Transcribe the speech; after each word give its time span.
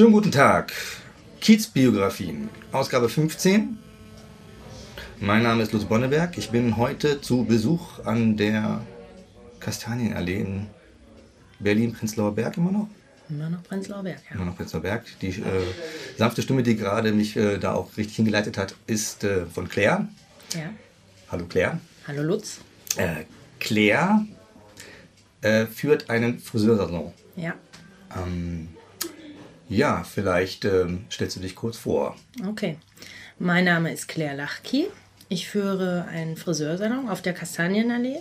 Schönen 0.00 0.12
guten 0.12 0.32
Tag. 0.32 0.72
Kiezbiografien, 1.42 2.48
Ausgabe 2.72 3.10
15. 3.10 3.76
Mein 5.20 5.42
Name 5.42 5.62
ist 5.62 5.74
Lutz 5.74 5.84
Bonneberg. 5.84 6.38
Ich 6.38 6.48
bin 6.48 6.78
heute 6.78 7.20
zu 7.20 7.44
Besuch 7.44 8.02
an 8.06 8.38
der 8.38 8.80
Kastanienallee 9.60 10.40
in 10.40 10.66
Berlin-Prenzlauer 11.58 12.34
Berg 12.34 12.56
immer 12.56 12.72
noch. 12.72 12.88
Immer 13.28 13.50
noch 13.50 13.62
Prenzlauer 13.62 14.02
Berg, 14.02 14.22
ja. 14.30 14.36
Immer 14.36 14.46
noch 14.46 14.56
Prenzlauer 14.56 14.80
Berg. 14.80 15.04
Die 15.20 15.28
äh, 15.28 15.42
sanfte 16.16 16.40
Stimme, 16.40 16.62
die 16.62 16.76
gerade 16.76 17.12
mich 17.12 17.36
äh, 17.36 17.58
da 17.58 17.74
auch 17.74 17.94
richtig 17.98 18.16
hingeleitet 18.16 18.56
hat, 18.56 18.74
ist 18.86 19.22
äh, 19.24 19.44
von 19.44 19.68
Claire. 19.68 20.08
Ja. 20.54 20.70
Hallo 21.30 21.44
Claire. 21.44 21.78
Hallo 22.08 22.22
Lutz. 22.22 22.60
Äh, 22.96 23.24
Claire 23.58 24.24
äh, 25.42 25.66
führt 25.66 26.08
einen 26.08 26.38
Friseursalon. 26.38 27.12
Ja. 27.36 27.52
Ähm, 28.16 28.70
ja, 29.70 30.02
vielleicht 30.02 30.64
ähm, 30.64 31.04
stellst 31.10 31.36
du 31.36 31.40
dich 31.40 31.54
kurz 31.54 31.78
vor. 31.78 32.16
Okay. 32.46 32.76
Mein 33.38 33.64
Name 33.64 33.92
ist 33.92 34.08
Claire 34.08 34.36
Lachki. 34.36 34.88
Ich 35.28 35.48
führe 35.48 36.06
einen 36.10 36.36
Friseursalon 36.36 37.08
auf 37.08 37.22
der 37.22 37.34
Kastanienallee. 37.34 38.18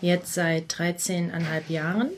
Jetzt 0.00 0.32
seit 0.32 0.72
13,5 0.72 1.32
Jahren. 1.68 2.08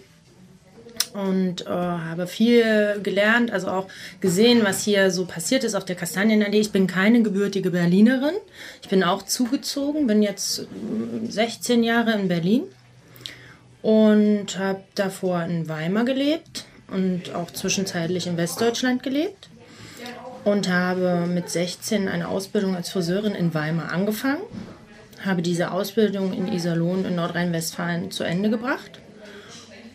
Und 1.13 1.63
äh, 1.67 1.71
habe 1.71 2.29
viel 2.29 3.01
gelernt, 3.03 3.51
also 3.51 3.67
auch 3.69 3.89
gesehen, 4.21 4.61
was 4.63 4.85
hier 4.85 5.11
so 5.11 5.25
passiert 5.25 5.65
ist 5.65 5.75
auf 5.75 5.85
der 5.85 5.97
Kastanienallee. 5.97 6.61
Ich 6.61 6.71
bin 6.71 6.87
keine 6.87 7.23
gebürtige 7.23 7.73
Berlinerin. 7.73 8.35
Ich 8.83 8.89
bin 8.89 9.03
auch 9.03 9.23
zugezogen, 9.23 10.07
bin 10.07 10.23
jetzt 10.23 10.61
äh, 10.61 10.67
16 11.27 11.83
Jahre 11.83 12.13
in 12.13 12.29
Berlin 12.29 12.63
und 13.83 14.57
habe 14.57 14.85
davor 14.95 15.43
in 15.43 15.69
Weimar 15.69 16.05
gelebt 16.05 16.68
und 16.91 17.35
auch 17.35 17.51
zwischenzeitlich 17.51 18.27
in 18.27 18.37
Westdeutschland 18.37 19.03
gelebt 19.03 19.49
und 20.45 20.69
habe 20.69 21.27
mit 21.27 21.51
16 21.51 22.09
eine 22.09 22.29
Ausbildung 22.29 22.77
als 22.77 22.91
Friseurin 22.91 23.35
in 23.35 23.55
Weimar 23.55 23.93
angefangen, 23.93 24.43
habe 25.25 25.43
diese 25.43 25.73
Ausbildung 25.73 26.33
in 26.33 26.53
Iserlohn 26.53 27.05
in 27.05 27.17
Nordrhein-Westfalen 27.17 28.11
zu 28.11 28.25
Ende 28.25 28.51
gebracht 28.51 29.01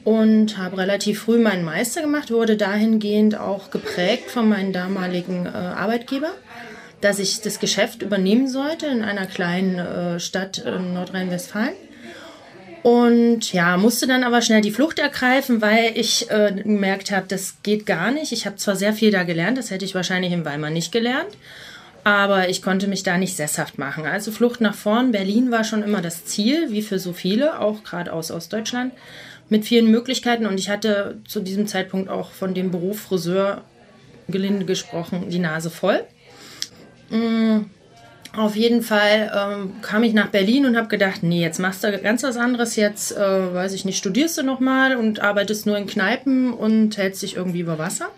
und 0.03 0.57
habe 0.57 0.77
relativ 0.77 1.21
früh 1.21 1.39
meinen 1.39 1.63
Meister 1.63 2.01
gemacht, 2.01 2.29
wurde 2.29 2.57
dahingehend 2.57 3.39
auch 3.39 3.71
geprägt 3.71 4.29
von 4.29 4.49
meinem 4.49 4.73
damaligen 4.73 5.45
äh, 5.45 5.49
Arbeitgeber, 5.49 6.31
dass 7.01 7.19
ich 7.19 7.41
das 7.41 7.59
Geschäft 7.59 8.01
übernehmen 8.01 8.47
sollte 8.47 8.87
in 8.87 9.03
einer 9.03 9.25
kleinen 9.25 9.79
äh, 9.79 10.19
Stadt 10.19 10.57
in 10.57 10.93
Nordrhein-Westfalen 10.93 11.75
und 12.83 13.53
ja, 13.53 13.77
musste 13.77 14.07
dann 14.07 14.25
aber 14.25 14.41
schnell 14.41 14.59
die 14.59 14.71
Flucht 14.71 14.99
ergreifen, 14.99 15.61
weil 15.61 15.93
ich 15.95 16.29
äh, 16.29 16.51
gemerkt 16.53 17.11
habe, 17.11 17.25
das 17.29 17.55
geht 17.63 17.85
gar 17.85 18.11
nicht. 18.11 18.33
Ich 18.33 18.45
habe 18.45 18.57
zwar 18.57 18.75
sehr 18.75 18.91
viel 18.91 19.09
da 19.09 19.23
gelernt, 19.23 19.57
das 19.57 19.71
hätte 19.71 19.85
ich 19.85 19.95
wahrscheinlich 19.95 20.33
in 20.33 20.43
Weimar 20.43 20.69
nicht 20.69 20.91
gelernt, 20.91 21.29
aber 22.03 22.49
ich 22.49 22.61
konnte 22.61 22.87
mich 22.87 23.01
da 23.03 23.17
nicht 23.17 23.37
sesshaft 23.37 23.77
machen. 23.77 24.05
Also 24.05 24.33
Flucht 24.33 24.59
nach 24.59 24.75
vorn. 24.75 25.13
Berlin 25.13 25.49
war 25.49 25.63
schon 25.63 25.81
immer 25.81 26.01
das 26.01 26.25
Ziel, 26.25 26.71
wie 26.71 26.81
für 26.81 26.99
so 26.99 27.13
viele, 27.13 27.61
auch 27.61 27.85
gerade 27.85 28.11
aus 28.11 28.31
Ostdeutschland, 28.31 28.91
mit 29.47 29.63
vielen 29.63 29.89
Möglichkeiten. 29.89 30.45
Und 30.45 30.59
ich 30.59 30.69
hatte 30.69 31.21
zu 31.25 31.39
diesem 31.39 31.67
Zeitpunkt 31.67 32.09
auch 32.09 32.31
von 32.31 32.53
dem 32.53 32.69
Beruf 32.69 32.99
Friseur, 32.99 33.61
gelinde 34.27 34.65
gesprochen, 34.65 35.29
die 35.29 35.39
Nase 35.39 35.69
voll. 35.69 36.03
Mm 37.09 37.61
auf 38.35 38.55
jeden 38.55 38.81
Fall 38.81 39.31
ähm, 39.35 39.81
kam 39.81 40.03
ich 40.03 40.13
nach 40.13 40.29
Berlin 40.29 40.65
und 40.65 40.75
habe 40.75 40.87
gedacht, 40.87 41.21
nee, 41.21 41.41
jetzt 41.41 41.59
machst 41.59 41.83
du 41.83 41.97
ganz 41.99 42.23
was 42.23 42.35
anderes. 42.35 42.75
Jetzt, 42.75 43.15
äh, 43.15 43.53
weiß 43.53 43.73
ich 43.73 43.85
nicht, 43.85 43.97
studierst 43.97 44.37
du 44.39 44.43
nochmal 44.43 44.95
und 44.95 45.19
arbeitest 45.19 45.67
nur 45.67 45.77
in 45.77 45.85
Kneipen 45.85 46.51
und 46.51 46.97
hältst 46.97 47.21
dich 47.21 47.35
irgendwie 47.35 47.59
über 47.59 47.77
Wasser. 47.77 48.09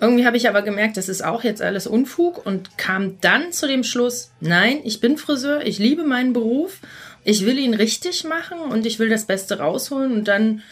Irgendwie 0.00 0.26
habe 0.26 0.36
ich 0.36 0.48
aber 0.48 0.62
gemerkt, 0.62 0.96
das 0.96 1.08
ist 1.08 1.24
auch 1.24 1.44
jetzt 1.44 1.62
alles 1.62 1.86
Unfug 1.86 2.44
und 2.44 2.76
kam 2.76 3.20
dann 3.20 3.52
zu 3.52 3.66
dem 3.68 3.84
Schluss, 3.84 4.32
nein, 4.40 4.80
ich 4.84 5.00
bin 5.00 5.16
Friseur, 5.16 5.64
ich 5.64 5.78
liebe 5.78 6.02
meinen 6.02 6.32
Beruf, 6.32 6.80
ich 7.24 7.46
will 7.46 7.58
ihn 7.58 7.72
richtig 7.72 8.24
machen 8.24 8.58
und 8.58 8.84
ich 8.84 8.98
will 8.98 9.08
das 9.08 9.26
Beste 9.26 9.60
rausholen 9.60 10.12
und 10.12 10.26
dann 10.26 10.62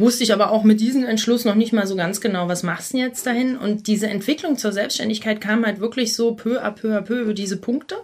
wusste 0.00 0.24
ich 0.24 0.32
aber 0.32 0.50
auch 0.50 0.64
mit 0.64 0.80
diesem 0.80 1.04
Entschluss 1.04 1.44
noch 1.44 1.54
nicht 1.54 1.72
mal 1.72 1.86
so 1.86 1.96
ganz 1.96 2.20
genau, 2.20 2.48
was 2.48 2.62
machst 2.62 2.92
du 2.92 2.98
jetzt 2.98 3.26
dahin? 3.26 3.56
Und 3.56 3.86
diese 3.86 4.08
Entwicklung 4.08 4.56
zur 4.56 4.72
Selbstständigkeit 4.72 5.40
kam 5.40 5.64
halt 5.64 5.80
wirklich 5.80 6.14
so 6.14 6.34
peu 6.34 6.62
à 6.62 6.70
peu 6.70 6.96
à 6.96 7.02
peu 7.02 7.20
über 7.20 7.34
diese 7.34 7.56
Punkte. 7.56 7.96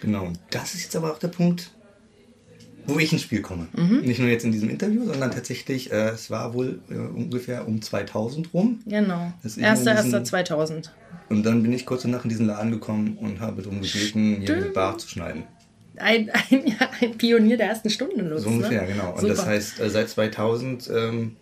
Genau, 0.00 0.24
und 0.24 0.38
das 0.50 0.74
ist 0.74 0.82
jetzt 0.82 0.96
aber 0.96 1.12
auch 1.12 1.18
der 1.18 1.28
Punkt, 1.28 1.70
wo 2.86 2.98
ich 2.98 3.12
ins 3.12 3.22
Spiel 3.22 3.42
komme. 3.42 3.68
Mhm. 3.72 4.00
Nicht 4.00 4.18
nur 4.18 4.28
jetzt 4.28 4.44
in 4.44 4.50
diesem 4.50 4.68
Interview, 4.68 5.04
sondern 5.04 5.30
tatsächlich, 5.30 5.92
äh, 5.92 6.08
es 6.08 6.30
war 6.30 6.54
wohl 6.54 6.80
äh, 6.90 6.94
ungefähr 6.94 7.68
um 7.68 7.80
2000 7.80 8.52
rum. 8.52 8.80
Genau, 8.86 9.32
1.1.2000. 9.44 10.90
Und 11.28 11.44
dann 11.44 11.62
bin 11.62 11.72
ich 11.72 11.86
kurz 11.86 12.02
danach 12.02 12.24
in 12.24 12.30
diesen 12.30 12.46
Laden 12.46 12.72
gekommen 12.72 13.16
und 13.20 13.40
habe 13.40 13.62
darum 13.62 13.80
gebeten, 13.80 14.42
hier 14.44 14.56
eine 14.56 14.66
Bar 14.66 14.98
zu 14.98 15.08
schneiden 15.08 15.44
ein, 15.96 16.30
ein, 16.30 16.76
ein 17.00 17.18
Pionier 17.18 17.56
der 17.56 17.68
ersten 17.68 17.90
Stunde 17.90 18.22
Lutz. 18.22 18.42
So 18.42 18.48
ungefähr, 18.48 18.82
ne? 18.82 18.88
genau. 18.88 19.12
Und 19.12 19.20
Super. 19.20 19.34
das 19.34 19.46
heißt, 19.46 19.80
äh, 19.80 19.90
seit 19.90 20.08
2000 20.08 20.90
ähm, 20.94 21.36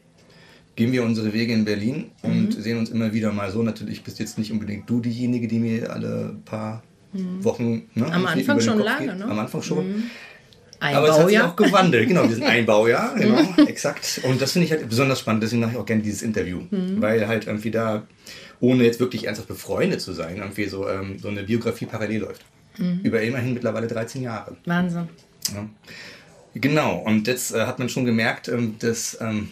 gehen 0.77 0.93
wir 0.93 1.03
unsere 1.03 1.33
Wege 1.33 1.53
in 1.53 1.65
Berlin 1.65 2.11
und 2.23 2.57
mhm. 2.57 2.61
sehen 2.61 2.79
uns 2.79 2.91
immer 2.91 3.13
wieder 3.13 3.33
mal 3.33 3.51
so. 3.51 3.63
Natürlich 3.63 4.03
bist 4.03 4.19
jetzt 4.19 4.39
nicht 4.39 4.53
unbedingt 4.53 4.89
du 4.89 5.01
diejenige, 5.01 5.47
die 5.49 5.59
mir 5.59 5.93
alle 5.93 6.37
paar 6.45 6.83
mhm. 7.13 7.45
Wochen. 7.45 7.89
Ne, 7.95 8.07
Am 8.13 8.27
Anfang 8.27 8.61
schon 8.61 8.79
lange, 8.79 9.09
geht. 9.09 9.19
ne? 9.19 9.25
Am 9.25 9.39
Anfang 9.39 9.63
schon. 9.63 9.89
Mhm. 9.89 10.11
Aber 10.81 11.11
es 11.11 11.19
hat 11.19 11.29
sich 11.29 11.41
auch 11.41 11.57
gewandelt, 11.57 12.09
genau, 12.09 12.23
wir 12.27 12.35
sind 12.35 12.45
Einbaujahr, 12.45 13.15
genau, 13.19 13.43
exakt. 13.67 14.23
Und 14.25 14.41
das 14.41 14.53
finde 14.53 14.65
ich 14.65 14.73
halt 14.73 14.89
besonders 14.89 15.21
spannend, 15.21 15.43
deswegen 15.43 15.61
mache 15.61 15.73
ich 15.73 15.77
auch 15.77 15.85
gerne 15.85 16.03
dieses 16.03 16.23
Interview. 16.23 16.63
Mhm. 16.71 17.03
Weil 17.03 17.29
halt 17.29 17.47
irgendwie 17.47 17.71
da, 17.71 18.07
ohne 18.61 18.85
jetzt 18.85 18.99
wirklich 18.99 19.25
ernsthaft 19.27 19.49
befreundet 19.49 20.01
zu 20.01 20.13
sein, 20.13 20.39
irgendwie 20.39 20.65
so, 20.65 20.89
ähm, 20.89 21.19
so 21.19 21.29
eine 21.29 21.43
Biografie 21.43 21.85
parallel 21.85 22.23
läuft. 22.23 22.43
Mhm. 22.81 23.01
Über 23.03 23.21
immerhin 23.23 23.55
mittlerweile 23.55 23.87
13 23.87 24.23
Jahre. 24.23 24.57
Wahnsinn. 24.65 25.09
Ja. 25.55 25.69
Genau, 26.55 26.97
und 26.99 27.27
jetzt 27.27 27.55
äh, 27.55 27.67
hat 27.67 27.79
man 27.79 27.89
schon 27.89 28.05
gemerkt, 28.05 28.49
ähm, 28.49 28.77
dass 28.79 29.19
ähm, 29.21 29.51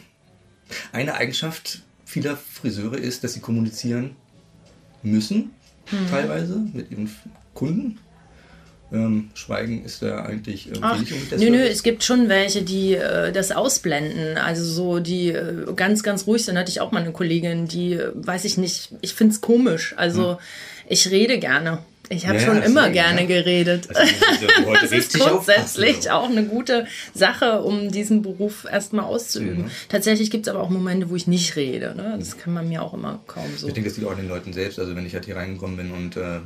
eine 0.92 1.14
Eigenschaft 1.14 1.82
vieler 2.04 2.36
Friseure 2.36 2.96
ist, 2.96 3.22
dass 3.22 3.34
sie 3.34 3.40
kommunizieren 3.40 4.16
müssen, 5.02 5.50
mhm. 5.90 6.10
teilweise 6.10 6.58
mit 6.72 6.90
ihren 6.90 7.10
Kunden. 7.54 7.98
Ähm, 8.90 9.28
Schweigen 9.34 9.84
ist 9.84 10.00
da 10.00 10.24
eigentlich 10.24 10.68
irgendwie 10.68 10.82
Ach, 10.82 11.38
Nö, 11.38 11.50
nö, 11.50 11.58
es 11.58 11.82
gibt 11.82 12.04
schon 12.04 12.30
welche, 12.30 12.62
die 12.62 12.94
äh, 12.94 13.32
das 13.32 13.52
ausblenden. 13.52 14.38
Also 14.38 14.64
so, 14.64 14.98
die 14.98 15.28
äh, 15.28 15.70
ganz, 15.76 16.02
ganz 16.02 16.26
ruhig 16.26 16.46
sind. 16.46 16.56
Hatte 16.56 16.70
ich 16.70 16.80
auch 16.80 16.90
mal 16.90 17.02
eine 17.02 17.12
Kollegin, 17.12 17.68
die, 17.68 17.92
äh, 17.92 18.12
weiß 18.14 18.46
ich 18.46 18.56
nicht, 18.56 18.94
ich 19.02 19.12
finde 19.12 19.34
es 19.34 19.42
komisch. 19.42 19.92
Also 19.98 20.32
mhm. 20.32 20.38
Ich 20.88 21.10
rede 21.10 21.38
gerne. 21.38 21.78
Ich 22.10 22.26
habe 22.26 22.38
ja, 22.38 22.44
schon 22.44 22.62
immer 22.62 22.84
sehen, 22.84 22.94
gerne 22.94 23.20
ja. 23.22 23.26
geredet. 23.26 23.88
Also, 23.94 24.12
das 24.80 24.92
ist 24.92 25.18
grundsätzlich 25.18 26.10
auch 26.10 26.30
eine 26.30 26.44
gute 26.44 26.86
Sache, 27.12 27.60
um 27.60 27.90
diesen 27.90 28.22
Beruf 28.22 28.66
erstmal 28.70 29.04
auszuüben. 29.04 29.64
Mhm. 29.64 29.70
Tatsächlich 29.90 30.30
gibt 30.30 30.46
es 30.46 30.54
aber 30.54 30.62
auch 30.62 30.70
Momente, 30.70 31.10
wo 31.10 31.16
ich 31.16 31.26
nicht 31.26 31.56
rede. 31.56 31.94
Ne? 31.94 32.16
Das 32.18 32.38
kann 32.38 32.54
man 32.54 32.68
mir 32.68 32.82
auch 32.82 32.94
immer 32.94 33.20
kaum 33.26 33.44
so. 33.56 33.68
Ich 33.68 33.74
denke, 33.74 33.90
das 33.90 33.98
liegt 33.98 34.08
auch 34.08 34.12
an 34.12 34.18
den 34.18 34.28
Leuten 34.28 34.54
selbst. 34.54 34.78
Also 34.78 34.96
wenn 34.96 35.04
ich 35.04 35.12
halt 35.12 35.26
hier 35.26 35.36
reingekommen 35.36 35.76
bin 35.76 35.92
und 35.92 36.16
äh, 36.16 36.20
eine 36.20 36.40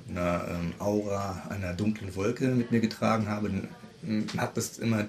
ähm, 0.51 0.73
Aura 0.81 1.45
einer 1.49 1.75
dunklen 1.75 2.15
Wolke 2.17 2.49
mit 2.49 2.73
mir 2.73 2.81
getragen 2.81 3.29
habe, 3.29 3.49
dann 3.49 3.69
hat 4.37 4.57
das 4.57 4.79
immer 4.79 5.07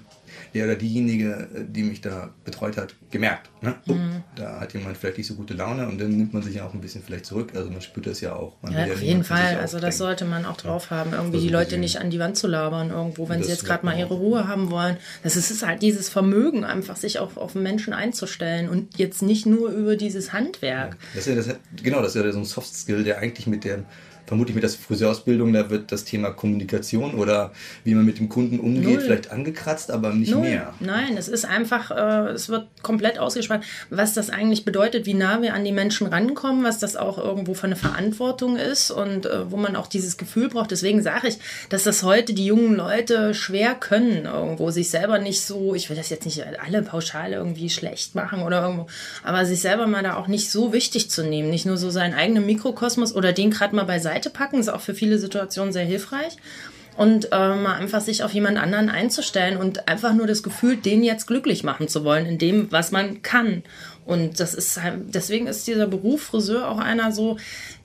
der 0.54 0.66
oder 0.66 0.76
diejenige, 0.76 1.48
die 1.68 1.84
mich 1.84 2.02
da 2.02 2.30
betreut 2.44 2.78
hat, 2.78 2.96
gemerkt. 3.12 3.50
Ne? 3.62 3.76
Oh, 3.88 3.94
mhm. 3.94 4.24
Da 4.36 4.60
hat 4.60 4.74
jemand 4.74 4.98
vielleicht 4.98 5.18
nicht 5.18 5.28
so 5.28 5.36
gute 5.36 5.54
Laune 5.54 5.88
und 5.88 6.00
dann 6.00 6.10
nimmt 6.10 6.34
man 6.34 6.44
sich 6.44 6.56
ja 6.56 6.66
auch 6.66 6.74
ein 6.74 6.82
bisschen 6.82 7.04
vielleicht 7.04 7.26
zurück. 7.26 7.54
Also 7.56 7.70
man 7.70 7.82
spürt 7.82 8.08
das 8.08 8.22
ja 8.22 8.36
auch. 8.36 8.58
Ja, 8.70 8.86
ja, 8.86 8.94
auf 8.94 9.02
jeden 9.02 9.24
Fall. 9.24 9.58
Also 9.60 9.80
das 9.80 9.98
sollte 9.98 10.26
man 10.26 10.46
auch 10.46 10.58
drauf 10.58 10.92
haben, 10.92 11.14
irgendwie 11.14 11.40
die 11.40 11.50
Leute 11.50 11.78
nicht 11.78 12.00
an 12.00 12.10
die 12.10 12.20
Wand 12.20 12.38
zu 12.38 12.48
labern 12.48 12.90
irgendwo, 12.90 13.30
wenn 13.30 13.44
sie 13.44 13.50
jetzt 13.50 13.66
gerade 13.66 13.86
mal 13.86 13.98
ihre 13.98 14.14
Ruhe 14.14 14.48
haben 14.48 14.72
wollen. 14.72 14.98
Das 15.24 15.36
ist, 15.36 15.52
ist 15.52 15.66
halt 15.66 15.82
dieses 15.82 16.10
Vermögen, 16.10 16.64
einfach 16.64 16.98
sich 16.98 17.20
auch 17.20 17.38
auf 17.38 17.56
Menschen 17.56 17.94
einzustellen 17.94 18.70
und 18.70 18.98
jetzt 18.98 19.22
nicht 19.22 19.46
nur 19.46 19.70
über 19.70 19.96
dieses 19.96 20.34
Handwerk. 20.34 20.94
Ja, 20.94 20.98
das 21.16 21.28
ist 21.28 21.28
ja 21.28 21.36
das, 21.36 21.60
genau, 21.82 22.02
das 22.02 22.16
ist 22.16 22.24
ja 22.24 22.32
so 22.32 22.40
ein 22.40 22.46
Soft 22.46 22.74
Skill, 22.74 23.04
der 23.04 23.20
eigentlich 23.20 23.48
mit 23.48 23.64
dem 23.64 23.86
vermutlich 24.26 24.56
mit 24.56 24.64
der 24.64 24.70
Friseurausbildung, 24.70 25.54
da 25.54 25.70
wird 25.70 25.92
das 25.92 26.06
Thema 26.06 26.32
Kommunikation 26.32 27.16
oder 27.16 27.52
wie 27.84 27.94
man 27.94 28.06
mit 28.06 28.20
dem 28.20 28.30
Kunden 28.30 28.60
umgeht, 28.60 28.84
Null. 28.84 29.02
vielleicht 29.02 29.32
angekratzt, 29.32 29.92
aber 29.92 30.14
nicht 30.14 30.32
Null. 30.32 30.42
mehr. 30.42 30.74
Nein, 30.80 31.18
es 31.18 31.28
ist 31.28 31.46
einfach, 31.46 31.92
äh, 31.92 32.32
es 32.32 32.50
wird 32.50 32.68
komplett 32.82 33.20
ausgespannt, 33.20 33.66
was 33.90 34.14
das 34.14 34.30
eigentlich 34.30 34.66
bedeutet, 34.66 35.06
wie 35.06 35.14
nah 35.14 35.42
wir 35.42 35.54
an 35.54 35.66
die 35.66 35.72
Menschen 35.72 36.08
rankommen, 36.08 36.64
was 36.64 36.80
das 36.80 36.96
auch 36.96 37.18
irgendwo 37.18 37.54
für 37.54 37.66
eine 37.66 37.76
Verantwortung 37.76 38.58
ist 38.58 38.92
und 38.92 39.26
äh, 39.26 39.52
wo 39.52 39.58
man 39.58 39.76
auch 39.76 39.88
dieses 39.88 40.18
Gefühl 40.18 40.50
braucht. 40.50 40.72
Deswegen 40.72 41.02
sage 41.02 41.28
ich, 41.28 41.38
dass 41.70 41.84
das 41.84 42.04
heute 42.04 42.34
die 42.34 42.46
jungen 42.46 42.76
Leute 42.76 43.34
schwer 43.34 43.76
können, 43.76 44.26
irgendwo 44.26 44.72
sich 44.72 44.90
selber 44.90 45.20
nicht 45.20 45.42
so, 45.42 45.76
ich 45.76 45.90
will 45.90 45.98
das 45.98 46.10
jetzt 46.10 46.26
nicht 46.26 46.44
alle 46.60 46.82
pauschal 46.82 47.34
irgendwie 47.34 47.70
schlecht 47.70 48.16
machen 48.16 48.42
oder 48.42 48.62
irgendwo, 48.64 48.88
aber 49.24 49.46
sich 49.46 49.62
selber 49.62 49.86
mal 49.86 50.04
da 50.04 50.16
auch 50.16 50.28
nicht 50.28 50.50
so 50.50 50.74
wichtig 50.74 51.10
zu 51.10 51.24
nehmen, 51.24 51.50
nicht 51.50 51.66
nur 51.66 51.78
so 51.78 51.90
seinen 51.90 52.14
eigenen 52.14 52.46
Mikrokosmos 52.46 53.14
oder 53.14 53.34
den 53.34 53.52
gerade 53.52 53.76
mal 53.76 53.84
beiseite 53.84 54.13
Seite 54.14 54.30
packen. 54.30 54.60
Ist 54.60 54.70
auch 54.70 54.82
für 54.82 54.94
viele 54.96 55.18
Situationen 55.18 55.74
sehr 55.74 55.86
hilfreich. 55.86 56.38
Und 56.96 57.32
äh, 57.32 57.56
mal 57.56 57.74
einfach 57.74 58.02
sich 58.02 58.24
auf 58.24 58.34
jemand 58.34 58.60
anderen 58.60 58.90
einzustellen 58.90 59.58
und 59.58 59.88
einfach 59.88 60.14
nur 60.14 60.28
das 60.28 60.44
Gefühl, 60.44 60.78
den 60.78 61.04
jetzt 61.04 61.26
glücklich 61.26 61.64
machen 61.64 61.88
zu 61.88 62.04
wollen, 62.04 62.28
in 62.28 62.38
dem, 62.38 62.72
was 62.72 62.92
man 62.92 63.24
kann. 63.24 63.64
Und 64.06 64.40
das 64.40 64.54
ist 64.54 64.82
halt, 64.82 65.14
deswegen 65.14 65.48
ist 65.48 65.66
dieser 65.68 65.88
Beruf 65.88 66.24
Friseur 66.24 66.70
auch 66.70 66.78
einer 66.78 67.12
so, 67.12 67.38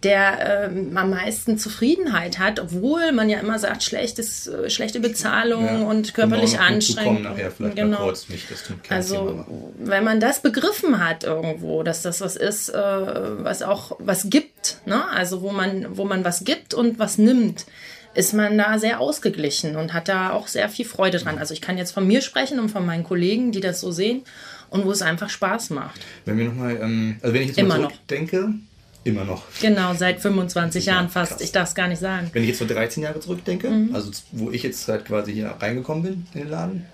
der 0.03 0.71
ähm, 0.71 0.97
am 0.97 1.11
meisten 1.11 1.59
Zufriedenheit 1.59 2.39
hat, 2.39 2.61
obwohl 2.61 3.13
man 3.13 3.29
ja 3.29 3.41
immer 3.41 3.59
sagt, 3.59 3.83
schlechtes, 3.83 4.47
äh, 4.47 4.71
schlechte 4.71 5.01
Bezahlung 5.01 5.65
ja, 5.65 5.79
und 5.83 6.15
körperlich 6.15 6.53
genau, 6.53 6.65
anstrengend. 6.65 7.23
Nachher 7.23 7.51
vielleicht 7.51 7.77
genau. 7.77 8.05
kurz 8.05 8.29
nicht, 8.29 8.51
das 8.51 8.65
also 8.89 9.45
wenn 9.79 10.05
man 10.05 10.21
das 10.21 10.41
begriffen 10.41 11.05
hat 11.05 11.25
irgendwo, 11.25 11.83
dass 11.83 12.03
das 12.03 12.21
was 12.21 12.37
ist, 12.37 12.69
äh, 12.69 12.75
was 12.79 13.63
auch 13.63 13.97
was 13.99 14.31
gibt, 14.31 14.79
ne? 14.87 15.09
also 15.11 15.43
wo 15.43 15.51
man, 15.51 15.97
wo 15.97 16.05
man 16.05 16.25
was 16.25 16.45
gibt 16.45 16.75
und 16.75 16.99
was 16.99 17.19
nimmt 17.19 17.67
ist 18.15 18.35
man 18.35 18.57
da 18.59 18.79
sehr 18.79 19.01
ausgeglichen 19.01 19.77
und 19.77 19.93
hat 19.93 20.09
da 20.09 20.31
auch 20.33 20.49
sehr 20.49 20.69
viel 20.69 20.85
Freude 20.85 21.19
dran. 21.19 21.39
Also 21.39 21.55
ich 21.55 21.61
kann 21.61 21.79
jetzt 21.79 21.93
von 21.93 22.07
mir 22.07 22.21
sprechen 22.21 22.59
und 22.59 22.69
von 22.69 22.85
meinen 22.85 23.05
Kollegen, 23.05 23.53
die 23.53 23.61
das 23.61 23.81
so 23.81 23.93
sehen 23.93 24.23
und 24.71 24.85
wo 24.85 24.91
es 24.91 25.03
einfach 25.03 25.31
Spaß 25.31 25.71
macht. 25.71 26.01
Wenn 26.25 26.39
wir 26.39 26.47
noch 26.47 26.55
mal, 26.55 26.77
ähm, 26.77 27.17
also 27.23 27.35
wenn 27.35 27.43
ich 27.43 27.49
jetzt 27.49 27.59
Immer 27.59 27.79
mal 27.79 27.89
zurückdenke, 27.89 28.55
immer 29.05 29.25
noch. 29.25 29.45
Genau, 29.61 29.95
seit 29.95 30.21
25 30.21 30.85
ja, 30.85 30.95
Jahren 30.95 31.09
fast. 31.09 31.33
Krass. 31.33 31.41
Ich 31.41 31.53
darf 31.53 31.69
es 31.69 31.75
gar 31.75 31.89
nicht 31.89 32.01
sagen. 32.01 32.31
Wenn 32.33 32.43
ich 32.43 32.49
jetzt 32.49 32.59
vor 32.59 32.67
13 32.67 33.03
Jahre 33.03 33.21
zurückdenke, 33.21 33.71
mhm. 33.71 33.95
also 33.95 34.11
wo 34.33 34.51
ich 34.51 34.63
jetzt 34.63 34.87
halt 34.89 35.05
quasi 35.05 35.33
hier 35.33 35.55
reingekommen 35.61 36.03
bin 36.03 36.27
in 36.35 36.41
den 36.41 36.51
Laden, 36.51 36.87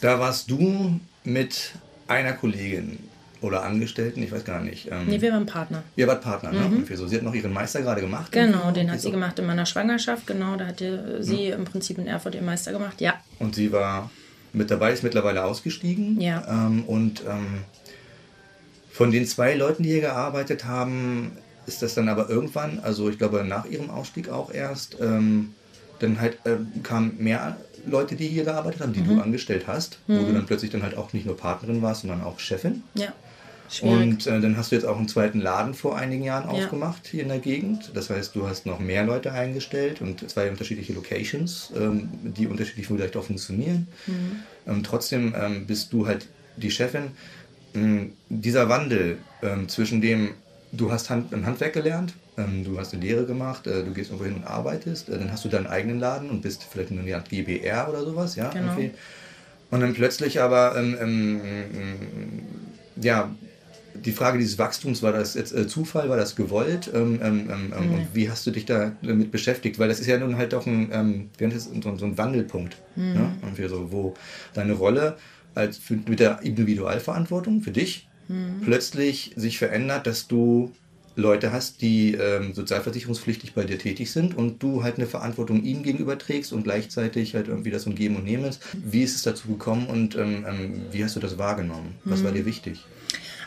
da 0.00 0.18
warst 0.20 0.50
du 0.50 1.00
mit 1.24 1.72
einer 2.06 2.32
Kollegin 2.32 2.98
oder 3.40 3.62
Angestellten, 3.62 4.22
ich 4.22 4.32
weiß 4.32 4.44
gar 4.44 4.60
nicht. 4.60 4.90
Ähm, 4.90 5.06
nee, 5.06 5.20
wir 5.20 5.32
waren 5.32 5.46
Partner. 5.46 5.82
Ihr 5.96 6.06
wart 6.06 6.22
Partner, 6.22 6.52
ne? 6.52 6.60
mhm. 6.60 6.86
ne? 6.88 6.96
So, 6.96 7.06
sie 7.06 7.16
hat 7.16 7.22
noch 7.22 7.34
ihren 7.34 7.52
Meister 7.52 7.82
gerade 7.82 8.00
gemacht. 8.00 8.32
Genau, 8.32 8.70
den 8.70 8.90
hat 8.90 9.00
sie 9.00 9.10
gemacht 9.10 9.38
in 9.38 9.46
meiner 9.46 9.66
Schwangerschaft, 9.66 10.26
genau. 10.26 10.56
Da 10.56 10.66
hatte 10.66 11.22
sie 11.22 11.48
ja. 11.48 11.56
im 11.56 11.64
Prinzip 11.64 11.98
in 11.98 12.06
Erfurt 12.06 12.34
ihren 12.34 12.46
Meister 12.46 12.72
gemacht, 12.72 13.00
ja. 13.00 13.14
Und 13.38 13.54
sie 13.54 13.72
war 13.72 14.10
mit 14.52 14.70
dabei, 14.70 14.92
ist 14.92 15.02
mittlerweile 15.02 15.44
ausgestiegen. 15.44 16.20
Ja. 16.20 16.44
Ähm, 16.48 16.84
und 16.84 17.22
ähm, 17.28 17.64
von 18.90 19.10
den 19.10 19.26
zwei 19.26 19.54
Leuten, 19.54 19.82
die 19.82 19.90
hier 19.90 20.00
gearbeitet 20.00 20.64
haben, 20.64 21.32
ist 21.66 21.82
das 21.82 21.94
dann 21.94 22.08
aber 22.08 22.30
irgendwann, 22.30 22.80
also 22.80 23.10
ich 23.10 23.18
glaube 23.18 23.44
nach 23.44 23.66
ihrem 23.66 23.90
Ausstieg 23.90 24.30
auch 24.30 24.52
erst, 24.52 24.96
ähm, 25.00 25.54
dann 25.98 26.20
halt 26.20 26.38
äh, 26.44 26.56
kamen 26.82 27.16
mehr 27.18 27.56
Leute, 27.86 28.16
die 28.16 28.26
hier 28.26 28.44
gearbeitet 28.44 28.80
haben, 28.80 28.92
die 28.92 29.00
mhm. 29.00 29.16
du 29.16 29.20
angestellt 29.20 29.66
hast, 29.66 29.98
mhm. 30.06 30.18
wo 30.18 30.24
du 30.24 30.32
dann 30.32 30.46
plötzlich 30.46 30.70
dann 30.70 30.82
halt 30.82 30.96
auch 30.96 31.12
nicht 31.12 31.26
nur 31.26 31.36
Partnerin 31.36 31.82
warst, 31.82 32.02
sondern 32.02 32.22
auch 32.22 32.38
Chefin. 32.38 32.82
Ja. 32.94 33.12
Schwierig. 33.68 34.00
Und 34.00 34.26
äh, 34.26 34.40
dann 34.40 34.56
hast 34.56 34.70
du 34.70 34.76
jetzt 34.76 34.84
auch 34.84 34.96
einen 34.96 35.08
zweiten 35.08 35.40
Laden 35.40 35.74
vor 35.74 35.96
einigen 35.96 36.22
Jahren 36.22 36.44
ja. 36.44 36.64
aufgemacht 36.64 37.06
hier 37.06 37.22
in 37.22 37.28
der 37.28 37.38
Gegend. 37.38 37.90
Das 37.94 38.10
heißt, 38.10 38.34
du 38.34 38.46
hast 38.46 38.66
noch 38.66 38.78
mehr 38.78 39.04
Leute 39.04 39.32
eingestellt 39.32 40.00
und 40.00 40.28
zwei 40.30 40.50
unterschiedliche 40.50 40.92
Locations, 40.92 41.72
ähm, 41.76 42.08
die 42.22 42.46
unterschiedlich 42.46 42.86
vielleicht 42.86 43.16
auch 43.16 43.24
funktionieren. 43.24 43.88
Mhm. 44.06 44.40
Ähm, 44.66 44.82
trotzdem 44.82 45.34
ähm, 45.36 45.66
bist 45.66 45.92
du 45.92 46.06
halt 46.06 46.28
die 46.56 46.70
Chefin. 46.70 47.12
Ähm, 47.74 48.12
dieser 48.28 48.68
Wandel 48.68 49.18
ähm, 49.42 49.68
zwischen 49.68 50.00
dem, 50.00 50.34
du 50.72 50.90
hast 50.90 51.10
Hand, 51.10 51.32
ein 51.32 51.46
Handwerk 51.46 51.72
gelernt, 51.72 52.14
ähm, 52.38 52.64
du 52.64 52.78
hast 52.78 52.94
eine 52.94 53.02
Lehre 53.02 53.26
gemacht, 53.26 53.66
äh, 53.66 53.84
du 53.84 53.92
gehst 53.92 54.10
irgendwo 54.10 54.24
hin 54.24 54.34
und 54.34 54.44
arbeitest, 54.44 55.08
äh, 55.08 55.18
dann 55.18 55.32
hast 55.32 55.44
du 55.44 55.48
deinen 55.48 55.66
eigenen 55.66 56.00
Laden 56.00 56.30
und 56.30 56.42
bist 56.42 56.64
vielleicht 56.64 56.90
in 56.90 56.98
einer 56.98 57.20
GBR 57.20 57.88
oder 57.88 58.04
sowas, 58.04 58.36
ja. 58.36 58.50
Genau. 58.50 58.76
Und 59.68 59.80
dann 59.80 59.94
plötzlich 59.94 60.40
aber 60.40 60.80
ja, 63.00 63.30
die 63.96 64.12
Frage 64.12 64.38
dieses 64.38 64.58
Wachstums, 64.58 65.02
war 65.02 65.12
das 65.12 65.34
jetzt 65.34 65.52
äh, 65.52 65.66
Zufall, 65.66 66.08
war 66.08 66.16
das 66.16 66.36
gewollt? 66.36 66.90
Ähm, 66.94 67.20
ähm, 67.22 67.50
ähm, 67.50 67.72
ähm, 67.76 67.94
und 67.94 68.08
wie 68.14 68.30
hast 68.30 68.46
du 68.46 68.50
dich 68.50 68.64
da 68.64 68.92
damit 69.02 69.30
beschäftigt? 69.30 69.78
Weil 69.78 69.88
das 69.88 70.00
ist 70.00 70.06
ja 70.06 70.18
nun 70.18 70.36
halt 70.36 70.54
auch 70.54 70.66
ein, 70.66 70.88
ähm, 70.92 71.30
so, 71.38 71.96
so 71.96 72.04
ein 72.04 72.18
Wandelpunkt, 72.18 72.76
mhm. 72.96 73.12
ne? 73.14 73.36
Und 73.42 73.68
so, 73.68 73.92
wo 73.92 74.14
deine 74.54 74.74
Rolle 74.74 75.16
als 75.54 75.78
für, 75.78 75.94
mit 75.94 76.20
der 76.20 76.42
Individualverantwortung 76.42 77.62
für 77.62 77.72
dich 77.72 78.08
mhm. 78.28 78.60
plötzlich 78.62 79.32
sich 79.36 79.58
verändert, 79.58 80.06
dass 80.06 80.28
du 80.28 80.72
Leute 81.16 81.50
hast, 81.50 81.80
die 81.80 82.12
ähm, 82.12 82.52
sozialversicherungspflichtig 82.52 83.54
bei 83.54 83.64
dir 83.64 83.78
tätig 83.78 84.12
sind 84.12 84.36
und 84.36 84.62
du 84.62 84.82
halt 84.82 84.96
eine 84.96 85.06
Verantwortung 85.06 85.62
ihnen 85.64 85.82
gegenüber 85.82 86.18
trägst 86.18 86.52
und 86.52 86.64
gleichzeitig 86.64 87.34
halt 87.34 87.48
irgendwie 87.48 87.70
das 87.70 87.86
ein 87.86 87.94
Geben 87.94 88.16
und 88.16 88.24
Nehmen 88.24 88.44
ist. 88.44 88.60
Wie 88.74 89.02
ist 89.02 89.16
es 89.16 89.22
dazu 89.22 89.48
gekommen 89.48 89.86
und 89.86 90.14
ähm, 90.14 90.44
ähm, 90.46 90.82
wie 90.92 91.02
hast 91.02 91.16
du 91.16 91.20
das 91.20 91.38
wahrgenommen? 91.38 91.94
Was 92.04 92.20
mhm. 92.20 92.24
war 92.24 92.32
dir 92.32 92.44
wichtig? 92.44 92.84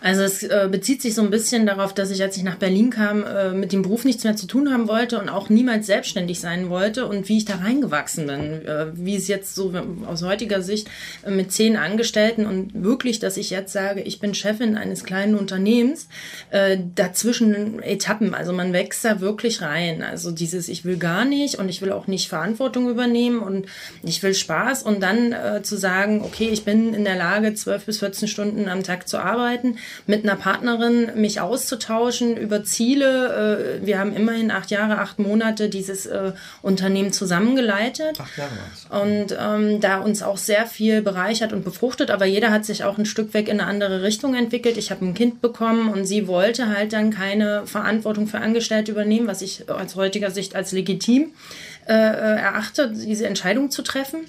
Also 0.02 0.22
es 0.22 0.44
äh, 0.44 0.68
bezieht 0.72 1.02
sich 1.02 1.14
so 1.14 1.22
ein 1.22 1.30
bisschen 1.30 1.66
darauf, 1.66 1.94
dass 1.94 2.12
ich, 2.12 2.22
als 2.22 2.38
ich 2.38 2.44
nach 2.44 2.56
Berlin 2.56 2.90
kam, 2.90 3.24
äh, 3.24 3.52
mit 3.52 3.72
dem 3.72 3.82
Beruf 3.82 4.06
nichts 4.06 4.24
mehr 4.24 4.36
zu 4.36 4.48
tun 4.48 4.72
haben 4.72 4.88
wollte 4.88 5.20
und 5.20 5.30
auch 5.30 5.50
niemals 5.50 5.88
selbstständig 5.88 6.40
sein 6.40 6.70
wollte 6.70 7.06
und 7.06 7.28
wie 7.28 7.38
ich 7.38 7.46
da 7.46 7.56
reingewachsen 7.56 8.28
bin. 8.28 8.66
Äh, 8.66 8.88
wie 8.94 9.16
es 9.16 9.28
jetzt 9.28 9.56
so 9.56 9.74
aus 10.06 10.24
heutiger 10.24 10.62
Sicht 10.62 10.88
äh, 11.26 11.32
mit 11.32 11.52
zehn 11.52 11.76
Angestellten 11.76 12.46
und 12.46 12.72
wirklich, 12.74 13.20
dass 13.20 13.38
ich 13.38 13.50
jetzt 13.50 13.74
sage, 13.74 14.02
ich 14.02 14.20
bin 14.20 14.34
Chefin 14.34 14.78
eines 14.78 15.04
kleinen 15.04 15.36
Unternehmens, 15.36 16.08
äh, 16.52 16.78
dazwischen 16.96 17.82
Etappen. 17.82 18.34
Also 18.34 18.54
man 18.54 18.74
wächst 18.74 19.04
da 19.04 19.20
wirklich 19.20 19.62
rein. 19.62 20.02
Also 20.04 20.32
dieses, 20.32 20.70
ich 20.70 20.86
will 20.86 20.98
gar 20.98 21.26
nicht 21.26 21.56
und 21.56 21.68
ich 21.68 21.82
will 21.82 21.92
auch 21.92 22.08
nicht 22.08 22.30
Verantwortung 22.30 22.90
übernehmen 22.90 23.40
und 23.40 23.66
ich 24.04 24.24
will 24.24 24.34
Spaß 24.34 24.84
und 24.84 25.02
dann 25.02 25.34
äh, 25.34 25.62
zu 25.62 25.78
sagen, 25.78 26.22
okay, 26.22 26.50
ich 26.52 26.64
bin 26.64 26.94
in 26.94 27.04
der 27.04 27.16
Lage, 27.16 27.54
zwölf 27.54 27.86
bis 27.86 28.00
14 28.00 28.28
Stunden 28.28 28.70
am 28.70 28.84
Tag 28.84 29.08
zu 29.08 29.18
arbeiten 29.18 29.76
mit 30.08 30.24
einer 30.24 30.36
Partnerin 30.36 31.12
mich 31.16 31.42
auszutauschen 31.42 32.38
über 32.38 32.64
Ziele. 32.64 33.80
Äh, 33.82 33.86
wir 33.86 34.00
haben 34.00 34.16
immerhin 34.16 34.52
acht 34.52 34.72
Jahre, 34.72 35.00
acht 35.00 35.20
Monate 35.20 35.70
dieses 35.70 36.06
äh, 36.06 36.34
Unternehmen 36.62 37.12
zusammengeleitet. 37.12 38.20
Acht 38.20 38.38
Jahre. 38.38 39.04
Und 39.04 39.38
ähm, 39.40 39.80
da 39.82 40.00
uns 40.00 40.24
auch 40.24 40.38
sehr 40.38 40.66
viel 40.66 41.02
bereichert 41.02 41.54
und 41.54 41.64
befruchtet, 41.64 42.12
aber 42.12 42.26
jeder 42.26 42.52
hat 42.52 42.66
sich 42.66 42.84
auch 42.84 42.98
ein 42.98 43.06
Stück 43.06 43.34
weg 43.34 43.48
in 43.48 43.60
eine 43.60 43.70
andere 43.70 44.04
Richtung 44.04 44.36
entwickelt. 44.36 44.78
Ich 44.78 44.92
habe 44.92 45.06
ein 45.06 45.14
Kind 45.14 45.42
bekommen 45.42 45.90
und 45.90 46.06
sie 46.06 46.28
wollte 46.28 46.70
halt 46.70 46.94
dann 46.94 47.12
keine 47.12 47.66
Verantwortung 47.66 48.28
für 48.28 48.40
Angestellte 48.40 48.92
übernehmen, 48.92 49.28
was 49.28 49.42
ich 49.42 49.70
aus 49.70 49.96
heutiger 49.96 50.32
Sicht 50.32 50.56
als 50.56 50.72
legitim 50.72 51.34
äh, 51.88 51.94
äh 51.94 52.40
erachte, 52.40 52.92
diese 52.92 53.28
Entscheidung 53.28 53.72
zu 53.72 53.82
treffen. 53.82 54.20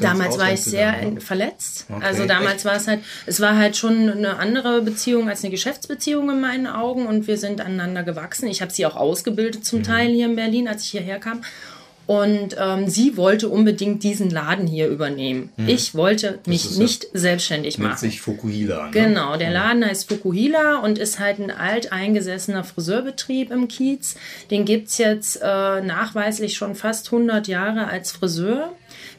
Damals 0.00 0.38
war 0.38 0.52
ich 0.52 0.62
sehr 0.62 0.92
gegangen, 0.92 1.20
verletzt. 1.20 1.86
Okay. 1.88 2.04
Also 2.04 2.26
damals 2.26 2.56
Echt? 2.56 2.64
war 2.64 2.76
es 2.76 2.88
halt, 2.88 3.00
es 3.26 3.40
war 3.40 3.56
halt 3.56 3.76
schon 3.76 4.10
eine 4.10 4.38
andere 4.38 4.82
Beziehung 4.82 5.28
als 5.28 5.42
eine 5.42 5.50
Geschäftsbeziehung 5.50 6.30
in 6.30 6.40
meinen 6.40 6.66
Augen 6.66 7.06
und 7.06 7.26
wir 7.26 7.38
sind 7.38 7.60
aneinander 7.60 8.02
gewachsen. 8.02 8.48
Ich 8.48 8.62
habe 8.62 8.72
sie 8.72 8.86
auch 8.86 8.96
ausgebildet 8.96 9.64
zum 9.64 9.80
mhm. 9.80 9.84
Teil 9.84 10.08
hier 10.08 10.26
in 10.26 10.36
Berlin, 10.36 10.68
als 10.68 10.84
ich 10.84 10.90
hierher 10.90 11.18
kam. 11.18 11.42
Und 12.06 12.56
ähm, 12.58 12.88
sie 12.88 13.16
wollte 13.16 13.48
unbedingt 13.48 14.04
diesen 14.04 14.30
Laden 14.30 14.68
hier 14.68 14.88
übernehmen. 14.88 15.50
Mhm. 15.56 15.68
Ich 15.68 15.94
wollte 15.94 16.38
mich 16.46 16.78
nicht 16.78 17.08
selbstständig 17.12 17.78
machen. 17.78 17.96
sich 17.96 18.20
Fukuhila. 18.20 18.86
Ne? 18.86 18.90
Genau, 18.92 19.36
der 19.36 19.50
Laden 19.50 19.84
heißt 19.84 20.08
Fukuhila 20.08 20.78
und 20.78 20.98
ist 20.98 21.18
halt 21.18 21.40
ein 21.40 21.50
alteingesessener 21.50 22.62
Friseurbetrieb 22.62 23.50
im 23.50 23.66
Kiez. 23.66 24.14
Den 24.52 24.64
gibt 24.64 24.88
es 24.88 24.98
jetzt 24.98 25.40
äh, 25.42 25.80
nachweislich 25.80 26.56
schon 26.56 26.76
fast 26.76 27.06
100 27.06 27.48
Jahre 27.48 27.88
als 27.88 28.12
Friseur. 28.12 28.72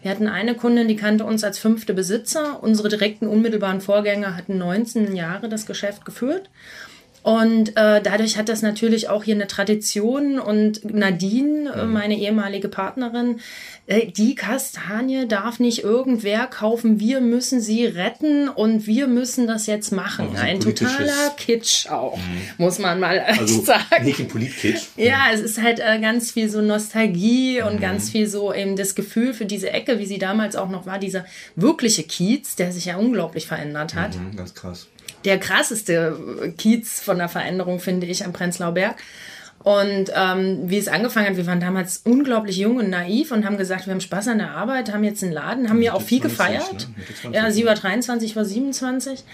Wir 0.08 0.12
hatten 0.12 0.30
eine 0.30 0.56
Kundin, 0.56 0.88
die 0.88 0.96
kannte 0.96 1.26
uns 1.26 1.44
als 1.44 1.60
fünfte 1.60 1.94
Besitzer. 1.94 2.64
Unsere 2.64 2.88
direkten 2.88 3.28
unmittelbaren 3.28 3.82
Vorgänger 3.82 4.38
hatten 4.38 4.58
19 4.58 5.14
Jahre 5.18 5.50
das 5.50 5.66
Geschäft 5.66 6.06
geführt. 6.06 6.50
Und 7.27 7.75
äh, 7.75 8.01
dadurch 8.01 8.38
hat 8.38 8.48
das 8.48 8.62
natürlich 8.62 9.10
auch 9.10 9.25
hier 9.25 9.36
eine 9.36 9.48
Tradition. 9.48 10.39
Und 10.39 10.86
Nadine, 10.93 11.74
äh, 11.74 11.84
mhm. 11.84 11.91
meine 11.91 12.17
ehemalige 12.17 12.69
Partnerin, 12.69 13.41
äh, 13.86 14.07
die 14.07 14.34
Kastanie 14.34 15.27
darf 15.27 15.60
nicht 15.60 15.84
irgendwer 15.84 16.48
kaufen. 16.48 17.01
Wir 17.01 17.19
müssen 17.19 17.60
sie 17.60 17.84
retten 17.86 18.48
und 18.48 18.88
wir 18.88 19.07
müssen 19.07 19.46
das 19.46 19.65
jetzt 19.65 19.91
machen. 19.91 20.29
Also 20.36 20.41
ein 20.41 20.62
totaler 20.62 21.31
Kitsch 21.36 21.89
auch, 21.89 22.15
mhm. 22.15 22.41
muss 22.60 22.79
man 22.79 22.98
mal 23.01 23.19
also 23.38 23.62
sagen. 23.62 24.05
Nicht 24.05 24.22
ein 24.22 24.29
Politkitsch. 24.29 24.84
Ja, 24.96 25.25
es 25.34 25.41
ist 25.41 25.62
halt 25.62 25.81
äh, 25.81 26.00
ganz 26.00 26.31
viel 26.31 26.50
so 26.50 26.62
Nostalgie 26.62 27.62
und 27.62 27.75
mhm. 27.75 27.81
ganz 27.81 28.10
viel 28.10 28.27
so 28.27 28.53
eben 28.53 28.77
das 28.77 28.96
Gefühl 28.96 29.34
für 29.34 29.46
diese 29.46 29.72
Ecke, 29.72 30.00
wie 30.00 30.05
sie 30.05 30.17
damals 30.17 30.55
auch 30.55 30.69
noch 30.69 30.86
war, 30.86 30.98
dieser 30.98 31.25
wirkliche 31.57 32.03
Kiez, 32.03 32.55
der 32.55 32.72
sich 32.72 32.86
ja 32.86 32.96
unglaublich 32.96 33.48
verändert 33.48 33.96
hat. 33.96 34.15
Mhm, 34.15 34.38
ganz 34.38 34.53
krass 34.53 34.88
der 35.27 35.39
krasseste 35.39 36.53
Kiez 36.57 37.01
von 37.01 37.17
der 37.17 37.27
Veränderung, 37.27 37.79
finde 37.79 38.07
ich, 38.07 38.24
am 38.25 38.31
Prenzlauer 38.31 38.72
Berg. 38.72 38.96
Und 39.62 40.12
ähm, 40.15 40.62
wie 40.69 40.77
es 40.77 40.88
angefangen 40.88 41.27
hat, 41.27 41.36
wir 41.36 41.46
waren 41.46 41.60
damals 41.60 41.98
unglaublich 42.05 42.55
jung 42.55 42.77
und 42.77 42.89
naiv 42.89 43.31
und 43.31 43.46
haben 43.46 43.57
gesagt, 43.57 43.88
wir 43.88 43.93
haben 43.93 44.00
Spaß 44.00 44.29
an 44.29 44.38
der 44.38 44.51
Arbeit, 44.51 44.93
haben 44.93 45.03
jetzt 45.03 45.24
einen 45.24 45.34
Laden, 45.34 45.69
haben 45.69 45.79
mir 45.79 45.93
auch 45.93 46.01
viel 46.01 46.22
20, 46.22 46.31
gefeiert. 46.31 46.88
Ne? 47.24 47.31
Ja, 47.34 47.51
sie 47.51 47.65
war 47.65 47.75
23, 47.75 48.36
war 48.38 48.46
27 48.46 49.25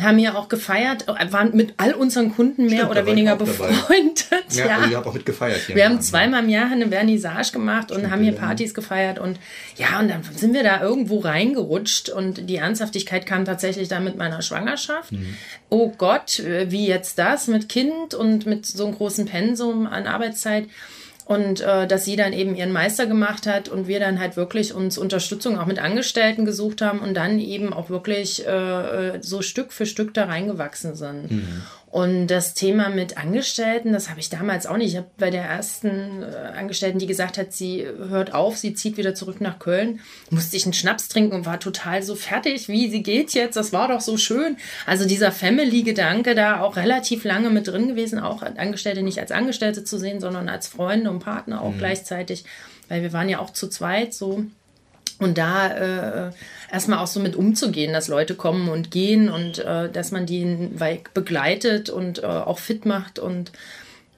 haben 0.00 0.18
ja 0.18 0.34
auch 0.34 0.48
gefeiert, 0.48 1.06
waren 1.06 1.54
mit 1.54 1.74
all 1.76 1.92
unseren 1.94 2.34
Kunden 2.34 2.66
mehr 2.66 2.78
Stimmt, 2.78 2.90
oder 2.90 3.06
weniger 3.06 3.36
befreundet. 3.36 4.24
Ja, 4.50 4.66
ja. 4.66 4.86
ihr 4.86 4.96
habt 4.96 5.06
auch 5.06 5.14
mit 5.14 5.24
gefeiert 5.24 5.60
hier. 5.66 5.76
Wir 5.76 5.84
haben 5.84 6.00
zweimal 6.00 6.42
im 6.42 6.48
Jahr 6.48 6.70
eine 6.70 6.88
Vernissage 6.88 7.52
gemacht 7.52 7.90
und 7.92 7.98
Stimmt, 7.98 8.12
haben 8.12 8.22
hier 8.22 8.32
Partys 8.32 8.74
gefeiert 8.74 9.18
und 9.18 9.38
ja, 9.76 10.00
und 10.00 10.08
dann 10.08 10.22
sind 10.34 10.52
wir 10.52 10.64
da 10.64 10.82
irgendwo 10.82 11.20
reingerutscht 11.20 12.08
und 12.08 12.48
die 12.48 12.56
Ernsthaftigkeit 12.56 13.24
kam 13.24 13.44
tatsächlich 13.44 13.88
dann 13.88 14.02
mit 14.02 14.16
meiner 14.16 14.42
Schwangerschaft. 14.42 15.12
Mhm. 15.12 15.36
Oh 15.70 15.92
Gott, 15.96 16.42
wie 16.44 16.86
jetzt 16.88 17.18
das 17.18 17.46
mit 17.46 17.68
Kind 17.68 18.14
und 18.14 18.46
mit 18.46 18.66
so 18.66 18.86
einem 18.86 18.96
großen 18.96 19.26
Pensum 19.26 19.86
an 19.86 20.06
Arbeitszeit. 20.06 20.66
Und 21.24 21.62
äh, 21.62 21.86
dass 21.86 22.04
sie 22.04 22.16
dann 22.16 22.34
eben 22.34 22.54
ihren 22.54 22.72
Meister 22.72 23.06
gemacht 23.06 23.46
hat 23.46 23.70
und 23.70 23.88
wir 23.88 23.98
dann 23.98 24.20
halt 24.20 24.36
wirklich 24.36 24.74
uns 24.74 24.98
Unterstützung 24.98 25.58
auch 25.58 25.64
mit 25.64 25.78
Angestellten 25.78 26.44
gesucht 26.44 26.82
haben 26.82 26.98
und 26.98 27.14
dann 27.14 27.38
eben 27.38 27.72
auch 27.72 27.88
wirklich 27.88 28.46
äh, 28.46 29.20
so 29.22 29.40
Stück 29.40 29.72
für 29.72 29.86
Stück 29.86 30.12
da 30.12 30.26
reingewachsen 30.26 30.94
sind. 30.94 31.30
Mhm. 31.30 31.62
Und 31.94 32.26
das 32.26 32.54
Thema 32.54 32.88
mit 32.88 33.18
Angestellten, 33.18 33.92
das 33.92 34.10
habe 34.10 34.18
ich 34.18 34.28
damals 34.28 34.66
auch 34.66 34.76
nicht. 34.76 34.90
Ich 34.90 34.96
habe 34.96 35.06
bei 35.16 35.30
der 35.30 35.44
ersten 35.44 36.24
äh, 36.24 36.58
Angestellten, 36.58 36.98
die 36.98 37.06
gesagt 37.06 37.38
hat, 37.38 37.52
sie 37.52 37.86
hört 37.86 38.34
auf, 38.34 38.56
sie 38.56 38.74
zieht 38.74 38.96
wieder 38.96 39.14
zurück 39.14 39.40
nach 39.40 39.60
Köln, 39.60 40.00
musste 40.28 40.56
ich 40.56 40.64
einen 40.64 40.72
Schnaps 40.72 41.06
trinken 41.06 41.36
und 41.36 41.46
war 41.46 41.60
total 41.60 42.02
so 42.02 42.16
fertig, 42.16 42.66
wie 42.66 42.90
sie 42.90 43.04
geht 43.04 43.32
jetzt, 43.32 43.54
das 43.54 43.72
war 43.72 43.86
doch 43.86 44.00
so 44.00 44.16
schön. 44.16 44.56
Also 44.86 45.06
dieser 45.06 45.30
Family-Gedanke 45.30 46.34
da 46.34 46.62
auch 46.62 46.74
relativ 46.74 47.22
lange 47.22 47.50
mit 47.50 47.68
drin 47.68 47.86
gewesen, 47.86 48.18
auch 48.18 48.42
Angestellte 48.42 49.02
nicht 49.02 49.20
als 49.20 49.30
Angestellte 49.30 49.84
zu 49.84 49.96
sehen, 49.96 50.18
sondern 50.18 50.48
als 50.48 50.66
Freunde 50.66 51.10
und 51.10 51.20
Partner 51.20 51.62
auch 51.62 51.74
mhm. 51.74 51.78
gleichzeitig, 51.78 52.44
weil 52.88 53.02
wir 53.02 53.12
waren 53.12 53.28
ja 53.28 53.38
auch 53.38 53.50
zu 53.50 53.68
zweit 53.68 54.12
so. 54.14 54.44
Und 55.20 55.38
da 55.38 55.68
äh, 56.28 56.30
erstmal 56.72 56.98
auch 56.98 57.06
so 57.06 57.20
mit 57.20 57.36
umzugehen, 57.36 57.92
dass 57.92 58.08
Leute 58.08 58.34
kommen 58.34 58.68
und 58.68 58.90
gehen 58.90 59.28
und 59.28 59.58
äh, 59.58 59.90
dass 59.90 60.10
man 60.10 60.26
die 60.26 60.70
begleitet 61.14 61.88
und 61.88 62.22
äh, 62.22 62.26
auch 62.26 62.58
fit 62.58 62.84
macht 62.84 63.18
und 63.18 63.52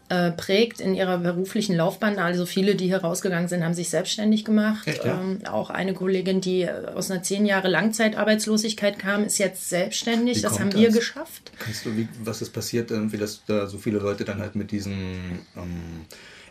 äh, 0.09 0.31
prägt 0.31 0.81
in 0.81 0.95
ihrer 0.95 1.19
beruflichen 1.19 1.77
Laufbahn. 1.77 2.19
Also 2.19 2.47
viele, 2.47 2.77
die 2.77 2.87
hier 2.87 2.99
rausgegangen 2.99 3.49
sind, 3.49 3.65
haben 3.65 3.75
sich 3.75 3.91
selbstständig 3.91 4.45
gemacht. 4.45 4.87
Echt, 4.87 5.05
ja? 5.05 5.21
ähm, 5.21 5.41
auch 5.47 5.69
eine 5.69 5.95
Kollegin, 5.95 6.41
die 6.41 6.69
aus 6.71 7.11
einer 7.11 7.23
zehn 7.23 7.45
Jahre 7.45 7.69
Langzeitarbeitslosigkeit 7.69 8.99
kam, 8.99 9.25
ist 9.25 9.39
jetzt 9.39 9.69
selbstständig. 9.69 10.39
Wie 10.39 10.43
das 10.43 10.61
haben 10.61 10.71
das? 10.71 10.81
wir 10.81 10.91
geschafft. 10.93 11.51
Kannst 11.59 11.85
du, 11.85 11.97
wie, 11.97 12.09
was 12.23 12.41
ist 12.41 12.51
passiert, 12.51 12.91
wie 12.93 13.17
dass 13.17 13.43
da 13.47 13.67
so 13.67 13.79
viele 13.79 13.99
Leute 13.99 14.25
dann 14.25 14.41
halt 14.41 14.55
mit 14.55 14.71
diesen 14.71 15.41
ähm, 15.57 16.07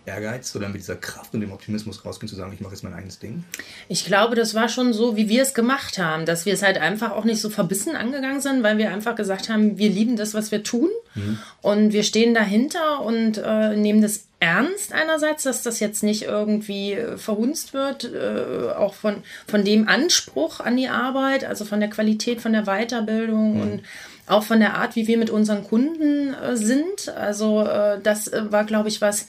Ehrgeiz 0.06 0.56
oder 0.56 0.68
mit 0.68 0.82
dieser 0.82 0.96
Kraft 0.96 1.34
und 1.34 1.42
dem 1.42 1.52
Optimismus 1.52 2.06
rausgehen, 2.06 2.30
zu 2.30 2.36
sagen, 2.36 2.54
ich 2.54 2.62
mache 2.62 2.74
jetzt 2.74 2.84
mein 2.84 2.94
eigenes 2.94 3.20
Ding? 3.20 3.44
Ich 3.88 4.06
glaube, 4.06 4.36
das 4.36 4.54
war 4.54 4.70
schon 4.70 4.94
so, 4.94 5.16
wie 5.16 5.30
wir 5.30 5.42
es 5.42 5.54
gemacht 5.54 5.98
haben, 5.98 6.26
dass 6.26 6.46
wir 6.46 6.54
es 6.54 6.64
halt 6.64 6.78
einfach 6.78 7.12
auch 7.12 7.24
nicht 7.24 7.42
so 7.42 7.50
verbissen 7.50 7.96
angegangen 7.96 8.42
sind, 8.42 8.64
weil 8.64 8.78
wir 8.78 8.92
einfach 8.92 9.16
gesagt 9.16 9.50
haben, 9.50 9.78
wir 9.78 9.90
lieben 9.90 10.16
das, 10.16 10.34
was 10.34 10.52
wir 10.52 10.64
tun 10.64 10.90
mhm. 11.16 11.40
und 11.62 11.94
wir 11.94 12.04
stehen 12.04 12.34
dahinter 12.34 13.02
und 13.02 13.38
äh, 13.38 13.76
nehmen 13.76 14.02
das 14.02 14.26
ernst 14.40 14.94
einerseits, 14.94 15.44
dass 15.44 15.64
das 15.64 15.80
jetzt 15.80 16.04
nicht 16.04 16.24
irgendwie 16.24 16.94
äh, 16.94 17.18
verhunzt 17.18 17.74
wird, 17.74 18.04
äh, 18.04 18.72
auch 18.78 18.94
von, 18.94 19.24
von 19.48 19.64
dem 19.64 19.88
Anspruch 19.88 20.60
an 20.60 20.78
die 20.78 20.90
Arbeit, 20.90 21.46
also 21.46 21.66
von 21.66 21.80
der 21.80 21.90
Qualität, 21.90 22.42
von 22.42 22.54
der 22.54 22.64
Weiterbildung 22.64 23.56
mhm. 23.56 23.62
und 23.62 23.82
auch 24.28 24.44
von 24.44 24.60
der 24.60 24.76
Art, 24.76 24.96
wie 24.96 25.08
wir 25.08 25.18
mit 25.18 25.30
unseren 25.30 25.64
Kunden 25.64 26.34
äh, 26.34 26.58
sind. 26.58 27.10
Also 27.16 27.62
äh, 27.62 28.00
das 28.02 28.28
äh, 28.28 28.52
war, 28.52 28.64
glaube 28.66 28.90
ich, 28.90 29.02
was, 29.02 29.28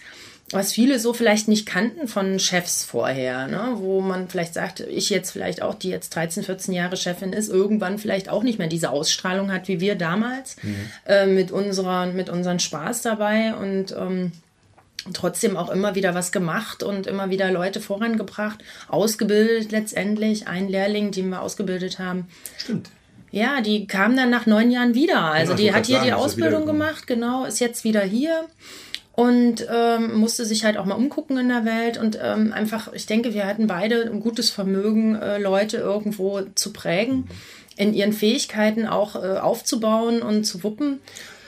was 0.53 0.73
viele 0.73 1.01
so 1.01 1.13
vielleicht 1.13 1.49
nicht 1.49 1.67
kannten 1.67 2.07
von 2.07 2.39
Chefs 2.39 2.85
vorher, 2.85 3.49
ne? 3.49 3.73
wo 3.77 4.01
man 4.01 4.29
vielleicht 4.29 4.55
sagt, 4.55 4.81
ich 4.81 5.11
jetzt 5.11 5.33
vielleicht 5.33 5.61
auch, 5.61 5.75
die 5.75 5.89
jetzt 5.89 6.15
13, 6.15 6.45
14 6.45 6.73
Jahre 6.73 6.97
Chefin 6.97 7.33
ist, 7.33 7.49
irgendwann 7.49 7.99
vielleicht 7.99 8.29
auch 8.29 8.45
nicht 8.45 8.59
mehr 8.59 8.69
diese 8.69 8.91
Ausstrahlung 8.91 9.53
hat 9.53 9.67
wie 9.67 9.81
wir 9.81 9.97
damals 9.97 10.57
mhm. 10.63 10.77
äh, 11.07 11.27
mit, 11.27 11.51
unserer, 11.51 12.07
mit 12.07 12.31
unseren 12.31 12.61
Spaß 12.61 13.03
dabei 13.03 13.55
und 13.55 13.93
ähm, 13.99 14.31
trotzdem 15.13 15.57
auch 15.57 15.71
immer 15.71 15.97
wieder 15.97 16.15
was 16.15 16.31
gemacht 16.31 16.85
und 16.85 17.09
immer 17.09 17.31
wieder 17.31 17.51
Leute 17.51 17.81
vorangebracht, 17.81 18.63
ausgebildet 18.89 19.73
letztendlich. 19.73 20.47
Ein 20.47 20.69
Lehrling, 20.69 21.11
den 21.11 21.29
wir 21.29 21.43
ausgebildet 21.43 21.99
haben. 21.99 22.29
Stimmt. 22.57 22.91
Ja, 23.33 23.61
die 23.61 23.87
kam 23.87 24.17
dann 24.17 24.31
nach 24.31 24.47
neun 24.47 24.71
Jahren 24.71 24.95
wieder. 24.95 25.25
Also 25.25 25.53
ja, 25.53 25.57
die 25.59 25.75
hat 25.75 25.87
hier 25.87 25.97
sagen, 25.97 26.07
die 26.07 26.13
Ausbildung 26.15 26.67
gemacht, 26.67 27.07
genau, 27.07 27.45
ist 27.45 27.61
jetzt 27.61 27.85
wieder 27.85 28.03
hier 28.03 28.47
und 29.17 29.67
ähm, 29.73 30.15
musste 30.15 30.45
sich 30.45 30.65
halt 30.65 30.77
auch 30.77 30.85
mal 30.85 30.95
umgucken 30.95 31.39
in 31.39 31.49
der 31.49 31.65
Welt 31.65 31.97
und 31.97 32.19
ähm, 32.23 32.53
einfach, 32.53 32.93
ich 32.93 33.07
denke, 33.07 33.33
wir 33.33 33.47
hatten 33.47 33.67
beide 33.67 34.03
ein 34.03 34.21
gutes 34.21 34.51
Vermögen, 34.51 35.17
äh, 35.17 35.39
Leute 35.39 35.79
irgendwo 35.79 36.43
zu 36.55 36.73
prägen, 36.75 37.27
in 37.77 37.95
ihren 37.95 38.13
Fähigkeiten 38.13 38.87
auch 38.87 39.17
äh, 39.17 39.39
aufzubauen 39.39 40.21
und 40.21 40.45
zu 40.45 40.63
wuppen. 40.63 41.01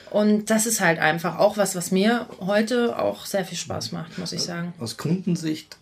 Und 0.09 0.49
das 0.49 0.65
ist 0.65 0.81
halt 0.81 0.97
einfach 0.97 1.37
auch 1.37 1.57
was, 1.57 1.75
was 1.75 1.91
mir 1.91 2.25
heute 2.39 2.97
auch 2.97 3.27
sehr 3.27 3.45
viel 3.45 3.57
Spaß 3.59 3.91
macht, 3.91 4.17
muss 4.17 4.33
ich 4.33 4.41
sagen. 4.41 4.73
Aus 4.79 4.97
Kundensicht 4.97 5.77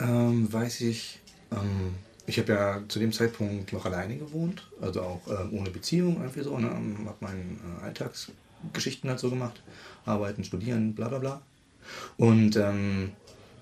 ähm, 0.00 0.52
weiß 0.52 0.80
ich, 0.80 1.20
ähm, 1.52 1.94
ich 2.26 2.40
habe 2.40 2.52
ja 2.52 2.82
zu 2.88 2.98
dem 2.98 3.12
Zeitpunkt 3.12 3.72
noch 3.72 3.86
alleine 3.86 4.16
gewohnt, 4.16 4.66
also 4.80 5.02
auch 5.02 5.20
ähm, 5.28 5.50
ohne 5.52 5.70
Beziehung, 5.70 6.20
einfach 6.20 6.42
so, 6.42 6.58
ne? 6.58 6.68
habe 6.68 7.16
meine 7.20 7.38
äh, 7.38 7.84
Alltagsgeschichten 7.84 9.08
halt 9.08 9.20
so 9.20 9.30
gemacht 9.30 9.62
arbeiten, 10.04 10.44
studieren, 10.44 10.94
bla 10.94 11.08
bla 11.08 11.18
bla. 11.18 11.42
Und 12.16 12.56
ähm, 12.56 13.12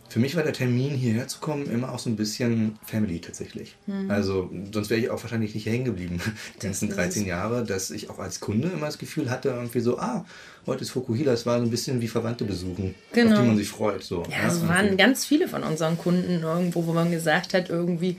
für 0.08 0.20
mich 0.20 0.36
war 0.36 0.42
der 0.42 0.54
Termin, 0.54 0.94
hierher 0.94 1.28
zu 1.28 1.38
kommen, 1.38 1.70
immer 1.70 1.92
auch 1.92 1.98
so 1.98 2.08
ein 2.08 2.16
bisschen 2.16 2.78
Family 2.84 3.20
tatsächlich. 3.20 3.76
Mhm. 3.86 4.10
Also, 4.10 4.50
sonst 4.72 4.88
wäre 4.88 5.00
ich 5.00 5.10
auch 5.10 5.22
wahrscheinlich 5.22 5.54
nicht 5.54 5.66
hängen 5.66 5.84
geblieben, 5.84 6.20
die 6.56 6.66
ganzen 6.66 6.88
13 6.88 7.26
Jahre, 7.26 7.62
dass 7.62 7.90
ich 7.90 8.08
auch 8.08 8.18
als 8.18 8.40
Kunde 8.40 8.68
immer 8.68 8.86
das 8.86 8.98
Gefühl 8.98 9.30
hatte, 9.30 9.50
irgendwie 9.50 9.80
so, 9.80 9.98
ah, 9.98 10.24
heute 10.66 10.82
ist 10.82 10.90
Fukuhila, 10.90 11.32
es 11.32 11.44
war 11.44 11.58
so 11.58 11.64
ein 11.64 11.70
bisschen 11.70 12.00
wie 12.00 12.08
Verwandte 12.08 12.44
besuchen, 12.44 12.94
genau. 13.12 13.32
auf 13.32 13.40
die 13.40 13.46
man 13.46 13.56
sich 13.58 13.68
freut. 13.68 14.02
So, 14.02 14.22
ja, 14.30 14.48
es 14.48 14.62
ja, 14.62 14.68
waren 14.68 14.96
ganz 14.96 15.26
viele 15.26 15.46
von 15.46 15.62
unseren 15.62 15.98
Kunden 15.98 16.42
irgendwo, 16.42 16.86
wo 16.86 16.94
man 16.94 17.10
gesagt 17.10 17.52
hat, 17.52 17.68
irgendwie, 17.68 18.16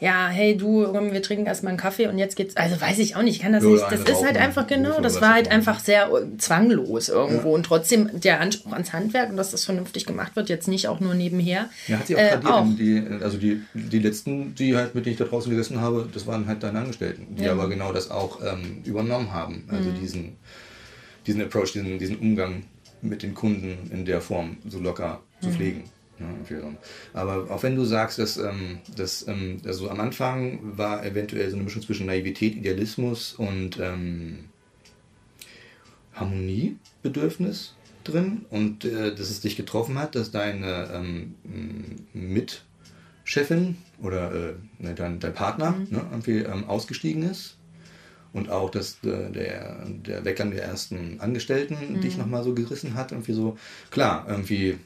ja, 0.00 0.28
hey 0.28 0.56
du, 0.56 0.92
wir 0.92 1.22
trinken 1.22 1.46
erstmal 1.46 1.70
einen 1.70 1.78
Kaffee 1.78 2.06
und 2.06 2.18
jetzt 2.18 2.36
geht's. 2.36 2.56
Also 2.56 2.80
weiß 2.80 3.00
ich 3.00 3.16
auch 3.16 3.22
nicht, 3.22 3.36
ich 3.36 3.42
kann 3.42 3.52
das 3.52 3.64
ja, 3.64 3.70
nicht. 3.70 3.84
Das 3.90 4.00
ist 4.00 4.24
halt 4.24 4.36
einfach 4.36 4.68
genau, 4.68 5.00
das 5.00 5.20
war 5.20 5.34
halt 5.34 5.50
einfach 5.50 5.80
sehr 5.80 6.08
äh, 6.08 6.36
zwanglos 6.38 7.08
irgendwo. 7.08 7.48
Ja. 7.48 7.54
Und 7.54 7.66
trotzdem 7.66 8.08
der 8.20 8.40
Anspruch 8.40 8.72
ans 8.72 8.92
Handwerk 8.92 9.30
und 9.30 9.36
dass 9.36 9.50
das 9.50 9.64
vernünftig 9.64 10.06
gemacht 10.06 10.36
wird, 10.36 10.48
jetzt 10.48 10.68
nicht 10.68 10.86
auch 10.86 11.00
nur 11.00 11.14
nebenher. 11.14 11.68
Ja, 11.88 11.98
hat 11.98 12.06
sie 12.06 12.14
auch, 12.14 12.20
äh, 12.20 12.38
auch. 12.44 12.66
Die, 12.78 13.02
also 13.20 13.38
die, 13.38 13.60
die 13.74 13.98
letzten, 13.98 14.54
die 14.54 14.76
halt, 14.76 14.94
mit 14.94 15.04
denen 15.04 15.14
ich 15.14 15.18
da 15.18 15.24
draußen 15.24 15.50
gesessen 15.50 15.80
habe, 15.80 16.08
das 16.12 16.28
waren 16.28 16.46
halt 16.46 16.62
deine 16.62 16.78
Angestellten, 16.78 17.34
die 17.34 17.44
ja. 17.44 17.52
aber 17.52 17.68
genau 17.68 17.92
das 17.92 18.10
auch 18.10 18.40
ähm, 18.40 18.82
übernommen 18.84 19.32
haben. 19.32 19.64
Also 19.68 19.90
mhm. 19.90 20.00
diesen, 20.00 20.36
diesen 21.26 21.42
Approach, 21.42 21.72
diesen, 21.72 21.98
diesen 21.98 22.18
Umgang 22.18 22.62
mit 23.02 23.24
den 23.24 23.34
Kunden 23.34 23.90
in 23.90 24.04
der 24.04 24.20
Form 24.20 24.58
so 24.68 24.78
locker 24.78 25.22
zu 25.40 25.48
mhm. 25.48 25.54
Pflegen. 26.44 26.78
Ja, 27.14 27.20
Aber 27.20 27.50
auch 27.50 27.62
wenn 27.62 27.76
du 27.76 27.84
sagst, 27.84 28.18
dass, 28.18 28.36
ähm, 28.36 28.78
dass 28.96 29.26
ähm, 29.28 29.58
also 29.64 29.90
am 29.90 30.00
Anfang 30.00 30.60
war 30.62 31.04
eventuell 31.04 31.50
so 31.50 31.56
eine 31.56 31.64
Mischung 31.64 31.82
zwischen 31.82 32.06
Naivität, 32.06 32.56
Idealismus 32.56 33.32
und 33.34 33.78
ähm, 33.80 34.44
Harmoniebedürfnis 36.14 37.74
drin 38.04 38.46
und 38.50 38.84
äh, 38.84 39.14
dass 39.14 39.30
es 39.30 39.40
dich 39.40 39.56
getroffen 39.56 39.98
hat, 39.98 40.14
dass 40.14 40.30
deine 40.30 40.88
ähm, 40.92 41.34
Mitchefin 42.12 43.76
oder 44.02 44.32
äh, 44.32 44.54
ne, 44.78 44.94
dein, 44.94 45.20
dein 45.20 45.34
Partner 45.34 45.72
mhm. 45.72 45.86
ne, 45.90 46.06
irgendwie 46.10 46.38
ähm, 46.38 46.64
ausgestiegen 46.64 47.22
ist 47.22 47.58
und 48.32 48.50
auch, 48.50 48.70
dass 48.70 48.98
äh, 49.04 49.30
der, 49.30 49.86
der 49.86 50.24
Weggang 50.24 50.50
der 50.50 50.64
ersten 50.64 51.20
Angestellten 51.20 51.96
mhm. 51.96 52.00
dich 52.00 52.16
nochmal 52.16 52.44
so 52.44 52.54
gerissen 52.54 52.94
hat. 52.94 53.12
Irgendwie 53.12 53.32
so, 53.32 53.56
klar, 53.90 54.26
irgendwie 54.28 54.78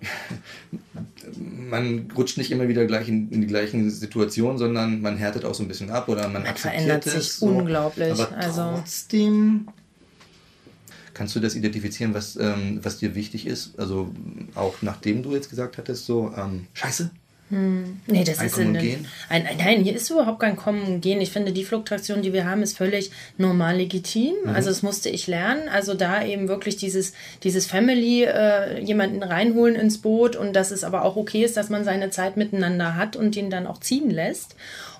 man 1.40 2.10
rutscht 2.16 2.38
nicht 2.38 2.50
immer 2.50 2.68
wieder 2.68 2.86
gleich 2.86 3.08
in, 3.08 3.30
in, 3.30 3.40
die 3.40 3.46
gleichen 3.46 3.90
Situationen, 3.90 4.58
sondern 4.58 5.00
man 5.00 5.16
härtet 5.16 5.44
auch 5.44 5.54
so 5.54 5.62
ein 5.62 5.68
bisschen 5.68 5.90
ab 5.90 6.08
oder 6.08 6.28
man, 6.28 6.42
man 6.42 6.56
verändert 6.56 7.04
sich 7.04 7.32
so. 7.32 7.46
unglaublich. 7.46 8.12
Aber 8.12 8.36
also 8.36 8.62
trotzdem 8.76 9.68
kannst 11.14 11.34
du 11.34 11.40
das 11.40 11.54
identifizieren, 11.54 12.12
was, 12.12 12.36
ähm, 12.36 12.80
was 12.82 12.98
dir 12.98 13.14
wichtig 13.14 13.46
ist? 13.46 13.78
Also 13.78 14.12
auch 14.54 14.74
nachdem 14.82 15.22
du 15.22 15.34
jetzt 15.34 15.48
gesagt 15.48 15.78
hattest, 15.78 16.04
so 16.04 16.32
ähm, 16.36 16.66
Scheiße, 16.74 17.10
hm. 17.48 18.00
Nee, 18.08 18.24
das 18.24 18.40
ein 18.40 18.46
ist 18.46 18.58
ein, 18.58 18.76
ein, 18.76 19.06
ein, 19.28 19.56
Nein, 19.56 19.82
hier 19.82 19.94
ist 19.94 20.10
überhaupt 20.10 20.40
kein 20.40 20.56
Kommen 20.56 20.82
und 20.82 21.00
Gehen. 21.00 21.20
Ich 21.20 21.30
finde, 21.30 21.52
die 21.52 21.64
Fluktuation, 21.64 22.20
die 22.20 22.32
wir 22.32 22.44
haben, 22.44 22.62
ist 22.62 22.76
völlig 22.76 23.12
normal 23.38 23.76
legitim. 23.76 24.34
Mhm. 24.44 24.50
Also 24.50 24.70
das 24.70 24.82
musste 24.82 25.10
ich 25.10 25.28
lernen. 25.28 25.68
Also 25.68 25.94
da 25.94 26.24
eben 26.24 26.48
wirklich 26.48 26.76
dieses, 26.76 27.12
dieses 27.44 27.66
Family, 27.66 28.24
äh, 28.24 28.80
jemanden 28.80 29.22
reinholen 29.22 29.76
ins 29.76 29.98
Boot 29.98 30.34
und 30.34 30.54
dass 30.54 30.72
es 30.72 30.82
aber 30.82 31.04
auch 31.04 31.14
okay 31.14 31.44
ist, 31.44 31.56
dass 31.56 31.70
man 31.70 31.84
seine 31.84 32.10
Zeit 32.10 32.36
miteinander 32.36 32.96
hat 32.96 33.14
und 33.14 33.36
ihn 33.36 33.48
dann 33.48 33.68
auch 33.68 33.78
ziehen 33.78 34.10
lässt. 34.10 34.56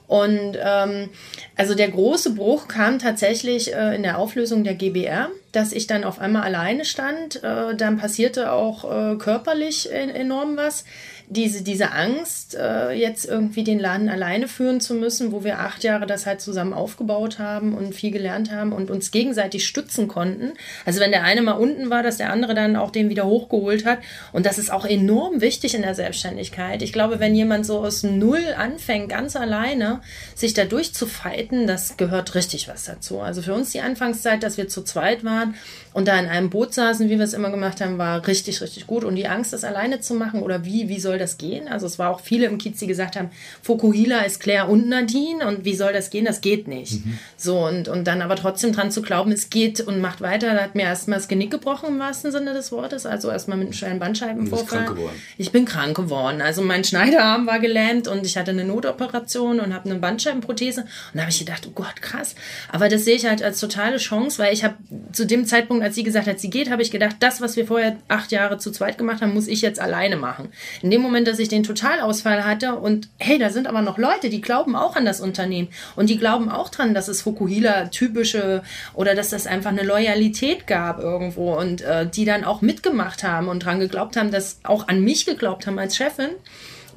Und 0.07 0.57
ähm, 0.63 1.09
also 1.57 1.75
der 1.75 1.89
große 1.89 2.35
Bruch 2.35 2.69
kam 2.69 2.99
tatsächlich 2.99 3.75
äh, 3.75 3.97
in 3.97 4.05
der 4.05 4.19
Auflösung 4.19 4.63
der 4.63 4.75
GBR, 4.75 5.31
dass 5.51 5.73
ich 5.73 5.89
dann 5.89 6.05
auf 6.05 6.21
einmal 6.21 6.43
alleine 6.43 6.85
stand. 6.85 7.43
Äh, 7.43 7.75
dann 7.75 7.99
passierte 7.99 8.53
auch 8.53 8.85
äh, 8.85 9.17
körperlich 9.17 9.91
enorm 9.91 10.57
was 10.57 10.85
diese, 11.29 11.63
diese 11.63 11.91
Angst, 11.93 12.55
äh, 12.55 12.93
jetzt 12.93 13.25
irgendwie 13.25 13.65
den 13.65 13.81
Laden 13.81 14.09
alleine 14.09 14.47
führen 14.47 14.81
zu 14.81 14.95
müssen, 14.95 15.33
wo 15.33 15.43
wir 15.43 15.59
acht 15.59 15.83
Jahre 15.83 16.07
das 16.07 16.25
halt 16.25 16.41
zusammen 16.41 16.73
aufgebaut 16.73 17.39
haben 17.39 17.75
und 17.75 17.95
viel 17.95 18.13
gelernt 18.13 18.53
haben 18.53 18.73
und 18.73 18.91
uns 18.91 19.11
gegenseitig 19.11 19.67
stützen 19.67 20.07
konnten. 20.07 20.53
Also 20.85 21.01
wenn 21.01 21.11
der 21.11 21.25
eine 21.25 21.43
mal 21.43 21.53
unten 21.53 21.91
war, 21.91 22.05
dass 22.05 22.19
der 22.19 22.31
andere 22.31 22.55
dann 22.55 22.77
auch 22.77 22.91
den 22.91 23.09
wieder 23.09 23.27
hochgeholt 23.27 23.85
hat. 23.85 23.99
Und 24.33 24.47
das 24.47 24.59
ist 24.59 24.71
auch 24.71 24.85
enorm 24.85 25.41
wichtig 25.41 25.75
in 25.75 25.83
der 25.83 25.95
Selbstständigkeit. 25.95 26.83
Ich 26.83 26.93
glaube, 26.93 27.19
wenn 27.19 27.35
jemand 27.35 27.67
so 27.67 27.81
aus 27.81 28.05
Null 28.05 28.55
anfängt, 28.57 29.09
ganz 29.09 29.35
alleine, 29.35 30.01
sich 30.35 30.55
da 30.55 30.65
durchzufeiten, 30.65 31.67
das 31.67 31.97
gehört 31.97 32.35
richtig 32.37 32.69
was 32.69 32.85
dazu. 32.85 33.21
Also 33.21 33.43
für 33.43 33.55
uns 33.55 33.71
die 33.71 33.81
Anfangszeit, 33.81 34.43
dass 34.43 34.57
wir 34.57 34.69
zu 34.69 34.83
zweit 34.83 35.25
waren 35.25 35.55
und 35.93 36.09
da 36.09 36.19
in 36.19 36.27
einem 36.27 36.51
Boot 36.51 36.75
saßen, 36.75 37.09
wie 37.09 37.19
wir 37.19 37.25
es 37.25 37.33
immer 37.33 37.51
gemacht 37.51 37.81
haben, 37.81 37.99
war 37.99 38.27
richtig, 38.27 38.61
richtig 38.61 38.87
gut. 38.87 39.03
Und 39.03 39.17
die 39.17 39.29
Angst, 39.29 39.53
das 39.53 39.65
alleine 39.65 40.01
zu 40.01 40.15
machen 40.15 40.43
oder 40.43 40.65
wie, 40.65 40.89
wie 40.89 41.01
soll 41.01 41.16
das 41.19 41.39
gehen? 41.39 41.69
Also 41.69 41.87
es 41.87 41.99
war 41.99 42.11
auch 42.11 42.21
viele 42.21 42.47
im 42.47 42.59
Kiez, 42.59 42.79
die 42.79 42.87
gesagt 42.87 43.17
haben, 43.17 43.31
Fokuhila 43.63 44.21
ist 44.21 44.41
Claire 44.41 44.69
und 44.69 44.89
Nadine 44.89 45.47
und 45.47 45.65
wie 45.65 45.75
soll 45.75 45.93
das 45.93 46.11
gehen? 46.11 46.25
Das 46.25 46.41
geht 46.41 46.69
nicht. 46.69 47.05
Mhm. 47.05 47.19
So 47.37 47.67
und, 47.67 47.89
und 47.89 48.05
dann 48.05 48.23
aber 48.23 48.37
trotzdem 48.37 48.73
dran 48.73 48.91
zu 48.91 49.03
glauben, 49.03 49.33
es 49.33 49.51
geht 49.51 49.81
und 49.81 50.01
macht 50.01 50.21
weiter, 50.21 50.55
da 50.55 50.63
hat 50.63 50.75
mir 50.75 50.83
erstmal 50.83 51.19
das 51.19 51.29
Genick 51.29 51.51
gebrochen 51.51 51.89
im 51.89 51.99
wahrsten 51.99 52.33
Sinne 52.33 52.53
des 52.55 52.73
Wortes. 52.73 53.07
Also 53.07 53.31
erstmal 53.31 53.59
mit 53.59 53.67
einem 53.67 53.73
schweren 53.73 53.99
Bandscheibenvorfall. 53.99 54.97
Ich 55.39 55.53
bin 55.53 55.65
krank 55.65 55.97
geworden. 55.97 56.41
Also 56.41 56.63
mein 56.63 56.85
Schneiderarm 56.85 57.47
war 57.47 57.59
gelähmt 57.59 58.09
und 58.09 58.25
ich 58.27 58.37
hatte 58.37 58.51
eine 58.51 58.65
Notoperation 58.65 59.61
und 59.61 59.75
habe 59.75 59.91
eine 59.91 59.99
Bandscheibenprothese. 59.99 60.83
Und 60.83 60.89
da 61.15 61.21
habe 61.23 61.31
ich 61.31 61.39
gedacht, 61.39 61.67
oh 61.69 61.73
Gott, 61.75 62.01
krass. 62.01 62.35
Aber 62.71 62.89
das 62.89 63.05
sehe 63.05 63.17
ich 63.17 63.27
halt 63.27 63.43
als 63.43 63.61
totale 63.61 63.99
Chance, 63.99 64.39
weil 64.39 64.53
ich 64.53 64.65
habe 64.65 64.75
zu 65.13 65.27
dem 65.27 65.47
Zeitpunkt, 65.47 65.83
als 65.83 65.95
sie 65.95 66.03
gesagt 66.03 66.27
hat, 66.27 66.41
sie 66.41 66.51
geht, 66.51 66.71
habe 66.71 66.83
ich 66.83 66.91
gedacht, 66.91 67.17
das, 67.21 67.41
was 67.41 67.57
wir 67.57 67.67
vorher 67.67 67.97
acht 68.09 68.33
Jahre 68.33 68.59
zu 68.59 68.71
zweit 68.71 68.99
gemacht 68.99 69.23
haben, 69.23 69.35
muss 69.35 69.49
ich 69.49 69.63
jetzt 69.63 69.81
alleine 69.81 70.17
machen. 70.17 70.49
In 70.83 70.91
dem 70.91 71.03
Moment, 71.07 71.29
dass 71.29 71.39
ich 71.39 71.49
den 71.49 71.63
Totalausfall 71.63 72.45
hatte 72.45 72.75
und 72.75 73.09
hey, 73.19 73.39
da 73.39 73.51
sind 73.51 73.67
aber 73.67 73.83
noch 73.83 73.99
Leute, 73.99 74.29
die 74.29 74.41
glauben 74.41 74.77
auch 74.77 74.97
an 74.97 75.05
das 75.05 75.21
Unternehmen 75.21 75.69
und 75.97 76.11
die 76.11 76.19
glauben 76.19 76.51
auch 76.51 76.69
dran, 76.69 76.95
dass 76.95 77.09
es 77.09 77.23
Fukuhila 77.23 77.87
typische 77.87 78.63
oder 78.95 79.15
dass 79.15 79.31
das 79.31 79.47
einfach 79.47 79.71
eine 79.71 79.83
Loyalität 79.83 80.67
gab 80.67 80.99
irgendwo 80.99 81.55
und 81.55 81.83
äh, 81.83 82.07
die 82.07 82.25
dann 82.25 82.45
auch 82.45 82.61
mitgemacht 82.63 83.23
haben 83.23 83.49
und 83.49 83.65
dran 83.65 83.81
geglaubt 83.81 84.17
haben, 84.17 84.31
dass 84.31 84.61
auch 84.63 84.89
an 84.89 85.01
mich 85.01 85.27
geglaubt 85.27 85.67
haben 85.67 85.79
als 85.79 85.97
Chefin 85.97 86.31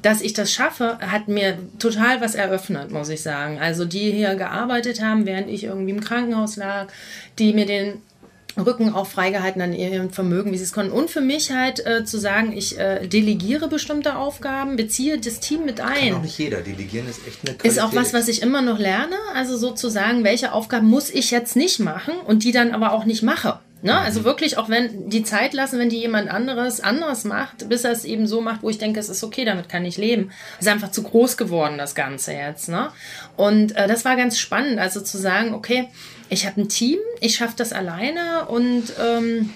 dass 0.02 0.22
ich 0.22 0.32
das 0.32 0.50
schaffe, 0.50 0.98
hat 1.00 1.28
mir 1.28 1.58
total 1.78 2.20
was 2.20 2.34
eröffnet, 2.34 2.90
muss 2.90 3.10
ich 3.10 3.22
sagen. 3.22 3.58
Also 3.58 3.84
die 3.84 4.10
hier 4.12 4.34
gearbeitet 4.34 5.02
haben, 5.02 5.26
während 5.26 5.50
ich 5.50 5.64
irgendwie 5.64 5.90
im 5.90 6.00
Krankenhaus 6.00 6.56
lag, 6.56 6.88
die 7.38 7.52
mir 7.52 7.66
den 7.66 8.00
Rücken 8.60 8.94
auch 8.94 9.06
freigehalten 9.06 9.60
an 9.62 9.72
ihrem 9.72 10.10
Vermögen, 10.10 10.52
wie 10.52 10.58
sie 10.58 10.64
es 10.64 10.72
konnten. 10.72 10.92
Und 10.92 11.10
für 11.10 11.20
mich 11.20 11.52
halt 11.52 11.84
äh, 11.84 12.04
zu 12.04 12.18
sagen, 12.18 12.52
ich 12.52 12.78
äh, 12.78 13.06
delegiere 13.06 13.68
bestimmte 13.68 14.16
Aufgaben, 14.16 14.76
beziehe 14.76 15.18
das 15.18 15.40
Team 15.40 15.64
mit 15.64 15.80
ein. 15.80 16.10
Kann 16.10 16.18
auch 16.18 16.22
nicht 16.22 16.38
jeder. 16.38 16.60
Delegieren 16.60 17.08
ist 17.08 17.26
echt 17.26 17.40
eine 17.42 17.56
Qualität. 17.56 17.64
Ist 17.64 17.80
auch 17.80 17.94
was, 17.94 18.12
was 18.12 18.28
ich 18.28 18.42
immer 18.42 18.62
noch 18.62 18.78
lerne. 18.78 19.16
Also 19.34 19.56
sozusagen, 19.56 20.24
welche 20.24 20.52
Aufgaben 20.52 20.88
muss 20.88 21.10
ich 21.10 21.30
jetzt 21.30 21.56
nicht 21.56 21.80
machen 21.80 22.14
und 22.26 22.44
die 22.44 22.52
dann 22.52 22.72
aber 22.72 22.92
auch 22.92 23.04
nicht 23.04 23.22
mache. 23.22 23.58
Ne? 23.82 23.98
Also 23.98 24.20
mhm. 24.20 24.24
wirklich, 24.24 24.58
auch 24.58 24.68
wenn 24.68 25.08
die 25.08 25.22
Zeit 25.22 25.54
lassen, 25.54 25.78
wenn 25.78 25.88
die 25.88 25.98
jemand 25.98 26.30
anderes 26.30 26.80
anders 26.80 27.24
macht, 27.24 27.68
bis 27.68 27.84
er 27.84 27.92
es 27.92 28.04
eben 28.04 28.26
so 28.26 28.40
macht, 28.40 28.62
wo 28.62 28.68
ich 28.70 28.78
denke, 28.78 29.00
es 29.00 29.08
ist 29.08 29.24
okay, 29.24 29.44
damit 29.44 29.68
kann 29.68 29.84
ich 29.84 29.96
leben. 29.96 30.30
Es 30.58 30.66
ist 30.66 30.72
einfach 30.72 30.90
zu 30.90 31.02
groß 31.02 31.36
geworden, 31.36 31.78
das 31.78 31.94
Ganze 31.94 32.32
jetzt. 32.32 32.68
Ne? 32.68 32.90
Und 33.36 33.74
äh, 33.76 33.88
das 33.88 34.04
war 34.04 34.16
ganz 34.16 34.38
spannend, 34.38 34.78
also 34.78 35.00
zu 35.00 35.16
sagen, 35.16 35.54
okay, 35.54 35.88
ich 36.30 36.46
habe 36.46 36.60
ein 36.60 36.68
Team, 36.68 36.98
ich 37.20 37.34
schaffe 37.34 37.54
das 37.56 37.72
alleine 37.72 38.46
und 38.46 38.84
ähm, 39.00 39.50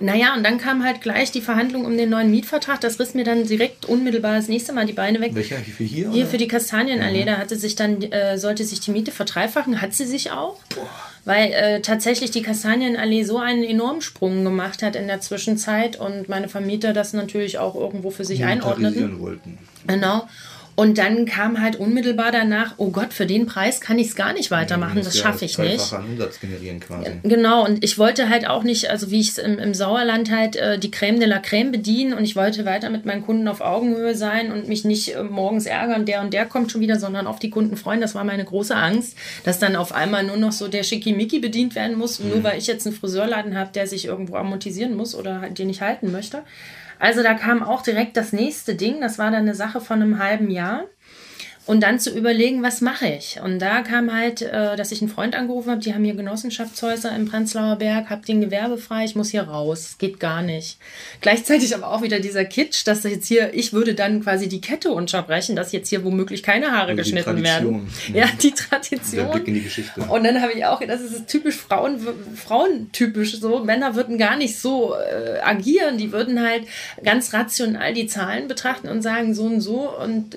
naja, 0.00 0.34
und 0.34 0.44
dann 0.44 0.58
kam 0.58 0.84
halt 0.84 1.00
gleich 1.00 1.30
die 1.30 1.40
Verhandlung 1.40 1.84
um 1.84 1.96
den 1.96 2.10
neuen 2.10 2.30
Mietvertrag. 2.30 2.80
Das 2.80 2.98
riss 2.98 3.14
mir 3.14 3.24
dann 3.24 3.46
direkt 3.46 3.86
unmittelbar 3.86 4.34
das 4.34 4.48
nächste 4.48 4.72
Mal 4.72 4.84
die 4.84 4.92
Beine 4.92 5.20
weg. 5.20 5.34
Welcher? 5.34 5.56
Für 5.56 5.84
hier? 5.84 6.10
Hier 6.10 6.22
oder? 6.22 6.26
für 6.26 6.38
die 6.38 6.48
Kastanienallee. 6.48 7.22
Mhm. 7.22 7.26
Da 7.26 7.38
hatte 7.38 7.56
sich 7.56 7.76
dann, 7.76 8.02
äh, 8.02 8.36
sollte 8.36 8.64
sich 8.64 8.80
die 8.80 8.90
Miete 8.90 9.10
verdreifachen. 9.10 9.80
Hat 9.80 9.94
sie 9.94 10.04
sich 10.04 10.32
auch. 10.32 10.58
Boah. 10.74 10.88
Weil 11.24 11.52
äh, 11.52 11.80
tatsächlich 11.80 12.30
die 12.30 12.42
Kastanienallee 12.42 13.24
so 13.24 13.38
einen 13.38 13.64
enormen 13.64 14.02
Sprung 14.02 14.44
gemacht 14.44 14.82
hat 14.82 14.96
in 14.96 15.06
der 15.06 15.20
Zwischenzeit 15.20 15.98
und 15.98 16.28
meine 16.28 16.48
Vermieter 16.48 16.92
das 16.92 17.12
natürlich 17.12 17.58
auch 17.58 17.74
irgendwo 17.74 18.10
für 18.10 18.24
sich 18.24 18.44
einordneten. 18.44 19.20
wollten. 19.20 19.58
Genau. 19.86 20.28
Und 20.76 20.98
dann 20.98 21.24
kam 21.24 21.62
halt 21.62 21.76
unmittelbar 21.76 22.30
danach, 22.30 22.74
oh 22.76 22.90
Gott, 22.90 23.14
für 23.14 23.24
den 23.24 23.46
Preis 23.46 23.80
kann 23.80 23.98
ich 23.98 24.08
es 24.08 24.14
gar 24.14 24.34
nicht 24.34 24.50
weitermachen, 24.50 25.00
das 25.02 25.18
schaffe 25.18 25.46
ich 25.46 25.56
nicht. 25.56 25.90
Umsatz 25.92 26.38
generieren 26.38 26.80
quasi. 26.80 27.12
Genau, 27.22 27.64
und 27.64 27.82
ich 27.82 27.96
wollte 27.96 28.28
halt 28.28 28.46
auch 28.46 28.62
nicht, 28.62 28.90
also 28.90 29.10
wie 29.10 29.20
ich 29.20 29.30
es 29.30 29.38
im, 29.38 29.58
im 29.58 29.72
Sauerland 29.72 30.30
halt 30.30 30.54
äh, 30.56 30.78
die 30.78 30.90
Creme 30.90 31.18
de 31.18 31.26
la 31.26 31.38
Creme 31.38 31.72
bedienen 31.72 32.12
und 32.12 32.24
ich 32.24 32.36
wollte 32.36 32.66
weiter 32.66 32.90
mit 32.90 33.06
meinen 33.06 33.24
Kunden 33.24 33.48
auf 33.48 33.62
Augenhöhe 33.62 34.14
sein 34.14 34.52
und 34.52 34.68
mich 34.68 34.84
nicht 34.84 35.14
äh, 35.14 35.22
morgens 35.22 35.64
ärgern, 35.64 36.04
der 36.04 36.20
und 36.20 36.34
der 36.34 36.44
kommt 36.44 36.70
schon 36.70 36.82
wieder, 36.82 37.00
sondern 37.00 37.26
auf 37.26 37.38
die 37.38 37.48
Kunden 37.48 37.78
freuen. 37.78 38.02
Das 38.02 38.14
war 38.14 38.24
meine 38.24 38.44
große 38.44 38.76
Angst, 38.76 39.16
dass 39.44 39.58
dann 39.58 39.76
auf 39.76 39.92
einmal 39.92 40.24
nur 40.24 40.36
noch 40.36 40.52
so 40.52 40.68
der 40.68 40.82
Schickimicki 40.82 41.38
bedient 41.38 41.74
werden 41.74 41.96
muss, 41.96 42.20
mhm. 42.20 42.28
nur 42.28 42.44
weil 42.44 42.58
ich 42.58 42.66
jetzt 42.66 42.86
einen 42.86 42.94
Friseurladen 42.94 43.56
habe, 43.56 43.70
der 43.72 43.86
sich 43.86 44.04
irgendwo 44.04 44.36
amortisieren 44.36 44.94
muss 44.94 45.14
oder 45.14 45.40
halt 45.40 45.58
den 45.58 45.70
ich 45.70 45.80
halten 45.80 46.12
möchte. 46.12 46.42
Also 46.98 47.22
da 47.22 47.34
kam 47.34 47.62
auch 47.62 47.82
direkt 47.82 48.16
das 48.16 48.32
nächste 48.32 48.74
Ding. 48.74 49.00
Das 49.00 49.18
war 49.18 49.30
dann 49.30 49.42
eine 49.42 49.54
Sache 49.54 49.80
von 49.80 50.02
einem 50.02 50.18
halben 50.18 50.50
Jahr. 50.50 50.84
Und 51.66 51.82
dann 51.82 51.98
zu 51.98 52.16
überlegen, 52.16 52.62
was 52.62 52.80
mache 52.80 53.08
ich? 53.08 53.40
Und 53.42 53.58
da 53.58 53.82
kam 53.82 54.12
halt, 54.12 54.40
äh, 54.40 54.76
dass 54.76 54.92
ich 54.92 55.02
einen 55.02 55.10
Freund 55.10 55.34
angerufen 55.34 55.70
habe, 55.72 55.80
die 55.80 55.92
haben 55.92 56.04
hier 56.04 56.14
Genossenschaftshäuser 56.14 57.14
im 57.14 57.28
Prenzlauer 57.28 57.76
Berg, 57.76 58.08
hab 58.08 58.24
den 58.24 58.40
Gewerbe 58.40 58.78
frei, 58.78 59.04
ich 59.04 59.16
muss 59.16 59.30
hier 59.30 59.42
raus, 59.42 59.96
geht 59.98 60.20
gar 60.20 60.42
nicht. 60.42 60.78
Gleichzeitig 61.20 61.74
aber 61.74 61.90
auch 61.90 62.02
wieder 62.02 62.20
dieser 62.20 62.44
Kitsch, 62.44 62.86
dass 62.86 63.02
jetzt 63.02 63.26
hier, 63.26 63.52
ich 63.52 63.72
würde 63.72 63.94
dann 63.94 64.22
quasi 64.22 64.48
die 64.48 64.60
Kette 64.60 64.92
unterbrechen, 64.92 65.56
dass 65.56 65.72
jetzt 65.72 65.88
hier 65.88 66.04
womöglich 66.04 66.44
keine 66.44 66.70
Haare 66.70 66.90
also 66.90 66.96
geschnitten 67.02 67.42
werden. 67.42 67.88
Ja, 68.12 68.26
die 68.40 68.52
Tradition. 68.52 69.26
Der 69.26 69.32
Blick 69.32 69.48
in 69.48 69.54
die 69.54 69.62
Geschichte. 69.62 70.00
Und 70.02 70.22
dann 70.22 70.40
habe 70.40 70.52
ich 70.52 70.64
auch, 70.64 70.80
das 70.86 71.00
ist 71.00 71.26
typisch 71.26 71.56
Frauen, 71.56 71.98
frauentypisch 72.36 73.40
so, 73.40 73.64
Männer 73.64 73.96
würden 73.96 74.18
gar 74.18 74.36
nicht 74.36 74.56
so 74.56 74.94
äh, 74.94 75.40
agieren, 75.40 75.98
die 75.98 76.12
würden 76.12 76.40
halt 76.40 76.62
ganz 77.02 77.32
rational 77.32 77.92
die 77.92 78.06
Zahlen 78.06 78.46
betrachten 78.46 78.88
und 78.88 79.02
sagen 79.02 79.34
so 79.34 79.44
und 79.44 79.60
so 79.60 79.90
und 79.98 80.36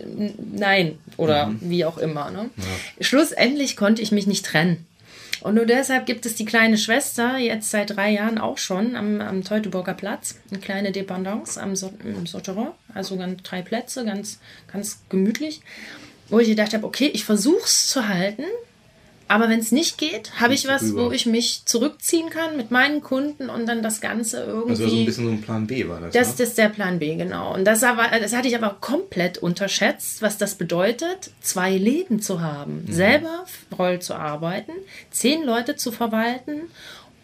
nein, 0.54 0.98
oder 1.20 1.48
mhm. 1.48 1.60
wie 1.62 1.86
auch 1.86 1.98
immer. 1.98 2.32
Ne? 2.32 2.50
Ja. 2.58 3.04
Schlussendlich 3.04 3.76
konnte 3.76 4.02
ich 4.02 4.12
mich 4.12 4.26
nicht 4.26 4.46
trennen. 4.46 4.86
Und 5.42 5.56
nur 5.56 5.66
deshalb 5.66 6.06
gibt 6.06 6.26
es 6.26 6.36
die 6.36 6.46
kleine 6.46 6.78
Schwester, 6.78 7.38
jetzt 7.38 7.72
seit 7.72 7.96
drei 7.96 8.12
Jahren 8.12 8.40
auch 8.40 8.58
schon, 8.58 8.96
am, 8.96 9.22
am 9.22 9.44
Teutoburger 9.44 9.94
Platz, 9.94 10.40
eine 10.52 10.60
kleine 10.60 10.92
Dependance 10.92 11.62
am 11.62 11.76
so 11.76 11.94
im 12.04 12.26
Sauterrain, 12.26 12.70
also 12.94 13.16
ganz 13.16 13.42
drei 13.44 13.62
Plätze, 13.62 14.04
ganz, 14.04 14.40
ganz 14.72 15.02
gemütlich, 15.08 15.62
wo 16.28 16.40
ich 16.40 16.50
gedacht 16.50 16.74
habe, 16.74 16.86
okay, 16.86 17.10
ich 17.14 17.24
versuche 17.24 17.64
es 17.64 17.88
zu 17.88 18.08
halten, 18.10 18.44
aber 19.30 19.48
wenn 19.48 19.60
es 19.60 19.72
nicht 19.72 20.00
geht, 20.00 20.40
habe 20.40 20.56
ich 20.56 20.68
was, 20.68 20.82
rüber. 20.82 21.06
wo 21.06 21.12
ich 21.12 21.28
mich 21.28 21.62
zurückziehen 21.66 22.32
kann 22.32 22.58
mit 22.58 22.72
meinen 22.72 23.02
Kunden 23.02 23.52
und 23.52 23.68
dann 23.68 23.84
das 23.84 24.02
Ganze 24.02 24.44
irgendwie. 24.44 24.72
Also 24.72 24.90
so 24.90 24.96
ein 24.96 25.06
bisschen 25.06 25.26
so 25.26 25.32
ein 25.32 25.42
Plan 25.42 25.68
B 25.68 25.88
war 25.88 26.02
das. 26.02 26.14
Das, 26.14 26.28
ne? 26.30 26.34
das 26.40 26.50
ist 26.50 26.58
der 26.58 26.70
Plan 26.70 26.98
B, 26.98 27.16
genau. 27.16 27.54
Und 27.54 27.64
das, 27.64 27.84
war, 27.84 28.10
das 28.20 28.36
hatte 28.36 28.48
ich 28.48 28.56
aber 28.56 28.78
komplett 28.82 29.38
unterschätzt, 29.38 30.24
was 30.24 30.40
das 30.40 30.56
bedeutet, 30.56 31.30
zwei 31.42 31.78
Läden 31.78 32.24
zu 32.24 32.42
haben, 32.42 32.86
mhm. 32.88 32.92
selber 32.92 33.46
voll 33.76 34.00
zu 34.00 34.16
arbeiten, 34.16 34.72
zehn 35.12 35.44
Leute 35.46 35.76
zu 35.76 35.92
verwalten 35.92 36.64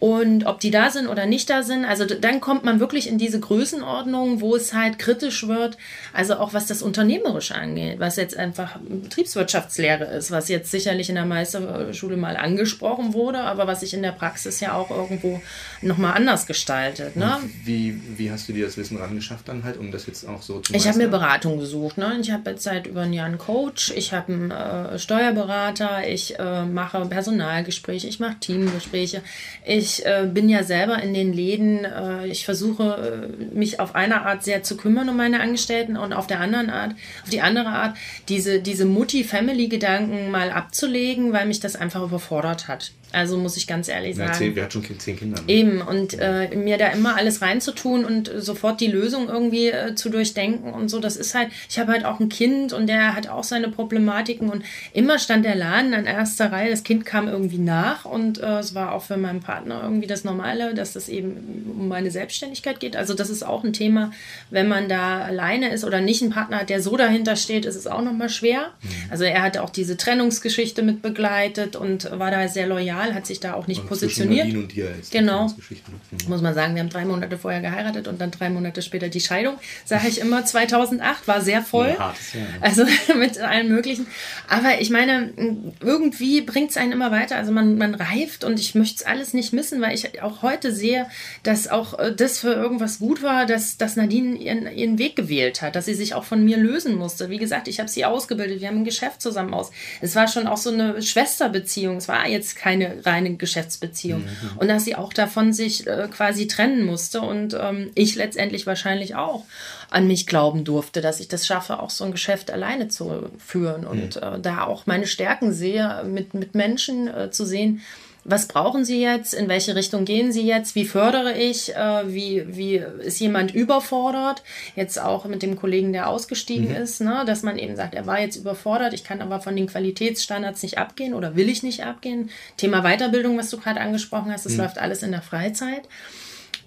und 0.06 0.46
ob 0.46 0.60
die 0.60 0.70
da 0.70 0.92
sind 0.92 1.08
oder 1.08 1.26
nicht 1.26 1.50
da 1.50 1.64
sind, 1.64 1.84
also 1.84 2.06
dann 2.06 2.40
kommt 2.40 2.64
man 2.64 2.80
wirklich 2.80 3.10
in 3.10 3.18
diese 3.18 3.40
Größenordnung, 3.40 4.40
wo 4.40 4.56
es 4.56 4.72
halt 4.72 5.00
kritisch 5.00 5.48
wird, 5.48 5.80
also 6.14 6.36
auch 6.36 6.54
was 6.54 6.68
das 6.68 6.84
Unternehmerische 6.84 7.56
angeht, 7.56 8.00
was 8.00 8.16
jetzt 8.16 8.38
einfach 8.38 8.78
Betriebswirtschaftslehre 8.88 10.06
ist, 10.06 10.30
was 10.30 10.48
jetzt 10.48 10.70
sicherlich 10.70 11.10
in 11.10 11.16
der 11.16 11.26
Meisterschule 11.26 12.18
mal 12.18 12.38
angesprochen 12.38 13.16
wurde, 13.16 13.40
aber 13.40 13.66
was 13.66 13.80
sich 13.80 13.96
in 13.96 14.04
der 14.04 14.12
Praxis 14.12 14.60
ja 14.60 14.76
auch 14.76 14.92
irgendwo 14.92 15.42
nochmal 15.82 16.14
anders 16.14 16.46
gestaltet. 16.46 17.16
Ne? 17.16 17.40
Wie, 17.64 18.00
wie 18.16 18.30
hast 18.30 18.48
du 18.48 18.54
dir 18.54 18.68
das 18.68 18.78
Wissen 18.78 18.98
rangeschafft 18.98 19.48
dann 19.48 19.64
halt, 19.64 19.78
um 19.78 19.92
das 19.92 20.06
jetzt 20.06 20.28
auch 20.28 20.44
so 20.44 20.60
zu 20.60 20.72
Ich 20.76 20.88
habe 20.88 21.00
mir 21.00 21.08
Beratung 21.08 21.58
gesucht. 21.58 21.98
Ne? 21.98 22.16
Ich 22.22 22.30
habe 22.30 22.52
jetzt 22.52 22.62
seit 22.62 22.86
über 22.86 23.02
ein 23.02 23.14
Jahr 23.14 23.26
einen 23.26 23.40
Coach, 23.40 23.92
ich 23.96 24.14
habe 24.14 24.32
einen 24.32 24.52
äh, 24.52 25.00
Steuerberater, 25.00 26.08
ich 26.08 26.38
äh, 26.38 26.64
mache 26.66 27.04
Personalgespräche, 27.08 28.06
ich 28.06 28.20
mache 28.20 28.36
Teamgespräche, 28.40 29.24
ich 29.66 29.95
ich 29.96 30.06
äh, 30.06 30.28
bin 30.32 30.50
ja 30.50 30.64
selber 30.64 31.02
in 31.02 31.14
den 31.14 31.34
Läden, 31.34 31.86
äh, 31.86 32.28
ich 32.28 32.46
versuche 32.46 33.30
äh, 33.40 33.56
mich 33.56 33.80
auf 33.80 33.96
eine 33.96 34.26
Art 34.26 34.44
sehr 34.44 34.64
zu 34.64 34.78
kümmern 34.78 35.10
um 35.10 35.18
meine 35.18 35.40
Angestellten 35.40 35.98
und 35.98 36.14
auf 36.14 36.28
der 36.28 36.40
anderen 36.40 36.70
Art, 36.70 36.92
auf 37.24 37.30
die 37.30 37.42
andere 37.42 37.70
Art, 37.70 37.98
diese, 38.30 38.62
diese 38.62 38.86
Mutti-Family-Gedanken 38.86 40.32
mal 40.32 40.52
abzulegen, 40.52 41.34
weil 41.34 41.46
mich 41.46 41.60
das 41.60 41.76
einfach 41.76 42.04
überfordert 42.04 42.68
hat. 42.68 42.92
Also 43.16 43.38
muss 43.38 43.56
ich 43.56 43.66
ganz 43.66 43.88
ehrlich 43.88 44.16
sagen. 44.16 44.32
Ja, 44.32 44.38
zehn, 44.38 44.56
wir 44.56 44.64
hatten 44.64 44.84
schon 44.84 45.00
zehn 45.00 45.18
Kinder. 45.18 45.42
Ne? 45.42 45.54
Eben, 45.54 45.82
und 45.82 46.18
äh, 46.20 46.54
mir 46.56 46.78
da 46.78 46.88
immer 46.90 47.16
alles 47.16 47.42
reinzutun 47.42 48.04
und 48.04 48.32
sofort 48.36 48.82
die 48.82 48.88
Lösung 48.88 49.30
irgendwie 49.30 49.68
äh, 49.68 49.96
zu 49.96 50.10
durchdenken 50.10 50.74
und 50.74 50.90
so, 50.90 51.00
das 51.00 51.16
ist 51.16 51.34
halt, 51.34 51.50
ich 51.70 51.80
habe 51.80 51.94
halt 51.94 52.06
auch 52.06 52.20
ein 52.20 52.30
Kind 52.30 52.74
und 52.74 52.88
der 52.88 53.16
hat 53.16 53.28
auch 53.30 53.44
seine 53.44 53.70
Problematiken 53.70 54.50
und 54.50 54.64
immer 54.94 55.18
stand 55.18 55.46
der 55.46 55.56
Laden 55.56 55.94
an 55.94 56.06
erster 56.06 56.52
Reihe, 56.52 56.70
das 56.70 56.84
Kind 56.84 57.06
kam 57.06 57.28
irgendwie 57.28 57.58
nach 57.58 58.06
und 58.06 58.40
äh, 58.40 58.60
es 58.60 58.76
war 58.76 58.94
auch 58.94 59.04
für 59.04 59.18
meinen 59.18 59.40
Partner 59.40 59.82
irgendwie 59.84 60.08
das 60.08 60.24
Normale, 60.24 60.74
dass 60.74 60.94
das 60.94 61.08
eben 61.08 61.74
um 61.80 61.88
meine 61.88 62.12
Selbstständigkeit 62.12 62.80
geht. 62.80 62.96
Also 62.96 63.14
das 63.14 63.30
ist 63.30 63.44
auch 63.44 63.64
ein 63.64 63.74
Thema, 63.74 64.12
wenn 64.50 64.68
man 64.68 64.90
da 64.90 65.22
alleine 65.22 65.72
ist 65.72 65.86
oder 65.86 66.02
nicht 66.02 66.22
einen 66.22 66.32
Partner 66.32 66.60
hat, 66.60 66.70
der 66.70 66.82
so 66.82 66.98
dahinter 66.98 67.36
steht, 67.36 67.66
ist 67.66 67.76
es 67.76 67.88
auch 67.88 68.02
nochmal 68.02 68.30
schwer. 68.30 68.72
Mhm. 68.82 68.90
Also 69.10 69.24
er 69.24 69.42
hatte 69.42 69.64
auch 69.64 69.70
diese 69.70 69.96
Trennungsgeschichte 69.96 70.82
mit 70.82 71.02
begleitet 71.02 71.76
und 71.76 72.10
war 72.12 72.32
da 72.32 72.48
sehr 72.48 72.68
loyal, 72.68 73.05
hat 73.14 73.26
sich 73.26 73.40
da 73.40 73.54
auch 73.54 73.68
nicht 73.68 73.82
und 73.82 73.88
positioniert. 73.88 74.54
Und 74.54 74.74
dir 74.74 74.94
genau. 75.12 75.48
Mhm. 75.48 76.30
Muss 76.30 76.42
man 76.42 76.54
sagen, 76.54 76.76
wir 76.76 76.82
haben 76.82 76.90
drei 76.90 77.06
Monate 77.06 77.38
vorher 77.38 77.62
geheiratet 77.62 78.08
und 78.08 78.20
dann 78.20 78.32
drei 78.32 78.50
Monate 78.50 78.82
später 78.82 79.10
die 79.10 79.20
Scheidung. 79.20 79.58
Sage 79.86 80.08
ich 80.08 80.20
immer, 80.20 80.46
2008 80.46 81.28
war 81.28 81.42
sehr 81.42 81.62
voll. 81.62 81.90
Ja, 81.90 82.16
ja, 82.34 82.40
ja. 82.40 82.46
Also 82.62 82.86
mit 83.18 83.38
allem 83.40 83.70
Möglichen. 83.70 84.08
Aber 84.48 84.80
ich 84.80 84.90
meine, 84.90 85.34
irgendwie 85.82 86.42
bringt 86.42 86.72
es 86.72 86.78
einen 86.78 86.92
immer 86.92 87.12
weiter. 87.12 87.36
Also 87.36 87.52
man, 87.52 87.78
man 87.78 87.96
reift 87.96 88.44
und 88.44 88.60
ich 88.60 88.76
möchte 88.76 89.04
es 89.04 89.06
alles 89.06 89.34
nicht 89.34 89.54
missen, 89.54 89.82
weil 89.82 89.94
ich 89.94 90.22
auch 90.22 90.42
heute 90.42 90.74
sehe, 90.74 91.08
dass 91.44 91.68
auch 91.68 92.00
äh, 92.00 92.14
das 92.16 92.40
für 92.40 92.54
irgendwas 92.54 93.00
gut 93.00 93.22
war, 93.22 93.46
dass, 93.46 93.78
dass 93.78 93.96
Nadine 93.96 94.38
ihren, 94.38 94.68
ihren 94.76 94.98
Weg 94.98 95.16
gewählt 95.16 95.62
hat, 95.62 95.76
dass 95.76 95.86
sie 95.86 95.94
sich 95.94 96.14
auch 96.14 96.24
von 96.24 96.44
mir 96.44 96.58
lösen 96.58 96.96
musste. 96.96 97.30
Wie 97.30 97.38
gesagt, 97.38 97.68
ich 97.68 97.80
habe 97.80 97.90
sie 97.90 98.06
ausgebildet, 98.06 98.62
wir 98.62 98.68
haben 98.68 98.78
ein 98.78 98.86
Geschäft 98.86 99.22
zusammen 99.22 99.54
aus. 99.54 99.72
Es 100.02 100.16
war 100.16 100.28
schon 100.28 100.48
auch 100.48 100.58
so 100.58 100.72
eine 100.72 101.02
Schwesterbeziehung. 101.02 101.98
Es 101.98 102.08
war 102.08 102.28
jetzt 102.28 102.56
keine 102.56 102.95
reine 103.04 103.36
Geschäftsbeziehung. 103.36 104.22
Mhm. 104.22 104.58
Und 104.58 104.68
dass 104.68 104.86
sie 104.86 104.96
auch 104.96 105.14
davon 105.14 105.54
sich 105.54 105.88
äh, 105.88 106.08
quasi 106.12 106.48
trennen 106.48 106.86
musste 106.86 107.22
und 107.22 107.56
ähm, 107.60 107.92
ich 107.96 108.16
letztendlich 108.16 108.68
wahrscheinlich 108.68 109.16
auch 109.16 109.46
an 109.90 110.08
mich 110.08 110.28
glauben 110.28 110.64
durfte, 110.64 111.02
dass 111.02 111.20
ich 111.20 111.28
das 111.28 111.46
schaffe, 111.46 111.80
auch 111.80 111.90
so 111.90 112.04
ein 112.04 112.12
Geschäft 112.12 112.52
alleine 112.52 112.88
zu 112.88 113.30
führen 113.38 113.86
und 113.86 114.16
mhm. 114.16 114.22
äh, 114.22 114.40
da 114.40 114.64
auch 114.64 114.86
meine 114.86 115.08
Stärken 115.08 115.54
sehe, 115.54 116.04
mit, 116.06 116.34
mit 116.34 116.56
Menschen 116.56 117.08
äh, 117.08 117.32
zu 117.32 117.46
sehen, 117.46 117.82
was 118.28 118.48
brauchen 118.48 118.84
Sie 118.84 119.00
jetzt, 119.00 119.36
in 119.36 119.48
welche 119.48 119.76
Richtung 119.76 120.04
gehen 120.04 120.32
Sie 120.32 120.42
jetzt, 120.42 120.74
wie 120.74 120.86
fördere 120.86 121.38
ich, 121.38 121.76
äh, 121.76 122.12
wie, 122.12 122.44
wie 122.48 122.84
ist 123.04 123.20
jemand 123.20 123.54
überfordert, 123.54 124.42
jetzt 124.76 125.00
auch 125.00 125.26
mit 125.26 125.44
dem 125.44 125.56
Kollegen, 125.56 125.94
der 125.94 126.10
ausgestiegen 126.10 126.70
mhm. 126.70 126.76
ist, 126.76 127.02
ne, 127.02 127.24
dass 127.28 127.44
man 127.44 127.60
eben 127.60 127.76
sagt, 127.76 127.94
er 127.94 128.08
war 128.08 128.20
jetzt 128.20 128.36
überfordert, 128.36 128.96
ich 128.96 129.04
kann 129.04 129.22
aber 129.22 129.42
von 129.42 129.56
den 129.56 129.68
Qualitätsstandards 129.68 130.64
nicht 130.64 130.80
abgehen 130.80 131.14
oder 131.14 131.36
will 131.36 131.50
ich 131.50 131.62
nicht 131.62 131.86
abgehen. 131.86 132.32
Thema 132.58 132.82
Weiterbildung, 132.82 133.38
was 133.38 133.52
du 133.52 133.60
gerade 133.60 133.80
angesprochen 133.80 134.32
hast, 134.32 134.48
das 134.48 134.54
mhm. 134.54 134.62
läuft 134.62 134.80
alles 134.80 135.04
in 135.04 135.12
der 135.12 135.22
Freizeit. 135.22 135.84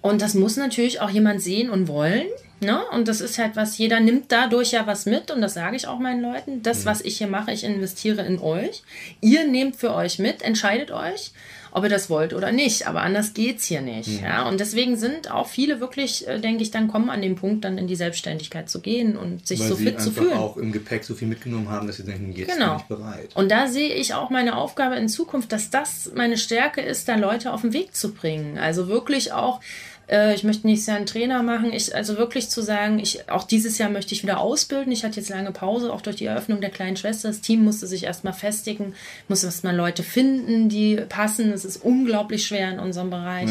Und 0.01 0.21
das 0.21 0.35
muss 0.35 0.55
natürlich 0.55 1.01
auch 1.01 1.09
jemand 1.09 1.41
sehen 1.41 1.69
und 1.69 1.89
wollen. 1.89 2.27
Ne? 2.61 2.81
Und 2.91 3.07
das 3.07 3.21
ist 3.21 3.37
halt 3.37 3.55
was, 3.55 3.77
jeder 3.77 3.99
nimmt 3.99 4.31
dadurch 4.31 4.71
ja 4.71 4.85
was 4.85 5.05
mit 5.05 5.31
und 5.31 5.41
das 5.41 5.53
sage 5.53 5.77
ich 5.77 5.87
auch 5.87 5.99
meinen 5.99 6.21
Leuten. 6.21 6.61
Das, 6.61 6.81
mhm. 6.81 6.85
was 6.85 7.01
ich 7.01 7.17
hier 7.17 7.27
mache, 7.27 7.51
ich 7.51 7.63
investiere 7.63 8.25
in 8.25 8.39
euch. 8.39 8.83
Ihr 9.21 9.45
nehmt 9.45 9.77
für 9.77 9.93
euch 9.93 10.19
mit, 10.19 10.41
entscheidet 10.41 10.91
euch, 10.91 11.31
ob 11.71 11.83
ihr 11.83 11.89
das 11.89 12.09
wollt 12.09 12.33
oder 12.33 12.51
nicht. 12.51 12.87
Aber 12.87 13.01
anders 13.01 13.33
geht 13.33 13.59
es 13.59 13.65
hier 13.65 13.79
nicht. 13.81 14.09
Mhm. 14.09 14.23
Ja? 14.25 14.47
Und 14.47 14.59
deswegen 14.59 14.97
sind 14.97 15.31
auch 15.31 15.47
viele 15.47 15.79
wirklich, 15.79 16.27
äh, 16.27 16.39
denke 16.39 16.63
ich, 16.63 16.71
dann 16.71 16.89
kommen 16.89 17.09
an 17.09 17.21
den 17.21 17.35
Punkt, 17.35 17.63
dann 17.63 17.77
in 17.77 17.87
die 17.87 17.95
Selbstständigkeit 17.95 18.69
zu 18.69 18.81
gehen 18.81 19.15
und 19.15 19.47
sich 19.47 19.61
Weil 19.61 19.69
so 19.69 19.75
fit 19.77 20.01
zu 20.01 20.11
fühlen. 20.11 20.33
auch 20.33 20.57
im 20.57 20.73
Gepäck 20.73 21.05
so 21.05 21.15
viel 21.15 21.29
mitgenommen 21.29 21.69
haben, 21.69 21.87
dass 21.87 21.97
sie 21.97 22.03
denken, 22.03 22.33
jetzt 22.33 22.53
genau. 22.53 22.73
bin 22.73 22.77
ich 22.81 22.87
bereit. 22.87 23.29
Und 23.35 23.49
da 23.51 23.67
sehe 23.67 23.93
ich 23.93 24.13
auch 24.13 24.29
meine 24.29 24.57
Aufgabe 24.57 24.95
in 24.95 25.07
Zukunft, 25.07 25.53
dass 25.53 25.69
das 25.69 26.11
meine 26.13 26.37
Stärke 26.37 26.81
ist, 26.81 27.07
da 27.07 27.15
Leute 27.15 27.53
auf 27.53 27.61
den 27.61 27.71
Weg 27.71 27.95
zu 27.95 28.13
bringen. 28.13 28.57
Also 28.57 28.89
wirklich 28.89 29.31
auch 29.31 29.61
äh, 30.09 30.33
ich 30.33 30.43
möchte 30.43 30.67
nächstes 30.67 30.87
Jahr 30.87 30.97
einen 30.97 31.05
Trainer 31.05 31.43
machen. 31.43 31.71
Ich, 31.71 31.95
also 31.95 32.17
wirklich 32.17 32.49
zu 32.49 32.61
sagen, 32.61 32.99
ich, 32.99 33.29
auch 33.29 33.43
dieses 33.43 33.77
Jahr 33.77 33.89
möchte 33.89 34.13
ich 34.13 34.23
wieder 34.23 34.39
ausbilden. 34.39 34.91
Ich 34.91 35.03
hatte 35.03 35.19
jetzt 35.19 35.29
lange 35.29 35.51
Pause, 35.51 35.93
auch 35.93 36.01
durch 36.01 36.17
die 36.17 36.25
Eröffnung 36.25 36.61
der 36.61 36.69
kleinen 36.69 36.97
Schwester. 36.97 37.27
Das 37.27 37.41
Team 37.41 37.63
musste 37.63 37.87
sich 37.87 38.03
erstmal 38.03 38.33
festigen, 38.33 38.93
musste 39.27 39.47
erstmal 39.47 39.75
Leute 39.75 40.03
finden, 40.03 40.69
die 40.69 40.97
passen. 41.07 41.51
Es 41.51 41.65
ist 41.65 41.77
unglaublich 41.77 42.45
schwer 42.45 42.71
in 42.71 42.79
unserem 42.79 43.09
Bereich. 43.09 43.49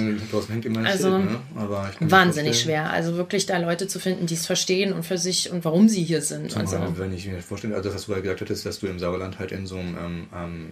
Also, 0.87 1.18
Schild, 1.18 1.31
ne? 1.31 2.11
Wahnsinnig 2.11 2.61
schwer. 2.61 2.90
Also 2.90 3.16
wirklich 3.16 3.47
da 3.47 3.59
Leute 3.59 3.87
zu 3.87 4.01
finden, 4.01 4.27
die 4.27 4.35
es 4.35 4.47
verstehen 4.47 4.92
und 4.92 5.05
für 5.05 5.18
sich 5.18 5.51
und 5.51 5.64
warum 5.64 5.88
sie 5.88 6.03
hier 6.03 6.23
sind. 6.23 6.57
Also, 6.57 6.79
wenn 6.97 7.12
ich 7.12 7.27
mir 7.27 7.40
vorstelle, 7.40 7.77
also 7.77 7.94
was 7.94 8.07
du 8.07 8.12
ja 8.12 8.21
gesagt 8.21 8.40
hattest, 8.40 8.66
dass 8.66 8.81
du 8.81 8.87
im 8.87 8.99
Sauerland 8.99 9.38
halt 9.38 9.53
in 9.53 9.66
so 9.66 9.77
einem 9.77 9.97
ähm, 9.99 10.27
ähm 10.35 10.68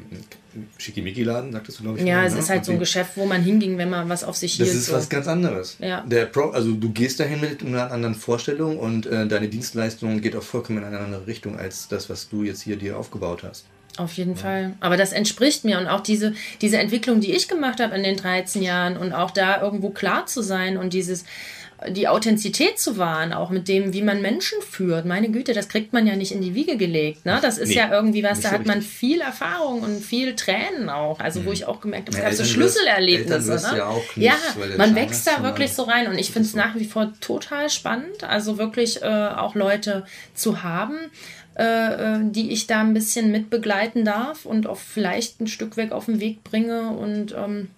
Schickimicki-Laden, 0.79 1.53
sagtest 1.53 1.79
du, 1.79 1.83
glaube 1.85 1.99
ich. 1.99 2.05
Ja, 2.05 2.25
es 2.25 2.35
ne? 2.35 2.41
ist 2.41 2.51
halt 2.51 2.65
so 2.65 2.73
ein 2.73 2.79
Geschäft, 2.79 3.13
wo 3.17 3.27
man 3.27 3.43
hinging, 3.43 3.79
wenn 3.79 3.91
man 3.91 4.09
was 4.09 4.25
auf 4.25 4.37
sich 4.37 4.55
hielt. 4.55 4.69
Das 4.69 4.75
ist 4.75 4.87
so. 4.87 4.93
was 4.93 5.09
ganz 5.09 5.27
anderes. 5.27 5.77
Ja. 5.79 6.03
Der 6.03 6.27
Pro, 6.27 6.51
also 6.51 6.73
du 6.73 6.91
gehst 6.91 7.21
dahin 7.21 7.41
mit 7.41 7.63
einer 7.63 7.91
anderen 7.91 8.15
Vorstellung 8.15 8.79
und 8.79 9.07
äh, 9.07 9.27
deine 9.27 9.49
Dienstleistung 9.49 10.21
geht 10.21 10.37
auch 10.37 10.43
vollkommen 10.43 10.79
in 10.79 10.85
eine 10.85 10.99
andere 10.99 11.27
Richtung 11.27 11.59
als 11.59 11.89
das, 11.89 12.11
was 12.11 12.29
du 12.29 12.43
jetzt 12.43 12.63
hier 12.63 12.77
dir 12.77 12.99
aufgebaut 12.99 13.43
hast. 13.43 13.67
Auf 13.97 14.13
jeden 14.15 14.35
ja. 14.35 14.41
Fall. 14.41 14.75
Aber 14.81 14.97
das 14.97 15.13
entspricht 15.13 15.65
mir 15.65 15.79
und 15.79 15.87
auch 15.87 16.01
diese, 16.01 16.35
diese 16.61 16.79
Entwicklung, 16.79 17.21
die 17.21 17.33
ich 17.33 17.49
gemacht 17.49 17.81
habe 17.81 17.97
in 17.97 18.03
den 18.03 18.17
13 18.17 18.63
Jahren 18.63 18.97
und 18.97 19.13
auch 19.13 19.31
da 19.31 19.63
irgendwo 19.63 19.91
klar 19.91 20.27
zu 20.27 20.43
sein 20.43 20.77
und 20.77 20.93
dieses, 20.93 21.25
die 21.89 22.09
Authentizität 22.09 22.79
zu 22.79 22.97
wahren, 22.97 23.33
auch 23.33 23.51
mit 23.51 23.69
dem, 23.69 23.93
wie 23.93 24.03
man 24.03 24.23
Menschen 24.23 24.63
führt. 24.63 25.05
Meine 25.05 25.31
Güte, 25.31 25.53
das 25.53 25.69
kriegt 25.69 25.93
man 25.93 26.07
ja 26.07 26.17
nicht 26.17 26.33
in 26.33 26.41
die 26.41 26.55
Wiege 26.55 26.77
gelegt. 26.77 27.27
Ne? 27.27 27.39
Das 27.43 27.59
ist 27.59 27.69
nee, 27.69 27.75
ja 27.75 27.93
irgendwie 27.93 28.23
was, 28.23 28.41
da 28.41 28.51
hat 28.51 28.65
man 28.65 28.81
viel 28.81 29.21
Erfahrung 29.21 29.83
und 29.83 30.03
viel 30.03 30.35
Tränen 30.35 30.89
auch. 30.89 31.21
Also, 31.21 31.45
wo 31.45 31.49
mhm. 31.49 31.55
ich 31.55 31.67
auch 31.67 31.81
gemerkt 31.81 32.09
habe, 32.09 32.19
es 32.19 32.25
gab 32.25 32.33
so 32.33 32.45
Schlüsselerlebnisse. 32.45 33.55
Ne? 33.55 33.79
Ja, 33.79 33.91
knüpft, 33.91 34.17
ja 34.17 34.37
man 34.79 34.95
wächst 34.95 35.27
da 35.27 35.43
wirklich 35.43 35.73
so 35.73 35.83
rein 35.83 36.09
und 36.09 36.19
ich 36.19 36.31
finde 36.31 36.49
es 36.49 36.55
nach 36.55 36.75
wie 36.77 36.87
vor 36.87 37.13
total 37.21 37.69
spannend. 37.69 38.25
Also 38.25 38.59
wirklich 38.59 39.03
äh, 39.03 39.07
auch 39.07 39.55
Leute 39.55 40.07
zu 40.35 40.63
haben, 40.63 40.97
äh, 41.59 41.65
äh, 41.65 42.19
die 42.23 42.53
ich 42.53 42.67
da 42.67 42.81
ein 42.81 42.95
bisschen 42.95 43.31
mitbegleiten 43.31 44.05
darf 44.05 44.47
und 44.47 44.67
auch 44.67 44.79
vielleicht 44.79 45.41
ein 45.41 45.47
Stück 45.47 45.77
weg 45.77 45.93
auf 45.93 46.07
den 46.07 46.21
Weg 46.21 46.43
bringe 46.45 46.91
und 46.91 47.35
ähm, 47.37 47.69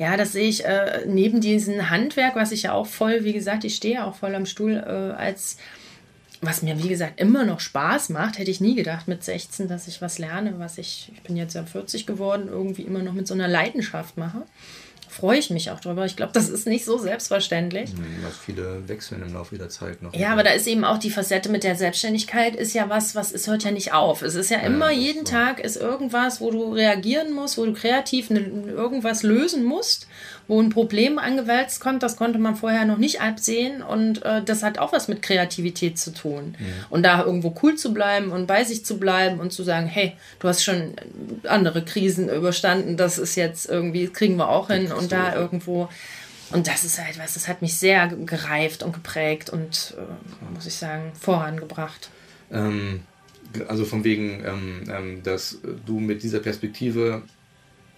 ja, 0.00 0.16
das 0.16 0.32
sehe 0.32 0.48
ich 0.48 0.64
äh, 0.64 1.04
neben 1.06 1.42
diesem 1.42 1.90
Handwerk, 1.90 2.34
was 2.34 2.52
ich 2.52 2.62
ja 2.62 2.72
auch 2.72 2.86
voll, 2.86 3.22
wie 3.22 3.34
gesagt, 3.34 3.64
ich 3.64 3.76
stehe 3.76 4.02
auch 4.06 4.14
voll 4.14 4.34
am 4.34 4.46
Stuhl, 4.46 4.72
äh, 4.72 5.14
als 5.14 5.58
was 6.40 6.62
mir, 6.62 6.82
wie 6.82 6.88
gesagt, 6.88 7.20
immer 7.20 7.44
noch 7.44 7.60
Spaß 7.60 8.08
macht, 8.08 8.38
hätte 8.38 8.50
ich 8.50 8.62
nie 8.62 8.74
gedacht 8.74 9.08
mit 9.08 9.22
16, 9.22 9.68
dass 9.68 9.88
ich 9.88 10.00
was 10.00 10.18
lerne, 10.18 10.58
was 10.58 10.78
ich, 10.78 11.12
ich 11.14 11.20
bin 11.20 11.36
jetzt 11.36 11.52
ja 11.54 11.66
40 11.66 12.06
geworden, 12.06 12.48
irgendwie 12.48 12.80
immer 12.80 13.02
noch 13.02 13.12
mit 13.12 13.26
so 13.26 13.34
einer 13.34 13.46
Leidenschaft 13.46 14.16
mache 14.16 14.46
freue 15.10 15.38
ich 15.38 15.50
mich 15.50 15.70
auch 15.70 15.80
drüber. 15.80 16.06
Ich 16.06 16.16
glaube, 16.16 16.32
das 16.32 16.48
ist 16.48 16.66
nicht 16.66 16.84
so 16.84 16.96
selbstverständlich. 16.96 17.90
Was 18.22 18.38
viele 18.38 18.88
wechseln 18.88 19.22
im 19.22 19.34
Laufe 19.34 19.58
der 19.58 19.68
Zeit 19.68 20.02
noch. 20.02 20.14
Ja, 20.14 20.32
aber 20.32 20.44
da 20.44 20.50
ist 20.50 20.66
eben 20.66 20.84
auch 20.84 20.98
die 20.98 21.10
Facette 21.10 21.48
mit 21.48 21.64
der 21.64 21.74
Selbstständigkeit 21.74 22.54
ist 22.54 22.74
ja 22.74 22.88
was, 22.88 23.14
was 23.14 23.32
es 23.32 23.46
hört 23.46 23.64
ja 23.64 23.72
nicht 23.72 23.92
auf. 23.92 24.22
Es 24.22 24.34
ist 24.34 24.50
ja 24.50 24.58
immer, 24.58 24.90
ja, 24.90 24.98
jeden 24.98 25.26
so. 25.26 25.32
Tag 25.32 25.60
ist 25.60 25.76
irgendwas, 25.76 26.40
wo 26.40 26.50
du 26.50 26.72
reagieren 26.72 27.32
musst, 27.32 27.58
wo 27.58 27.66
du 27.66 27.72
kreativ 27.72 28.30
irgendwas 28.30 29.22
lösen 29.22 29.64
musst 29.64 30.06
wo 30.50 30.60
ein 30.60 30.70
Problem 30.70 31.20
angewälzt 31.20 31.80
kommt, 31.80 32.02
das 32.02 32.16
konnte 32.16 32.40
man 32.40 32.56
vorher 32.56 32.84
noch 32.84 32.98
nicht 32.98 33.20
absehen 33.20 33.82
und 33.82 34.24
äh, 34.24 34.42
das 34.42 34.64
hat 34.64 34.78
auch 34.78 34.92
was 34.92 35.06
mit 35.06 35.22
Kreativität 35.22 35.96
zu 35.96 36.12
tun. 36.12 36.56
Ja. 36.58 36.66
Und 36.90 37.04
da 37.04 37.24
irgendwo 37.24 37.54
cool 37.62 37.76
zu 37.76 37.94
bleiben 37.94 38.32
und 38.32 38.48
bei 38.48 38.64
sich 38.64 38.84
zu 38.84 38.98
bleiben 38.98 39.38
und 39.38 39.52
zu 39.52 39.62
sagen, 39.62 39.86
hey, 39.86 40.14
du 40.40 40.48
hast 40.48 40.64
schon 40.64 40.96
andere 41.44 41.84
Krisen 41.84 42.28
überstanden, 42.28 42.96
das 42.96 43.16
ist 43.16 43.36
jetzt 43.36 43.70
irgendwie, 43.70 44.08
kriegen 44.08 44.34
wir 44.38 44.48
auch 44.48 44.70
hin 44.70 44.90
und 44.90 45.12
da 45.12 45.36
irgendwo 45.36 45.88
und 46.50 46.66
das 46.66 46.82
ist 46.82 46.98
halt 46.98 47.16
was, 47.20 47.34
das 47.34 47.46
hat 47.46 47.62
mich 47.62 47.76
sehr 47.76 48.08
gereift 48.08 48.82
und 48.82 48.92
geprägt 48.92 49.50
und, 49.50 49.94
äh, 49.96 50.52
muss 50.52 50.66
ich 50.66 50.74
sagen, 50.74 51.12
vorangebracht. 51.14 52.10
Ähm, 52.50 53.02
also 53.68 53.84
von 53.84 54.02
wegen, 54.02 54.44
ähm, 54.44 54.82
ähm, 54.90 55.22
dass 55.22 55.58
du 55.86 56.00
mit 56.00 56.24
dieser 56.24 56.40
Perspektive 56.40 57.22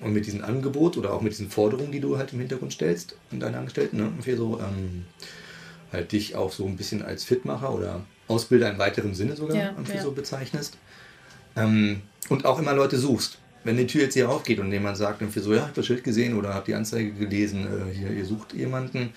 und 0.02 0.12
mit 0.12 0.26
diesem 0.26 0.44
Angebot 0.44 0.96
oder 0.96 1.12
auch 1.12 1.20
mit 1.20 1.32
diesen 1.32 1.50
Forderungen, 1.50 1.92
die 1.92 2.00
du 2.00 2.18
halt 2.18 2.32
im 2.32 2.40
Hintergrund 2.40 2.72
stellst 2.72 3.16
an 3.30 3.40
deine 3.40 3.58
Angestellten, 3.58 3.96
ne? 3.96 4.12
Für 4.20 4.36
so, 4.36 4.60
ähm, 4.60 5.04
halt 5.92 6.12
dich 6.12 6.34
auch 6.34 6.52
so 6.52 6.66
ein 6.66 6.76
bisschen 6.76 7.02
als 7.02 7.24
Fitmacher 7.24 7.72
oder 7.72 8.00
Ausbilder 8.28 8.70
im 8.70 8.78
weiteren 8.78 9.14
Sinne 9.14 9.36
sogar 9.36 9.56
ja, 9.56 9.74
ja. 9.94 10.02
so 10.02 10.12
bezeichnest. 10.12 10.78
Ähm, 11.56 12.02
und 12.28 12.44
auch 12.44 12.58
immer 12.58 12.72
Leute 12.72 12.98
suchst. 12.98 13.38
Wenn 13.64 13.76
die 13.76 13.86
Tür 13.86 14.02
jetzt 14.02 14.14
hier 14.14 14.28
aufgeht 14.28 14.58
und 14.58 14.72
jemand 14.72 14.96
sagt 14.96 15.20
irgendwie 15.20 15.40
so, 15.40 15.52
ja, 15.52 15.58
ich 15.58 15.62
habe 15.64 15.74
das 15.74 15.86
Schild 15.86 16.02
gesehen 16.02 16.36
oder 16.36 16.54
habe 16.54 16.66
die 16.66 16.74
Anzeige 16.74 17.12
gelesen, 17.12 17.66
äh, 17.66 17.94
hier, 17.94 18.10
ihr 18.10 18.24
sucht 18.24 18.54
jemanden. 18.54 19.12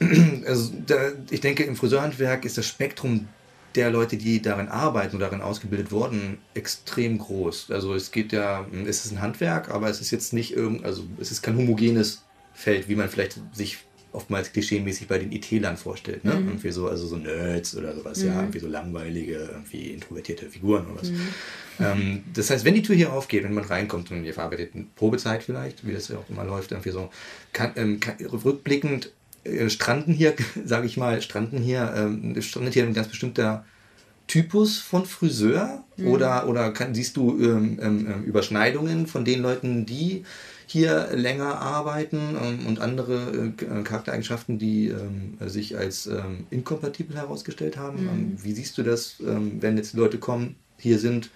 Also 0.46 0.72
da, 0.86 0.96
ich 1.30 1.42
denke, 1.42 1.62
im 1.64 1.76
Friseurhandwerk 1.76 2.46
ist 2.46 2.56
das 2.56 2.66
Spektrum 2.66 3.28
der 3.74 3.90
Leute, 3.90 4.16
die 4.16 4.42
darin 4.42 4.68
arbeiten 4.68 5.16
oder 5.16 5.26
darin 5.26 5.42
ausgebildet 5.42 5.92
wurden, 5.92 6.38
extrem 6.54 7.18
groß. 7.18 7.70
Also 7.70 7.94
es 7.94 8.10
geht 8.10 8.32
ja, 8.32 8.66
es 8.86 9.04
ist 9.04 9.12
ein 9.12 9.20
Handwerk, 9.20 9.70
aber 9.70 9.88
es 9.88 10.00
ist 10.00 10.10
jetzt 10.10 10.32
nicht 10.32 10.54
irgend, 10.54 10.84
also 10.84 11.04
es 11.20 11.30
ist 11.30 11.42
kein 11.42 11.56
homogenes 11.56 12.24
Feld, 12.52 12.88
wie 12.88 12.96
man 12.96 13.08
vielleicht 13.08 13.40
sich 13.52 13.78
oftmals 14.12 14.52
klischeemäßig 14.52 15.06
bei 15.06 15.18
den 15.18 15.30
IT-Lern 15.32 15.76
vorstellt. 15.76 16.24
Ne? 16.24 16.34
Mhm. 16.34 16.48
Irgendwie 16.48 16.70
so, 16.70 16.88
also 16.88 17.06
so 17.06 17.16
Nerds 17.16 17.76
oder 17.76 17.94
sowas, 17.94 18.18
mhm. 18.18 18.28
ja, 18.28 18.40
irgendwie 18.40 18.58
so 18.58 18.68
langweilige, 18.68 19.36
irgendwie 19.52 19.90
introvertierte 19.90 20.50
Figuren 20.50 20.86
oder 20.86 21.00
was. 21.00 21.10
Mhm. 21.10 21.28
Ähm, 21.78 22.24
das 22.34 22.50
heißt, 22.50 22.64
wenn 22.64 22.74
die 22.74 22.82
Tür 22.82 22.96
hier 22.96 23.12
aufgeht, 23.12 23.44
wenn 23.44 23.54
man 23.54 23.64
reinkommt 23.64 24.10
und 24.10 24.24
ihr 24.24 24.34
verarbeitet 24.34 24.74
eine 24.74 24.86
Probezeit 24.96 25.42
vielleicht, 25.42 25.86
wie 25.86 25.92
das 25.92 26.08
ja 26.08 26.18
auch 26.18 26.28
immer 26.28 26.44
läuft, 26.44 26.72
irgendwie 26.72 26.90
so, 26.90 27.10
kann, 27.52 27.72
ähm, 27.76 28.00
kann, 28.00 28.16
rückblickend 28.16 29.12
stranden 29.68 30.14
hier, 30.14 30.34
sage 30.64 30.86
ich 30.86 30.96
mal, 30.96 31.20
stranden 31.22 31.58
hier, 31.58 31.92
ähm, 31.96 32.40
strandet 32.40 32.74
hier 32.74 32.84
ein 32.84 32.94
ganz 32.94 33.08
bestimmter 33.08 33.64
Typus 34.30 34.78
von 34.78 35.06
Friseur 35.06 35.82
mhm. 35.96 36.06
oder, 36.06 36.48
oder 36.48 36.70
kann, 36.72 36.94
siehst 36.94 37.16
du 37.16 37.36
ähm, 37.42 37.80
ähm, 37.82 38.06
ähm, 38.08 38.22
Überschneidungen 38.22 39.08
von 39.08 39.24
den 39.24 39.42
Leuten, 39.42 39.86
die 39.86 40.24
hier 40.66 41.08
länger 41.12 41.58
arbeiten 41.58 42.36
ähm, 42.40 42.66
und 42.68 42.80
andere 42.80 43.52
äh, 43.58 43.82
Charaktereigenschaften, 43.82 44.56
die 44.56 44.86
ähm, 44.86 45.36
sich 45.48 45.76
als 45.76 46.06
ähm, 46.06 46.46
inkompatibel 46.50 47.16
herausgestellt 47.16 47.76
haben? 47.76 48.04
Mhm. 48.04 48.38
wie 48.40 48.52
siehst 48.52 48.78
du 48.78 48.84
das, 48.84 49.16
wenn 49.18 49.76
jetzt 49.76 49.94
Leute 49.94 50.18
kommen, 50.18 50.54
hier 50.78 51.00
sind 51.00 51.30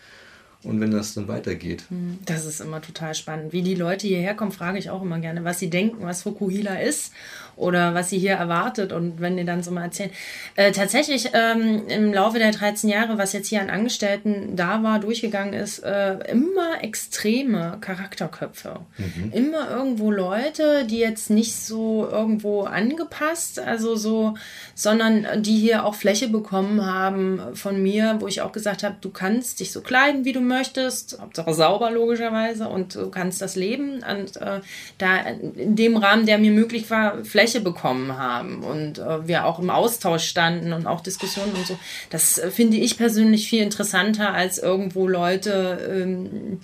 und 0.64 0.80
wenn 0.80 0.90
das 0.90 1.14
dann 1.14 1.28
weitergeht. 1.28 1.84
Hm, 1.88 2.18
das 2.24 2.46
ist 2.46 2.60
immer 2.60 2.80
total 2.80 3.14
spannend. 3.14 3.52
Wie 3.52 3.62
die 3.62 3.74
Leute 3.74 4.06
hierher 4.06 4.34
kommen, 4.34 4.52
frage 4.52 4.78
ich 4.78 4.90
auch 4.90 5.02
immer 5.02 5.18
gerne, 5.18 5.44
was 5.44 5.58
sie 5.58 5.70
denken, 5.70 6.04
was 6.04 6.22
Fukuhila 6.22 6.76
ist 6.76 7.12
oder 7.56 7.94
was 7.94 8.10
sie 8.10 8.18
hier 8.18 8.32
erwartet. 8.32 8.92
Und 8.92 9.20
wenn 9.20 9.36
die 9.36 9.44
dann 9.44 9.62
so 9.62 9.70
mal 9.70 9.84
erzählen. 9.84 10.10
Äh, 10.56 10.72
tatsächlich 10.72 11.30
ähm, 11.32 11.82
im 11.88 12.12
Laufe 12.12 12.38
der 12.38 12.52
13 12.52 12.90
Jahre, 12.90 13.18
was 13.18 13.32
jetzt 13.32 13.48
hier 13.48 13.60
an 13.60 13.70
Angestellten 13.70 14.56
da 14.56 14.82
war, 14.82 14.98
durchgegangen 15.00 15.54
ist, 15.54 15.80
äh, 15.80 16.14
immer 16.30 16.82
extreme 16.82 17.78
Charakterköpfe. 17.80 18.80
Mhm. 18.98 19.32
Immer 19.32 19.70
irgendwo 19.70 20.10
Leute, 20.10 20.86
die 20.86 20.98
jetzt 20.98 21.30
nicht 21.30 21.54
so 21.56 22.08
irgendwo 22.10 22.62
angepasst, 22.62 23.58
also 23.58 23.96
so, 23.96 24.34
sondern 24.74 25.42
die 25.42 25.58
hier 25.58 25.84
auch 25.84 25.94
Fläche 25.94 26.28
bekommen 26.28 26.84
haben 26.84 27.40
von 27.54 27.82
mir, 27.82 28.16
wo 28.20 28.26
ich 28.26 28.40
auch 28.40 28.52
gesagt 28.52 28.82
habe, 28.82 28.96
du 29.00 29.10
kannst 29.10 29.60
dich 29.60 29.72
so 29.72 29.80
kleiden, 29.80 30.24
wie 30.24 30.32
du 30.32 30.40
möchtest 30.40 30.54
möchtest, 30.74 31.20
Hauptsache 31.20 31.54
sauber 31.54 31.90
logischerweise 31.90 32.68
und 32.68 32.94
du 32.94 33.10
kannst 33.10 33.40
das 33.42 33.56
Leben 33.56 34.02
und 34.02 34.36
äh, 34.36 34.60
da 34.98 35.16
in 35.18 35.76
dem 35.76 35.96
Rahmen, 35.96 36.26
der 36.26 36.38
mir 36.38 36.50
möglich 36.50 36.90
war, 36.90 37.24
Fläche 37.24 37.43
bekommen 37.60 38.16
haben 38.16 38.62
und 38.62 38.98
äh, 38.98 39.26
wir 39.26 39.44
auch 39.44 39.58
im 39.58 39.70
Austausch 39.70 40.24
standen 40.24 40.72
und 40.72 40.86
auch 40.86 41.00
Diskussionen 41.00 41.52
und 41.52 41.66
so. 41.66 41.78
Das 42.10 42.38
äh, 42.38 42.50
finde 42.50 42.76
ich 42.76 42.96
persönlich 42.96 43.48
viel 43.48 43.62
interessanter 43.62 44.32
als 44.32 44.58
irgendwo 44.58 45.06
Leute, 45.08 45.78
ähm, 45.90 46.60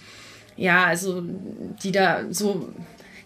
ja, 0.57 0.85
also 0.85 1.23
die 1.83 1.93
da 1.93 2.25
so 2.31 2.69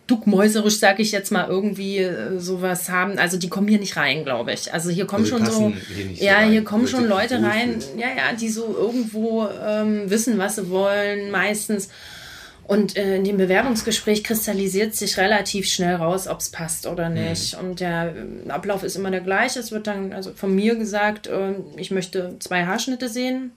duckmäuserisch, 0.06 0.78
sag 0.78 1.00
ich 1.00 1.12
jetzt 1.12 1.32
mal, 1.32 1.48
irgendwie 1.48 1.98
äh, 1.98 2.38
sowas 2.38 2.90
haben. 2.90 3.18
Also 3.18 3.38
die 3.38 3.48
kommen 3.48 3.68
hier 3.68 3.78
nicht 3.78 3.96
rein, 3.96 4.24
glaube 4.24 4.52
ich. 4.52 4.72
Also 4.72 4.90
hier 4.90 5.06
kommen 5.06 5.24
also 5.24 5.38
schon 5.38 5.46
so, 5.46 5.72
hier 5.94 6.12
ja, 6.26 6.44
so 6.44 6.50
hier 6.50 6.64
kommen 6.64 6.86
schon 6.86 7.08
Leute 7.08 7.42
rein, 7.42 7.82
ja, 7.96 8.08
ja, 8.08 8.36
die 8.38 8.50
so 8.50 8.76
irgendwo 8.78 9.48
ähm, 9.66 10.10
wissen, 10.10 10.36
was 10.38 10.56
sie 10.56 10.68
wollen, 10.68 11.30
meistens. 11.30 11.88
Und 12.66 12.96
äh, 12.96 13.16
in 13.16 13.24
dem 13.24 13.36
Bewerbungsgespräch 13.36 14.24
kristallisiert 14.24 14.94
sich 14.94 15.18
relativ 15.18 15.68
schnell 15.68 15.96
raus, 15.96 16.26
ob 16.28 16.40
es 16.40 16.48
passt 16.48 16.86
oder 16.86 17.10
mhm. 17.10 17.14
nicht. 17.16 17.60
Mhm. 17.60 17.68
Und 17.68 17.80
der 17.80 18.14
äh, 18.46 18.50
Ablauf 18.50 18.82
ist 18.82 18.96
immer 18.96 19.10
der 19.10 19.20
gleiche. 19.20 19.60
Es 19.60 19.70
wird 19.70 19.86
dann 19.86 20.12
also 20.12 20.32
von 20.32 20.54
mir 20.54 20.74
gesagt, 20.76 21.26
äh, 21.26 21.54
ich 21.76 21.90
möchte 21.90 22.36
zwei 22.38 22.64
Haarschnitte 22.64 23.08
sehen 23.08 23.52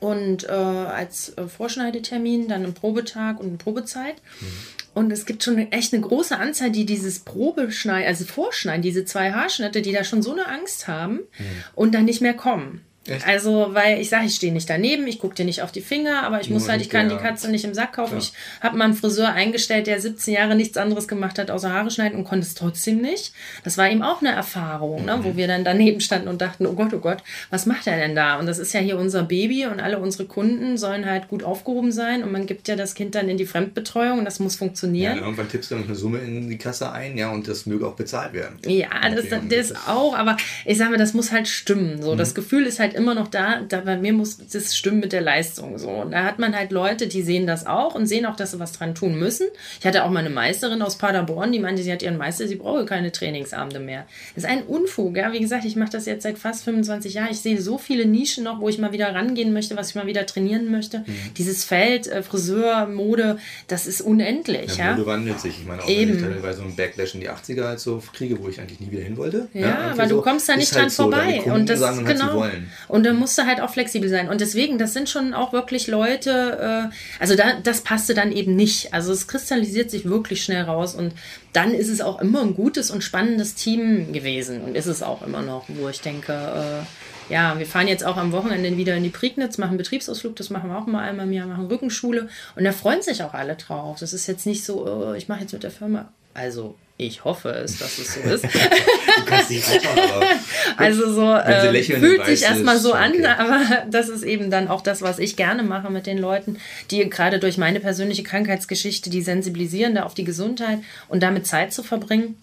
und 0.00 0.44
äh, 0.44 0.52
als 0.52 1.36
äh, 1.36 1.46
Vorschneidetermin 1.46 2.48
dann 2.48 2.64
einen 2.64 2.74
Probetag 2.74 3.38
und 3.40 3.48
eine 3.48 3.56
Probezeit. 3.56 4.16
Mhm. 4.40 4.46
Und 4.94 5.10
es 5.10 5.26
gibt 5.26 5.42
schon 5.42 5.58
echt 5.72 5.92
eine 5.92 6.02
große 6.02 6.36
Anzahl, 6.36 6.70
die 6.70 6.86
dieses 6.86 7.20
Probeschneiden, 7.20 8.06
also 8.06 8.24
Vorschneiden, 8.24 8.82
diese 8.82 9.04
zwei 9.04 9.32
Haarschnitte, 9.32 9.82
die 9.82 9.92
da 9.92 10.04
schon 10.04 10.22
so 10.22 10.32
eine 10.32 10.46
Angst 10.46 10.86
haben 10.86 11.14
mhm. 11.14 11.44
und 11.74 11.94
dann 11.94 12.04
nicht 12.04 12.20
mehr 12.20 12.34
kommen. 12.34 12.82
Echt? 13.06 13.26
Also, 13.26 13.70
weil 13.72 14.00
ich 14.00 14.08
sage, 14.08 14.26
ich 14.26 14.34
stehe 14.34 14.52
nicht 14.52 14.68
daneben, 14.70 15.06
ich 15.06 15.18
gucke 15.18 15.34
dir 15.34 15.44
nicht 15.44 15.62
auf 15.62 15.72
die 15.72 15.80
Finger, 15.80 16.22
aber 16.22 16.40
ich 16.40 16.48
Nur 16.48 16.58
muss 16.58 16.68
halt, 16.68 16.80
ich 16.80 16.88
kann 16.88 17.08
die 17.08 17.16
Katze 17.16 17.50
nicht 17.50 17.64
im 17.64 17.74
Sack 17.74 17.94
kaufen. 17.94 18.18
Klar. 18.18 18.22
Ich 18.22 18.32
habe 18.62 18.78
mal 18.78 18.84
einen 18.84 18.94
Friseur 18.94 19.28
eingestellt, 19.28 19.86
der 19.86 20.00
17 20.00 20.34
Jahre 20.34 20.54
nichts 20.54 20.76
anderes 20.76 21.06
gemacht 21.06 21.38
hat, 21.38 21.50
außer 21.50 21.72
Haare 21.72 21.90
schneiden 21.90 22.18
und 22.18 22.24
konnte 22.24 22.46
es 22.46 22.54
trotzdem 22.54 23.00
nicht. 23.00 23.32
Das 23.62 23.76
war 23.76 23.90
ihm 23.90 24.02
auch 24.02 24.20
eine 24.20 24.32
Erfahrung, 24.32 25.00
mhm. 25.00 25.06
ne, 25.06 25.18
wo 25.22 25.30
mhm. 25.30 25.36
wir 25.36 25.48
dann 25.48 25.64
daneben 25.64 26.00
standen 26.00 26.28
und 26.28 26.40
dachten, 26.40 26.66
oh 26.66 26.72
Gott, 26.72 26.94
oh 26.94 26.98
Gott, 26.98 27.18
was 27.50 27.66
macht 27.66 27.86
er 27.86 27.96
denn 27.96 28.14
da? 28.14 28.38
Und 28.38 28.46
das 28.46 28.58
ist 28.58 28.72
ja 28.72 28.80
hier 28.80 28.98
unser 28.98 29.22
Baby 29.22 29.66
und 29.66 29.80
alle 29.80 29.98
unsere 29.98 30.24
Kunden 30.24 30.78
sollen 30.78 31.04
halt 31.04 31.28
gut 31.28 31.42
aufgehoben 31.42 31.92
sein 31.92 32.22
und 32.22 32.32
man 32.32 32.46
gibt 32.46 32.68
ja 32.68 32.76
das 32.76 32.94
Kind 32.94 33.14
dann 33.14 33.28
in 33.28 33.36
die 33.36 33.46
Fremdbetreuung 33.46 34.20
und 34.20 34.24
das 34.24 34.40
muss 34.40 34.56
funktionieren. 34.56 35.16
Ja, 35.16 35.22
irgendwann 35.22 35.48
tippst 35.48 35.70
du 35.70 35.74
dann 35.74 35.84
eine 35.84 35.94
Summe 35.94 36.18
in 36.18 36.48
die 36.48 36.58
Kasse 36.58 36.90
ein, 36.90 37.18
ja, 37.18 37.30
und 37.30 37.48
das 37.48 37.66
möge 37.66 37.86
auch 37.86 37.96
bezahlt 37.96 38.32
werden. 38.32 38.58
Ja, 38.66 38.88
das, 39.10 39.28
das, 39.28 39.40
das 39.48 39.88
auch, 39.88 40.16
aber 40.16 40.36
ich 40.64 40.78
sage 40.78 40.92
mal, 40.92 40.98
das 40.98 41.12
muss 41.12 41.32
halt 41.32 41.48
stimmen. 41.48 42.00
So, 42.00 42.14
mhm. 42.14 42.18
das 42.18 42.34
Gefühl 42.34 42.64
ist 42.64 42.80
halt 42.80 42.93
immer 42.94 43.14
noch 43.14 43.28
da, 43.28 43.60
da 43.68 43.80
bei 43.80 43.96
mir 43.96 44.12
muss 44.12 44.38
das 44.38 44.76
stimmen 44.76 45.00
mit 45.00 45.12
der 45.12 45.20
Leistung 45.20 45.78
so. 45.78 45.90
Und 45.90 46.12
da 46.12 46.24
hat 46.24 46.38
man 46.38 46.56
halt 46.56 46.72
Leute, 46.72 47.06
die 47.06 47.22
sehen 47.22 47.46
das 47.46 47.66
auch 47.66 47.94
und 47.94 48.06
sehen 48.06 48.26
auch, 48.26 48.36
dass 48.36 48.52
sie 48.52 48.60
was 48.60 48.72
dran 48.72 48.94
tun 48.94 49.18
müssen. 49.18 49.46
Ich 49.80 49.86
hatte 49.86 50.04
auch 50.04 50.10
mal 50.10 50.20
eine 50.20 50.30
Meisterin 50.30 50.82
aus 50.82 50.96
Paderborn, 50.96 51.52
die 51.52 51.58
meinte, 51.58 51.82
sie 51.82 51.92
hat 51.92 52.02
ihren 52.02 52.16
Meister, 52.16 52.48
sie 52.48 52.56
brauche 52.56 52.84
keine 52.84 53.12
Trainingsabende 53.12 53.80
mehr. 53.80 54.06
Das 54.34 54.44
ist 54.44 54.50
ein 54.50 54.62
Unfug, 54.62 55.16
ja. 55.16 55.32
Wie 55.32 55.40
gesagt, 55.40 55.64
ich 55.64 55.76
mache 55.76 55.90
das 55.90 56.06
jetzt 56.06 56.22
seit 56.22 56.38
fast 56.38 56.64
25 56.64 57.14
Jahren. 57.14 57.28
Ich 57.30 57.40
sehe 57.40 57.60
so 57.60 57.78
viele 57.78 58.06
Nischen 58.06 58.44
noch, 58.44 58.60
wo 58.60 58.68
ich 58.68 58.78
mal 58.78 58.92
wieder 58.92 59.14
rangehen 59.14 59.52
möchte, 59.52 59.76
was 59.76 59.90
ich 59.90 59.94
mal 59.94 60.06
wieder 60.06 60.26
trainieren 60.26 60.70
möchte. 60.70 61.00
Mhm. 61.00 61.34
Dieses 61.36 61.64
Feld, 61.64 62.06
äh, 62.06 62.22
Friseur, 62.22 62.86
Mode, 62.86 63.38
das 63.68 63.86
ist 63.86 64.00
unendlich, 64.00 64.76
ja. 64.76 64.86
ja? 64.86 64.92
Mode 64.92 65.06
wandelt 65.06 65.40
sich. 65.40 65.58
Ich 65.60 65.66
meine, 65.66 65.82
auch 65.82 65.88
Eben. 65.88 66.12
wenn 66.12 66.28
ich 66.28 66.34
teilweise 66.34 66.58
so 66.58 66.64
einen 66.64 66.76
Backlash 66.76 67.14
in 67.14 67.20
die 67.20 67.30
80er 67.30 67.64
halt 67.64 67.80
so 67.80 68.02
kriege, 68.12 68.40
wo 68.42 68.48
ich 68.48 68.60
eigentlich 68.60 68.80
nie 68.80 68.90
wieder 68.90 69.02
hin 69.02 69.16
wollte. 69.16 69.48
Ja, 69.52 69.60
ja 69.60 69.78
aber 69.92 70.08
so, 70.08 70.16
du 70.16 70.22
kommst 70.22 70.48
da 70.48 70.56
nicht 70.56 70.72
dran 70.74 70.82
halt 70.82 70.92
vorbei. 70.92 71.42
So, 71.44 71.52
und 71.52 71.68
das 71.68 71.78
sagen, 71.78 72.04
genau. 72.04 72.46
Und 72.88 73.04
dann 73.04 73.16
musst 73.16 73.36
du 73.38 73.46
halt 73.46 73.60
auch 73.60 73.70
flexibel 73.70 74.08
sein. 74.08 74.28
Und 74.28 74.40
deswegen, 74.40 74.78
das 74.78 74.92
sind 74.92 75.08
schon 75.08 75.34
auch 75.34 75.52
wirklich 75.52 75.86
Leute, 75.86 76.90
äh, 76.90 76.94
also 77.20 77.36
da, 77.36 77.54
das 77.62 77.82
passte 77.82 78.14
dann 78.14 78.32
eben 78.32 78.56
nicht. 78.56 78.92
Also 78.92 79.12
es 79.12 79.26
kristallisiert 79.26 79.90
sich 79.90 80.04
wirklich 80.04 80.44
schnell 80.44 80.62
raus 80.62 80.94
und 80.94 81.12
dann 81.52 81.72
ist 81.72 81.88
es 81.88 82.00
auch 82.00 82.20
immer 82.20 82.42
ein 82.42 82.54
gutes 82.54 82.90
und 82.90 83.02
spannendes 83.02 83.54
Team 83.54 84.12
gewesen 84.12 84.60
und 84.62 84.76
ist 84.76 84.86
es 84.86 85.02
auch 85.02 85.22
immer 85.22 85.42
noch, 85.42 85.64
wo 85.68 85.88
ich 85.88 86.00
denke, 86.00 86.32
äh, 86.32 87.32
ja, 87.32 87.58
wir 87.58 87.66
fahren 87.66 87.88
jetzt 87.88 88.04
auch 88.04 88.16
am 88.16 88.32
Wochenende 88.32 88.76
wieder 88.76 88.96
in 88.96 89.02
die 89.02 89.10
Prignitz, 89.10 89.56
machen 89.56 89.76
Betriebsausflug, 89.76 90.36
das 90.36 90.50
machen 90.50 90.70
wir 90.70 90.78
auch 90.78 90.86
mal 90.86 91.02
einmal 91.02 91.26
im 91.26 91.32
Jahr, 91.32 91.46
machen 91.46 91.66
Rückenschule 91.66 92.28
und 92.56 92.64
da 92.64 92.72
freuen 92.72 93.02
sich 93.02 93.22
auch 93.22 93.34
alle 93.34 93.56
drauf. 93.56 93.98
Das 94.00 94.12
ist 94.12 94.26
jetzt 94.26 94.46
nicht 94.46 94.64
so, 94.64 94.86
oh, 94.86 95.14
ich 95.14 95.28
mache 95.28 95.40
jetzt 95.40 95.52
mit 95.52 95.62
der 95.62 95.70
Firma, 95.70 96.12
also 96.34 96.76
ich 96.96 97.24
hoffe 97.24 97.50
es, 97.50 97.78
dass 97.78 97.98
es 97.98 98.14
so 98.14 98.20
ist. 98.30 98.44
du 98.44 99.24
kannst 99.26 99.50
nicht 99.50 99.68
anschauen, 99.68 99.98
aber 99.98 100.26
also 100.76 101.12
so 101.12 101.34
äh, 101.34 101.82
fühlt 101.82 102.24
sich 102.26 102.42
erstmal 102.42 102.78
so 102.78 102.92
an, 102.92 103.12
okay. 103.12 103.26
aber 103.26 103.60
das 103.90 104.08
ist 104.08 104.22
eben 104.22 104.50
dann 104.50 104.68
auch 104.68 104.80
das, 104.80 105.02
was 105.02 105.18
ich 105.18 105.36
gerne 105.36 105.64
mache 105.64 105.90
mit 105.90 106.06
den 106.06 106.18
Leuten, 106.18 106.58
die 106.90 107.08
gerade 107.10 107.40
durch 107.40 107.58
meine 107.58 107.80
persönliche 107.80 108.22
Krankheitsgeschichte, 108.22 109.10
die 109.10 109.22
sensibilisieren 109.22 109.96
da 109.96 110.04
auf 110.04 110.14
die 110.14 110.24
Gesundheit 110.24 110.78
und 111.08 111.22
damit 111.22 111.46
Zeit 111.46 111.72
zu 111.72 111.82
verbringen. 111.82 112.36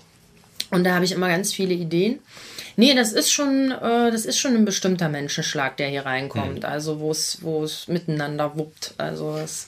Und 0.69 0.85
da 0.85 0.95
habe 0.95 1.05
ich 1.05 1.11
immer 1.11 1.27
ganz 1.27 1.53
viele 1.53 1.73
Ideen. 1.73 2.19
Nee, 2.77 2.93
das 2.93 3.11
ist 3.11 3.31
schon, 3.31 3.71
äh, 3.71 4.11
das 4.11 4.25
ist 4.25 4.39
schon 4.39 4.55
ein 4.55 4.63
bestimmter 4.63 5.09
Menschenschlag, 5.09 5.75
der 5.77 5.89
hier 5.89 6.05
reinkommt. 6.05 6.59
Mhm. 6.59 6.65
Also 6.65 6.99
wo 6.99 7.11
es, 7.11 7.39
wo 7.41 7.63
es 7.63 7.87
miteinander 7.89 8.57
wuppt. 8.57 8.93
Also 8.97 9.35
es 9.35 9.67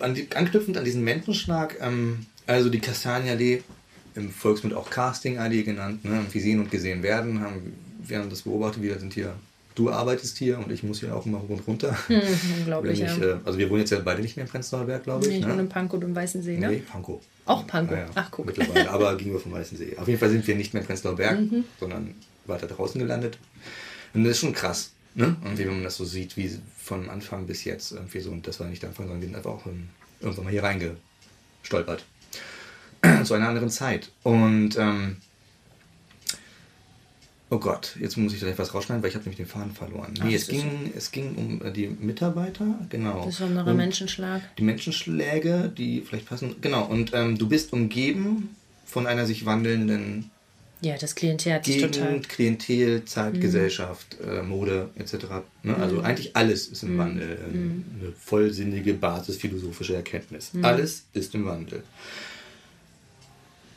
an 0.00 0.14
die, 0.14 0.28
anknüpfend 0.34 0.76
an 0.76 0.84
diesen 0.84 1.04
Menschenschlag. 1.04 1.76
Ähm 1.80 2.26
also 2.46 2.68
die 2.68 2.80
Kastanienallee, 2.80 3.62
im 4.14 4.30
Volksmund 4.30 4.74
auch 4.74 4.90
Casting-Allee 4.90 5.62
genannt, 5.62 6.04
ne? 6.04 6.24
wie 6.30 6.40
sehen 6.40 6.60
und 6.60 6.70
gesehen 6.70 7.02
werden, 7.02 7.40
haben, 7.40 7.74
wir 8.06 8.18
haben 8.18 8.30
das 8.30 8.42
beobachtet, 8.42 8.82
wir 8.82 8.98
sind 8.98 9.14
hier, 9.14 9.34
du 9.74 9.90
arbeitest 9.90 10.38
hier 10.38 10.58
und 10.58 10.70
ich 10.70 10.82
muss 10.82 11.00
hier 11.00 11.14
auch 11.14 11.26
immer 11.26 11.40
hoch 11.42 11.48
und 11.48 11.66
runter. 11.66 11.96
Hm, 12.06 12.20
unglaublich, 12.60 13.00
ich, 13.00 13.16
ja. 13.16 13.24
Äh, 13.24 13.36
also 13.44 13.58
wir 13.58 13.68
wohnen 13.70 13.80
jetzt 13.80 13.90
ja 13.90 13.98
beide 13.98 14.22
nicht 14.22 14.36
mehr 14.36 14.44
im 14.44 14.50
Prenzlauer 14.50 14.84
Berg, 14.84 15.04
glaube 15.04 15.24
ich. 15.24 15.30
Nee, 15.30 15.38
ich 15.38 15.44
ne? 15.44 15.52
wohne 15.52 15.62
in 15.62 15.68
Pankow 15.68 15.94
und 15.94 16.04
im 16.04 16.14
Weißensee, 16.14 16.58
ne? 16.58 16.68
Nee, 16.68 16.76
Pankow. 16.78 17.20
Auch 17.46 17.66
Pankow, 17.66 17.96
ah, 17.96 18.00
ja. 18.00 18.06
ach 18.14 18.30
guck. 18.30 18.46
Mittlerweile, 18.46 18.90
aber 18.90 19.16
gegenüber 19.16 19.40
vom 19.40 19.52
Weißensee. 19.52 19.96
Auf 19.98 20.06
jeden 20.06 20.20
Fall 20.20 20.30
sind 20.30 20.46
wir 20.46 20.54
nicht 20.54 20.74
mehr 20.74 20.82
im 20.82 20.86
Prenzlauer 20.86 21.16
Berg, 21.16 21.40
mhm. 21.40 21.64
sondern 21.80 22.14
weiter 22.46 22.68
draußen 22.68 23.00
gelandet. 23.00 23.38
Und 24.12 24.24
das 24.24 24.32
ist 24.32 24.38
schon 24.40 24.52
krass, 24.52 24.92
ne? 25.14 25.36
Und 25.44 25.58
wie 25.58 25.64
man 25.64 25.82
das 25.82 25.96
so 25.96 26.04
sieht, 26.04 26.36
wie 26.36 26.50
von 26.78 27.10
Anfang 27.10 27.46
bis 27.46 27.64
jetzt 27.64 27.92
irgendwie 27.92 28.20
so, 28.20 28.30
und 28.30 28.46
das 28.46 28.60
war 28.60 28.68
nicht 28.68 28.82
der 28.82 28.90
Anfang, 28.90 29.06
sondern 29.06 29.22
wir 29.22 29.28
sind 29.28 29.36
einfach 29.36 29.50
auch 29.50 29.66
irgendwann 30.20 30.44
mal 30.44 30.50
hier 30.50 30.62
reingestolpert. 30.62 32.04
Zu 33.24 33.34
einer 33.34 33.48
anderen 33.48 33.70
Zeit. 33.70 34.10
Und 34.22 34.76
ähm, 34.78 35.16
oh 37.50 37.58
Gott, 37.58 37.96
jetzt 38.00 38.16
muss 38.16 38.32
ich 38.32 38.40
da 38.40 38.46
etwas 38.46 38.74
rausschneiden, 38.74 39.02
weil 39.02 39.10
ich 39.10 39.14
habe 39.14 39.24
nämlich 39.24 39.38
den 39.38 39.46
Faden 39.46 39.72
verloren. 39.72 40.14
Ach, 40.20 40.24
nee, 40.24 40.34
es 40.34 40.48
ging, 40.48 40.92
es 40.96 41.10
ging 41.10 41.34
um 41.34 41.62
äh, 41.66 41.72
die 41.72 41.88
Mitarbeiter, 41.88 42.66
genau. 42.88 43.24
Besonderer 43.26 43.70
um 43.70 43.76
Menschenschlag. 43.76 44.42
Die 44.56 44.62
Menschenschläge, 44.62 45.72
die 45.76 46.00
vielleicht 46.00 46.26
passen. 46.26 46.56
Genau, 46.60 46.84
und 46.84 47.12
ähm, 47.14 47.38
du 47.38 47.48
bist 47.48 47.72
umgeben 47.72 48.54
von 48.84 49.06
einer 49.06 49.26
sich 49.26 49.46
wandelnden 49.46 50.30
ja, 50.84 50.98
das 50.98 51.14
Klientel 51.14 51.54
hat 51.54 51.64
sich 51.64 51.76
Gegend, 51.76 51.94
total. 51.94 52.20
Klientel, 52.20 53.04
Zeit, 53.06 53.34
mhm. 53.34 53.40
Gesellschaft, 53.40 54.18
äh, 54.20 54.42
Mode 54.42 54.90
etc. 54.96 55.14
Ne? 55.62 55.76
Also 55.76 55.96
mhm. 55.96 56.04
eigentlich 56.04 56.36
alles 56.36 56.66
ist 56.66 56.82
im 56.82 56.94
mhm. 56.94 56.98
Wandel. 56.98 57.38
Ähm, 57.42 57.62
mhm. 57.62 57.84
Eine 58.00 58.12
vollsinnige 58.12 58.92
basisphilosophische 58.92 59.94
Erkenntnis. 59.94 60.52
Mhm. 60.52 60.64
Alles 60.64 61.04
ist 61.14 61.34
im 61.34 61.46
Wandel. 61.46 61.82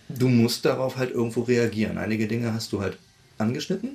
Du 0.09 0.27
musst 0.29 0.65
darauf 0.65 0.97
halt 0.97 1.11
irgendwo 1.11 1.41
reagieren. 1.41 1.97
Einige 1.97 2.27
Dinge 2.27 2.53
hast 2.53 2.71
du 2.73 2.81
halt 2.81 2.97
angeschnitten. 3.37 3.91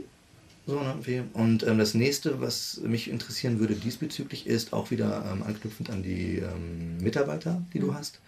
So, 0.66 0.80
ne? 0.80 1.24
Und 1.32 1.66
ähm, 1.66 1.78
das 1.78 1.94
nächste, 1.94 2.40
was 2.40 2.80
mich 2.84 3.10
interessieren 3.10 3.58
würde 3.58 3.74
diesbezüglich, 3.74 4.46
ist 4.46 4.72
auch 4.72 4.90
wieder 4.90 5.24
ähm, 5.32 5.42
anknüpfend 5.42 5.90
an 5.90 6.02
die 6.02 6.38
ähm, 6.38 6.98
Mitarbeiter, 6.98 7.62
die 7.74 7.80
du 7.80 7.88
mhm. 7.88 7.94
hast. 7.94 8.20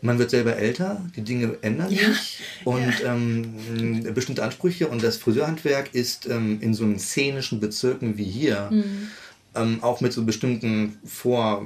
Man 0.00 0.18
wird 0.18 0.30
selber 0.30 0.56
älter, 0.56 1.02
die 1.16 1.22
Dinge 1.22 1.56
ändern 1.62 1.90
ja. 1.90 2.12
sich 2.12 2.40
und 2.64 3.00
ja. 3.00 3.14
ähm, 3.14 4.14
bestimmte 4.14 4.42
Ansprüche 4.42 4.88
und 4.88 5.02
das 5.02 5.16
Friseurhandwerk 5.16 5.94
ist 5.94 6.26
ähm, 6.28 6.58
in 6.60 6.74
so 6.74 6.86
szenischen 6.98 7.58
Bezirken 7.58 8.18
wie 8.18 8.24
hier 8.24 8.68
mhm. 8.70 9.08
ähm, 9.54 9.78
auch 9.82 10.02
mit 10.02 10.12
so 10.12 10.24
bestimmten 10.24 10.98
Vor, 11.06 11.64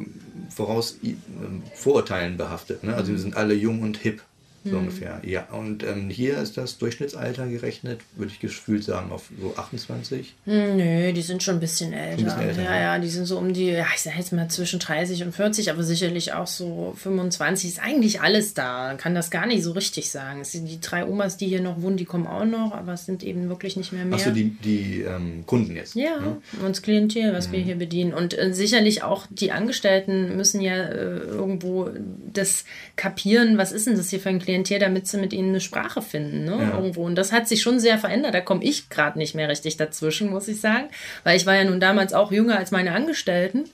Voraus, 0.51 0.99
ähm, 1.03 1.63
Vorurteilen 1.75 2.37
behaftet. 2.37 2.85
Ne? 2.85 2.95
Also 2.95 3.11
mhm. 3.11 3.17
wir 3.17 3.23
sind 3.23 3.37
alle 3.37 3.55
jung 3.55 3.83
und 3.83 3.97
hip 3.97 4.23
so 4.71 4.77
mhm. 4.77 4.83
ungefähr. 4.89 5.21
Ja, 5.25 5.47
und 5.51 5.83
ähm, 5.83 6.11
hier 6.11 6.39
ist 6.39 6.57
das 6.57 6.79
Durchschnittsalter 6.79 7.47
gerechnet, 7.47 8.01
würde 8.17 8.33
ich 8.33 8.41
gefühlt 8.41 8.85
sagen, 8.85 9.11
auf 9.13 9.31
so 9.41 9.55
28. 9.57 10.35
Hm, 10.45 10.77
nö, 10.77 11.13
die 11.13 11.23
sind 11.23 11.43
schon 11.43 11.55
ein 11.55 11.61
bisschen 11.61 11.93
älter. 11.93 12.19
Ein 12.19 12.25
bisschen 12.25 12.41
älter 12.41 12.63
ja, 12.63 12.81
ja, 12.81 12.99
die 12.99 13.09
sind 13.09 13.27
so 13.27 13.39
um 13.39 13.53
die, 13.53 13.67
ja, 13.67 13.87
ich 13.95 14.03
sage 14.03 14.17
jetzt 14.19 14.33
mal 14.33 14.49
zwischen 14.49 14.79
30 14.79 15.25
und 15.25 15.35
40, 15.35 15.71
aber 15.71 15.83
sicherlich 15.83 16.33
auch 16.33 16.47
so 16.47 16.95
25. 16.97 17.71
Ist 17.71 17.81
eigentlich 17.81 18.21
alles 18.21 18.55
da. 18.55 18.89
Man 18.89 18.99
kann 18.99 19.15
das 19.15 19.31
gar 19.31 19.47
nicht 19.47 19.63
so 19.63 19.73
richtig 19.73 20.11
sagen. 20.11 20.41
Es 20.41 20.53
sind 20.53 20.67
die 20.67 20.81
drei 20.81 21.07
Omas, 21.07 21.37
die 21.37 21.47
hier 21.47 21.61
noch 21.61 21.83
wohnen, 21.83 21.97
die 21.97 22.05
kommen 22.05 22.27
auch 22.27 22.45
noch, 22.45 22.73
aber 22.73 22.93
es 22.93 23.07
sind 23.07 23.23
eben 23.23 23.49
wirklich 23.49 23.77
nicht 23.77 23.93
mehr 23.93 24.05
mehr. 24.05 24.19
Achso, 24.19 24.31
die, 24.31 24.51
die 24.51 25.03
ähm, 25.03 25.45
Kunden 25.47 25.77
jetzt. 25.77 25.95
Ja, 25.95 26.21
ne? 26.21 26.37
uns 26.65 26.83
Klientel, 26.83 27.33
was 27.33 27.49
mhm. 27.49 27.53
wir 27.53 27.61
hier 27.61 27.77
bedienen. 27.77 28.13
Und 28.13 28.39
äh, 28.39 28.53
sicherlich 28.53 29.03
auch 29.03 29.27
die 29.31 29.53
Angestellten 29.53 30.37
müssen 30.37 30.61
ja 30.61 30.75
äh, 30.75 31.19
irgendwo 31.19 31.91
das 32.33 32.65
kapieren, 32.97 33.59
was 33.59 33.73
ist 33.73 33.87
denn 33.87 33.97
das 33.97 34.11
hier 34.11 34.21
für 34.21 34.29
ein 34.29 34.39
Klientel? 34.39 34.58
Klientel, 34.65 34.79
damit 34.79 35.07
sie 35.07 35.19
mit 35.19 35.33
ihnen 35.33 35.51
eine 35.51 35.61
Sprache 35.61 36.03
finden, 36.03 36.45
ne? 36.45 36.59
Ja. 36.61 36.77
Irgendwo. 36.77 37.05
Und 37.05 37.15
das 37.15 37.33
hat 37.33 37.49
sich 37.49 37.63
schon 37.63 37.81
sehr 37.81 37.99
verändert. 37.99 38.35
Da 38.35 38.41
komme 38.41 38.65
ich 38.65 38.89
gerade 38.89 39.19
nicht 39.19 39.35
mehr 39.35 39.49
richtig 39.49 39.77
dazwischen, 39.77 40.31
muss 40.31 40.49
ich 40.49 40.61
sagen. 40.61 40.89
Weil 41.25 41.37
ich 41.37 41.47
war 41.47 41.55
ja 41.55 41.65
nun 41.65 41.81
damals 41.81 42.13
auch 42.13 42.33
jünger 42.33 42.59
als 42.59 42.71
meine 42.71 42.93
Angestellten. 42.93 43.65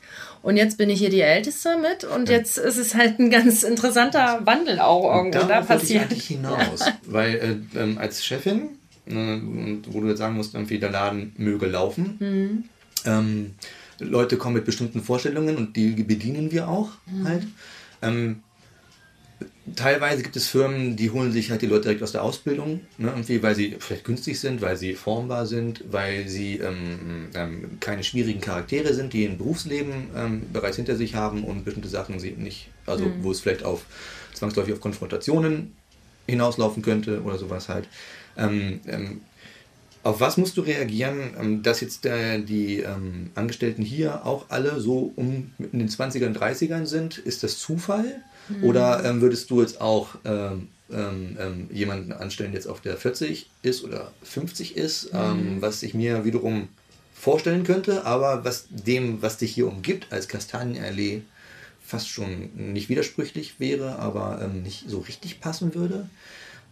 Und 0.43 0.57
jetzt 0.57 0.77
bin 0.77 0.91
ich 0.91 0.99
hier 0.99 1.11
die 1.11 1.23
Älteste 1.23 1.79
mit 1.79 2.05
und 2.05 2.29
jetzt 2.29 2.59
ist 2.59 2.77
es 2.77 2.95
halt 2.95 3.19
ein 3.19 3.31
ganz 3.31 3.63
interessanter 3.63 4.43
Wandel 4.45 4.79
auch 4.79 5.17
irgendwo. 5.17 5.47
Da 5.47 5.63
passiert. 5.63 6.13
Ich 6.13 6.27
hinaus, 6.29 6.85
weil 7.07 7.35
äh, 7.75 7.79
ähm, 7.79 7.97
als 7.97 8.25
Chefin, 8.25 8.71
äh, 9.07 9.39
wo 9.89 10.01
du 10.01 10.09
jetzt 10.09 10.19
sagen 10.19 10.37
musst, 10.37 10.55
irgendwie 10.55 10.79
der 10.79 10.91
Laden 10.91 11.33
möge 11.39 11.67
laufen, 11.67 12.17
mhm. 12.19 12.65
ähm, 13.07 13.55
Leute 14.01 14.37
kommen 14.37 14.57
mit 14.57 14.67
bestimmten 14.67 15.03
Vorstellungen 15.03 15.57
und 15.57 15.77
die 15.77 15.91
bedienen 15.93 16.53
wir 16.53 16.69
auch 16.69 16.91
mhm. 17.07 17.29
halt. 17.29 17.47
Ähm, 18.03 18.43
teilweise 19.77 20.23
gibt 20.23 20.37
es 20.37 20.49
Firmen, 20.49 20.97
die 20.97 21.11
holen 21.11 21.33
sich 21.33 21.51
halt 21.51 21.63
die 21.63 21.67
Leute 21.67 21.83
direkt 21.83 22.03
aus 22.03 22.13
der 22.13 22.23
Ausbildung, 22.23 22.81
ne, 22.99 23.09
irgendwie, 23.09 23.43
weil 23.43 23.55
sie 23.55 23.77
vielleicht 23.79 24.05
günstig 24.05 24.39
sind, 24.39 24.61
weil 24.61 24.77
sie 24.77 24.95
formbar 24.95 25.47
sind, 25.47 25.85
weil 25.91 26.29
sie 26.29 26.59
ähm, 26.59 27.29
ähm, 27.35 27.79
keine 27.81 28.05
schwierigen 28.05 28.41
Charaktere 28.41 28.95
sind, 28.95 29.13
die 29.13 29.27
ein 29.27 29.39
Berufsleben 29.39 30.09
ähm, 30.17 30.43
bereits 30.53 30.77
hinter 30.77 30.97
sich 30.97 31.15
haben 31.15 31.45
und 31.45 31.65
bestimmte 31.65 31.89
Sachen 31.89 32.21
sie 32.21 32.33
nicht, 32.33 32.69
also 32.87 33.05
mhm. 33.07 33.23
wo 33.23 33.31
es 33.31 33.41
vielleicht 33.41 33.65
auf 33.65 33.87
zwangsläufig 34.35 34.75
auf 34.75 34.81
Konfrontationen 34.81 35.75
hinauslaufen 36.27 36.83
könnte 36.83 37.23
oder 37.23 37.39
sowas 37.39 37.69
halt. 37.69 37.89
Ähm, 38.37 38.81
ähm, 38.87 39.21
auf 40.03 40.21
was 40.21 40.37
musst 40.37 40.57
du 40.59 40.61
reagieren, 40.61 41.35
ähm, 41.41 41.63
dass 41.63 41.81
jetzt 41.81 42.05
der, 42.05 42.39
die 42.39 42.85
Angestellten 43.35 43.83
hier 43.83 44.27
auch 44.27 44.47
alle 44.51 44.81
so 44.81 45.13
um 45.17 45.53
in 45.59 45.79
den 45.79 45.89
20ern, 45.89 46.37
30ern 46.37 46.85
sind? 46.85 47.17
Ist 47.17 47.43
das 47.43 47.59
Zufall? 47.59 48.23
Mhm. 48.49 48.65
Oder 48.65 49.05
ähm, 49.05 49.21
würdest 49.21 49.51
du 49.51 49.61
jetzt 49.61 49.81
auch 49.81 50.17
ähm, 50.25 50.69
ähm, 50.91 51.37
ähm 51.39 51.69
jemanden 51.73 52.13
anstellen, 52.13 52.53
jetzt 52.53 52.67
auf 52.67 52.81
der 52.81 52.97
40 52.97 53.49
ist 53.63 53.85
oder 53.85 54.13
50 54.23 54.77
ist, 54.77 55.11
ähm, 55.13 55.57
mhm. 55.57 55.63
was 55.63 55.83
ich 55.83 55.95
mir 55.95 56.25
wiederum 56.25 56.69
vorstellen 57.15 57.65
könnte, 57.65 58.05
aber 58.05 58.45
was 58.45 58.67
dem, 58.69 59.23
was 59.23 59.39
dich 59.39 59.55
hier 59.55 59.67
umgibt 59.67 60.13
als 60.13 60.29
Kastanienallee, 60.29 61.23
fast 61.83 62.09
schon 62.09 62.51
nicht 62.55 62.89
widersprüchlich 62.89 63.61
wäre, 63.61 63.99
aber 63.99 64.41
ähm, 64.43 64.63
nicht 64.63 64.85
so 64.89 64.99
richtig 64.99 65.41
passen 65.41 65.75
würde? 65.75 66.09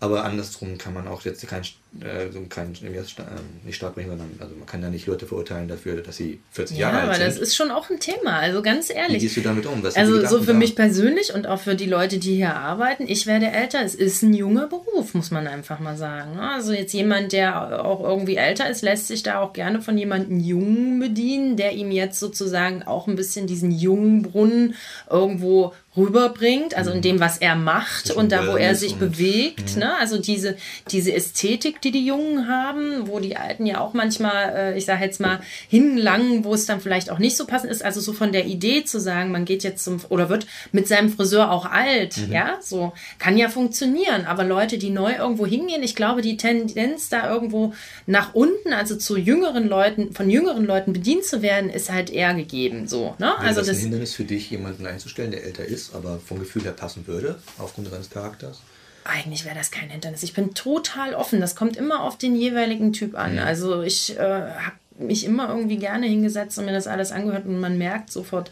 Aber 0.01 0.25
andersrum 0.25 0.79
kann 0.79 0.95
man 0.95 1.07
auch 1.07 1.23
jetzt 1.23 1.47
kein, 1.47 1.63
äh, 2.01 2.33
so 2.33 2.41
kein 2.49 2.73
äh, 2.83 3.67
nicht 3.67 3.77
Startbrechen, 3.77 4.11
sondern 4.11 4.31
also 4.39 4.55
man 4.55 4.65
kann 4.65 4.81
ja 4.81 4.89
nicht 4.89 5.07
Leute 5.07 5.27
verurteilen 5.27 5.69
dafür, 5.69 6.01
dass 6.01 6.17
sie 6.17 6.41
40 6.53 6.79
ja, 6.79 6.89
Jahre 6.89 6.97
alt 6.97 7.03
sind. 7.03 7.21
Ja, 7.21 7.27
aber 7.27 7.35
das 7.35 7.39
ist 7.39 7.55
schon 7.55 7.71
auch 7.71 7.91
ein 7.91 8.01
Thema, 8.01 8.39
also 8.39 8.63
ganz 8.63 8.89
ehrlich. 8.89 9.17
Wie 9.17 9.27
gehst 9.27 9.37
du 9.37 9.43
damit 9.43 9.67
um? 9.67 9.85
Also 9.85 10.27
so 10.27 10.41
für 10.41 10.53
da? 10.53 10.59
mich 10.59 10.75
persönlich 10.75 11.35
und 11.35 11.47
auch 11.47 11.61
für 11.61 11.75
die 11.75 11.87
Leute, 11.87 12.19
die 12.19 12.37
hier 12.37 12.57
arbeiten, 12.57 13.05
ich 13.07 13.27
werde 13.27 13.51
älter, 13.51 13.85
es 13.85 13.95
ist 13.95 14.23
ein 14.23 14.33
junger 14.33 14.69
Beruf, 14.69 15.13
muss 15.13 15.31
man 15.31 15.47
einfach 15.47 15.81
mal 15.81 15.97
sagen. 15.97 16.39
Also 16.39 16.73
jetzt 16.73 16.95
jemand, 16.95 17.33
der 17.33 17.85
auch 17.85 18.03
irgendwie 18.03 18.37
älter 18.37 18.71
ist, 18.71 18.81
lässt 18.81 19.09
sich 19.09 19.23
da 19.23 19.41
auch 19.41 19.53
gerne 19.53 19.83
von 19.83 19.99
jemandem 19.99 20.41
Jungen 20.41 20.99
bedienen, 20.99 21.57
der 21.59 21.73
ihm 21.73 21.91
jetzt 21.91 22.19
sozusagen 22.19 22.83
auch 22.85 23.07
ein 23.07 23.17
bisschen 23.17 23.47
diesen 23.47 23.71
jungen 23.71 24.23
Brunnen 24.23 24.75
irgendwo 25.11 25.75
rüberbringt, 25.97 26.75
also 26.75 26.91
in 26.91 26.99
mhm. 26.99 27.03
dem, 27.03 27.21
was 27.21 27.39
er 27.39 27.55
macht 27.55 28.11
und 28.13 28.33
da, 28.33 28.47
wo 28.47 28.57
er 28.57 28.75
sich 28.75 28.97
bewegt. 28.97 29.75
Mhm. 29.75 29.81
Ne? 29.81 29.99
Also 29.99 30.19
diese, 30.19 30.57
diese 30.91 31.13
Ästhetik, 31.13 31.82
die 31.85 31.90
die 31.90 32.07
Jungen 32.07 32.49
haben, 32.49 33.09
wo 33.09 33.18
die 33.18 33.37
Alten 33.37 33.66
ja 33.66 33.81
auch 33.81 33.92
manchmal, 33.92 34.55
äh, 34.55 34.79
ich 34.79 34.85
sage 34.85 35.05
jetzt 35.05 35.21
mal, 35.21 35.40
hinlangen, 35.68 36.45
wo 36.45 36.55
es 36.55 36.66
dann 36.66 36.81
vielleicht 36.81 37.11
auch 37.11 37.18
nicht 37.18 37.37
so 37.37 37.47
passend 37.47 37.71
ist. 37.71 37.85
Also 37.85 38.01
so 38.01 38.12
von 38.12 38.33
der 38.33 38.47
Idee 38.47 38.85
zu 38.85 39.01
sagen, 39.01 39.33
man 39.33 39.45
geht 39.45 39.64
jetzt 39.64 39.85
zum, 39.85 40.01
oder 40.09 40.29
wird 40.29 40.47
mit 40.73 40.88
seinem 40.88 41.11
Friseur 41.11 41.51
auch 41.51 41.66
alt, 41.66 42.16
mhm. 42.16 42.33
ja, 42.33 42.59
so 42.61 42.92
kann 43.18 43.37
ja 43.37 43.49
funktionieren. 43.49 44.25
Aber 44.27 44.45
Leute, 44.45 44.79
die 44.79 44.90
neu 44.90 45.14
irgendwo 45.14 45.47
hingehen, 45.47 45.83
ich 45.83 45.95
glaube, 45.95 46.23
die 46.23 46.37
Tendenz 46.37 47.09
da 47.09 47.31
irgendwo 47.31 47.75
nach 48.07 48.35
unten, 48.35 48.73
also 48.73 48.97
zu 48.97 49.16
jüngeren 49.16 49.68
Leuten, 49.68 50.12
von 50.12 50.31
jüngeren 50.31 50.64
Leuten 50.64 50.92
bedient 50.92 51.25
zu 51.25 51.42
werden, 51.42 51.71
ist 51.71 51.90
halt 51.90 52.11
eher 52.11 52.35
gegeben. 52.35 52.87
So, 52.87 53.14
ne? 53.18 53.37
also 53.38 53.61
das, 53.61 53.68
das 53.68 53.77
ein 53.79 53.83
Hindernis 53.83 54.14
für 54.14 54.25
dich, 54.25 54.51
jemanden 54.51 54.87
einzustellen, 54.87 55.33
der 55.33 55.45
älter 55.45 55.64
ist? 55.64 55.83
ist, 55.83 55.95
aber 55.95 56.18
vom 56.18 56.38
Gefühl 56.38 56.62
her 56.62 56.73
passen 56.73 57.07
würde, 57.07 57.38
aufgrund 57.59 57.88
seines 57.90 58.11
Charakters? 58.11 58.61
Eigentlich 59.05 59.45
wäre 59.45 59.55
das 59.55 59.71
kein 59.71 59.91
Hindernis. 59.91 60.23
Ich 60.23 60.35
bin 60.35 60.55
total 60.55 61.15
offen. 61.15 61.41
Das 61.41 61.57
kommt 61.57 61.77
immer 61.77 62.03
auf 62.03 62.19
den 62.19 62.37
jeweiligen 62.37 62.93
Typ 62.93 63.17
an. 63.17 63.37
Ja. 63.37 63.45
Also 63.45 63.83
ich 63.83 64.17
äh, 64.17 64.21
habe 64.21 64.77
mich 64.99 65.25
immer 65.25 65.49
irgendwie 65.49 65.77
gerne 65.77 66.07
hingesetzt 66.07 66.59
und 66.59 66.67
mir 66.67 66.73
das 66.73 66.87
alles 66.87 67.11
angehört 67.12 67.47
und 67.47 67.59
man 67.59 67.79
merkt 67.79 68.12
sofort, 68.12 68.51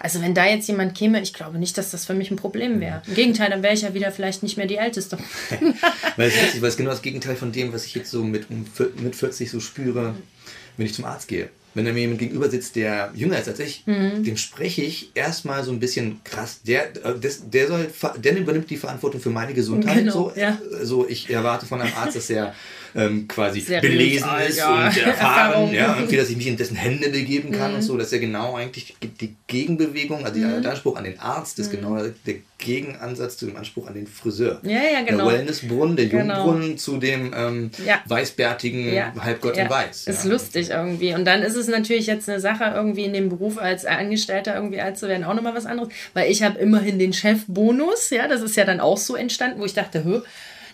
also 0.00 0.22
wenn 0.22 0.34
da 0.34 0.46
jetzt 0.46 0.68
jemand 0.68 0.96
käme, 0.96 1.20
ich 1.20 1.34
glaube 1.34 1.58
nicht, 1.58 1.76
dass 1.76 1.90
das 1.90 2.04
für 2.04 2.14
mich 2.14 2.30
ein 2.30 2.36
Problem 2.36 2.80
wäre. 2.80 3.02
Im 3.08 3.14
Gegenteil, 3.14 3.50
dann 3.50 3.64
wäre 3.64 3.74
ich 3.74 3.82
ja 3.82 3.94
wieder 3.94 4.12
vielleicht 4.12 4.44
nicht 4.44 4.56
mehr 4.56 4.66
die 4.66 4.76
Älteste. 4.76 5.18
weil 6.16 6.28
es 6.28 6.54
ist 6.54 6.62
es 6.62 6.76
genau 6.76 6.90
das 6.90 7.02
Gegenteil 7.02 7.34
von 7.34 7.50
dem, 7.50 7.72
was 7.72 7.84
ich 7.84 7.94
jetzt 7.96 8.10
so 8.10 8.22
mit, 8.22 8.48
mit 8.50 9.16
40 9.16 9.50
so 9.50 9.58
spüre, 9.58 10.14
wenn 10.76 10.86
ich 10.86 10.94
zum 10.94 11.04
Arzt 11.04 11.26
gehe 11.26 11.50
wenn 11.78 11.84
da 11.84 11.92
mir 11.92 12.00
jemand 12.00 12.18
gegenüber 12.18 12.50
sitzt, 12.50 12.74
der 12.74 13.12
jünger 13.14 13.38
ist 13.38 13.48
als 13.48 13.60
ich, 13.60 13.86
mhm. 13.86 14.24
dem 14.24 14.36
spreche 14.36 14.82
ich 14.82 15.12
erstmal 15.14 15.62
so 15.62 15.70
ein 15.70 15.78
bisschen 15.78 16.20
krass. 16.24 16.60
Der, 16.66 16.88
äh, 17.04 17.18
das, 17.20 17.48
der, 17.48 17.68
soll, 17.68 17.86
der 18.16 18.36
übernimmt 18.36 18.68
die 18.68 18.76
Verantwortung 18.76 19.20
für 19.20 19.30
meine 19.30 19.54
Gesundheit. 19.54 19.98
Genau, 19.98 20.12
so. 20.12 20.32
Ja. 20.34 20.58
so, 20.82 21.08
ich 21.08 21.30
erwarte 21.30 21.66
von 21.66 21.80
einem 21.80 21.94
Arzt, 21.94 22.16
dass 22.16 22.28
er 22.30 22.54
ähm, 22.98 23.28
quasi 23.28 23.60
Sehr 23.60 23.80
belesen 23.80 24.28
ist 24.46 24.58
ja. 24.58 24.86
und 24.86 24.96
erfahren, 25.06 25.72
ja, 25.72 25.94
irgendwie, 25.96 26.16
dass 26.16 26.28
ich 26.30 26.36
mich 26.36 26.46
in 26.46 26.56
dessen 26.56 26.76
Hände 26.76 27.10
begeben 27.10 27.52
kann 27.52 27.70
mhm. 27.70 27.76
und 27.76 27.82
so, 27.82 27.96
dass 27.96 28.12
er 28.12 28.18
genau 28.18 28.56
eigentlich 28.56 28.96
die 29.20 29.36
Gegenbewegung, 29.46 30.24
also 30.24 30.38
mhm. 30.38 30.62
der 30.62 30.72
Anspruch 30.72 30.96
an 30.96 31.04
den 31.04 31.18
Arzt 31.18 31.58
ist 31.58 31.72
mhm. 31.72 31.76
genau 31.76 32.02
der 32.26 32.34
Gegenansatz 32.58 33.36
zu 33.36 33.46
dem 33.46 33.56
Anspruch 33.56 33.86
an 33.86 33.94
den 33.94 34.08
Friseur. 34.08 34.60
Ja, 34.64 34.82
ja, 34.92 35.02
genau. 35.06 35.28
Der 35.28 35.38
Wellnessbrunnen, 35.38 35.96
der 35.96 36.06
genau. 36.06 36.44
Jungbrunnen 36.44 36.76
zu 36.76 36.96
dem 36.96 37.32
ähm, 37.34 37.70
ja. 37.86 38.00
weißbärtigen 38.06 38.92
ja. 38.92 39.12
Halbgott 39.18 39.56
ja. 39.56 39.64
in 39.64 39.70
Weiß. 39.70 40.08
Ist 40.08 40.24
lustig 40.24 40.70
irgendwie. 40.70 41.14
Und 41.14 41.24
dann 41.24 41.42
ist 41.42 41.54
es 41.54 41.68
natürlich 41.68 42.08
jetzt 42.08 42.28
eine 42.28 42.40
Sache, 42.40 42.64
irgendwie 42.74 43.04
in 43.04 43.12
dem 43.12 43.28
Beruf 43.28 43.58
als 43.58 43.84
Angestellter 43.84 44.56
irgendwie 44.56 44.80
alt 44.80 44.98
zu 44.98 45.06
werden, 45.06 45.22
auch 45.22 45.34
nochmal 45.34 45.54
was 45.54 45.66
anderes, 45.66 45.90
weil 46.14 46.30
ich 46.30 46.42
habe 46.42 46.58
immerhin 46.58 46.98
den 46.98 47.12
Chefbonus, 47.12 48.10
ja, 48.10 48.26
das 48.26 48.42
ist 48.42 48.56
ja 48.56 48.64
dann 48.64 48.80
auch 48.80 48.98
so 48.98 49.14
entstanden, 49.14 49.60
wo 49.60 49.64
ich 49.64 49.74
dachte, 49.74 50.02
hö, 50.02 50.22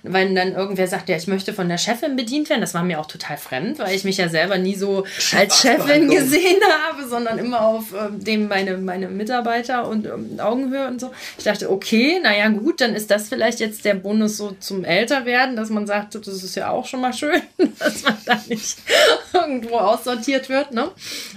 wenn 0.05 0.35
dann 0.35 0.53
irgendwer 0.53 0.87
sagt, 0.87 1.09
ja, 1.09 1.17
ich 1.17 1.27
möchte 1.27 1.55
von 1.55 1.69
der 1.69 1.79
Chefin 1.79 2.15
bedient 2.15 2.51
werden, 2.51 2.61
das 2.61 2.75
war 2.75 2.83
mir 2.83 3.01
auch 3.01 3.07
total 3.07 3.39
fremd, 3.39 3.79
weil 3.79 3.95
ich 3.95 4.05
mich 4.05 4.19
ja 4.19 4.29
selber 4.29 4.59
nie 4.59 4.75
so 4.75 5.05
als 5.35 5.61
Chefin 5.61 6.11
gesehen 6.11 6.61
habe, 6.89 7.09
sondern 7.09 7.39
immer 7.39 7.63
auf 7.63 7.95
äh, 7.95 8.11
dem 8.11 8.47
meine, 8.49 8.77
meine 8.77 9.09
Mitarbeiter 9.09 9.89
und 9.89 10.05
ähm, 10.05 10.39
Augenhöhe 10.39 10.87
und 10.87 11.01
so. 11.01 11.11
Ich 11.39 11.45
dachte, 11.45 11.71
okay, 11.71 12.21
naja, 12.23 12.49
gut, 12.49 12.83
dann 12.83 12.95
ist 12.95 13.11
das 13.11 13.31
vielleicht 13.31 13.61
jetzt 13.61 13.87
der 13.87 13.95
Bonus 13.95 14.37
so 14.37 14.51
zum 14.61 14.85
Älterwerden, 14.85 15.57
dass 15.57 15.71
man 15.71 15.87
sagt, 15.87 16.15
das 16.15 16.29
ist 16.29 16.55
ja 16.55 16.69
auch 16.69 16.87
schon 16.87 17.01
mal 17.01 17.15
schön, 17.15 17.41
dass 17.79 18.03
man 18.03 18.19
da 18.27 18.39
nicht 18.47 18.77
irgendwo 19.33 19.77
aussortiert 19.77 20.51
wird, 20.51 20.73
ne? 20.73 20.91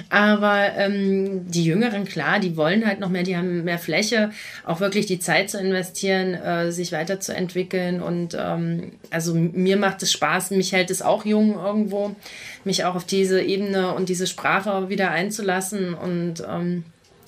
Aber 0.10 0.74
ähm, 0.76 1.50
die 1.50 1.64
Jüngeren, 1.64 2.04
klar, 2.04 2.40
die 2.40 2.58
wollen 2.58 2.86
halt 2.86 3.00
noch 3.00 3.10
mehr, 3.10 3.24
die 3.24 3.38
haben 3.38 3.64
mehr 3.64 3.80
Fläche, 3.80 4.32
auch 4.66 4.82
wirklich 4.82 5.06
die 5.06 5.20
Zeit 5.20 5.50
zu 5.50 5.58
investieren, 5.58 6.34
äh, 6.34 6.72
sich 6.74 6.92
weiterzuentwickeln 6.92 8.02
und 8.02 8.36
ähm, 8.38 8.57
ähm, 8.58 8.92
also 9.10 9.34
mir 9.34 9.78
macht 9.78 10.04
es 10.04 10.12
Spaß, 10.12 10.52
mich 10.52 10.72
hält 10.72 10.92
es 10.92 11.02
auch 11.02 11.26
jung 11.26 11.56
irgendwo, 11.56 12.16
mich 12.64 12.86
auch 12.86 12.96
auf 12.96 13.06
diese 13.06 13.42
Ebene 13.42 13.94
und 13.94 14.10
diese 14.10 14.28
Sprache 14.28 14.90
wieder 14.90 15.12
einzulassen. 15.12 15.94
Und 15.94 16.44
ähm, 16.48 16.84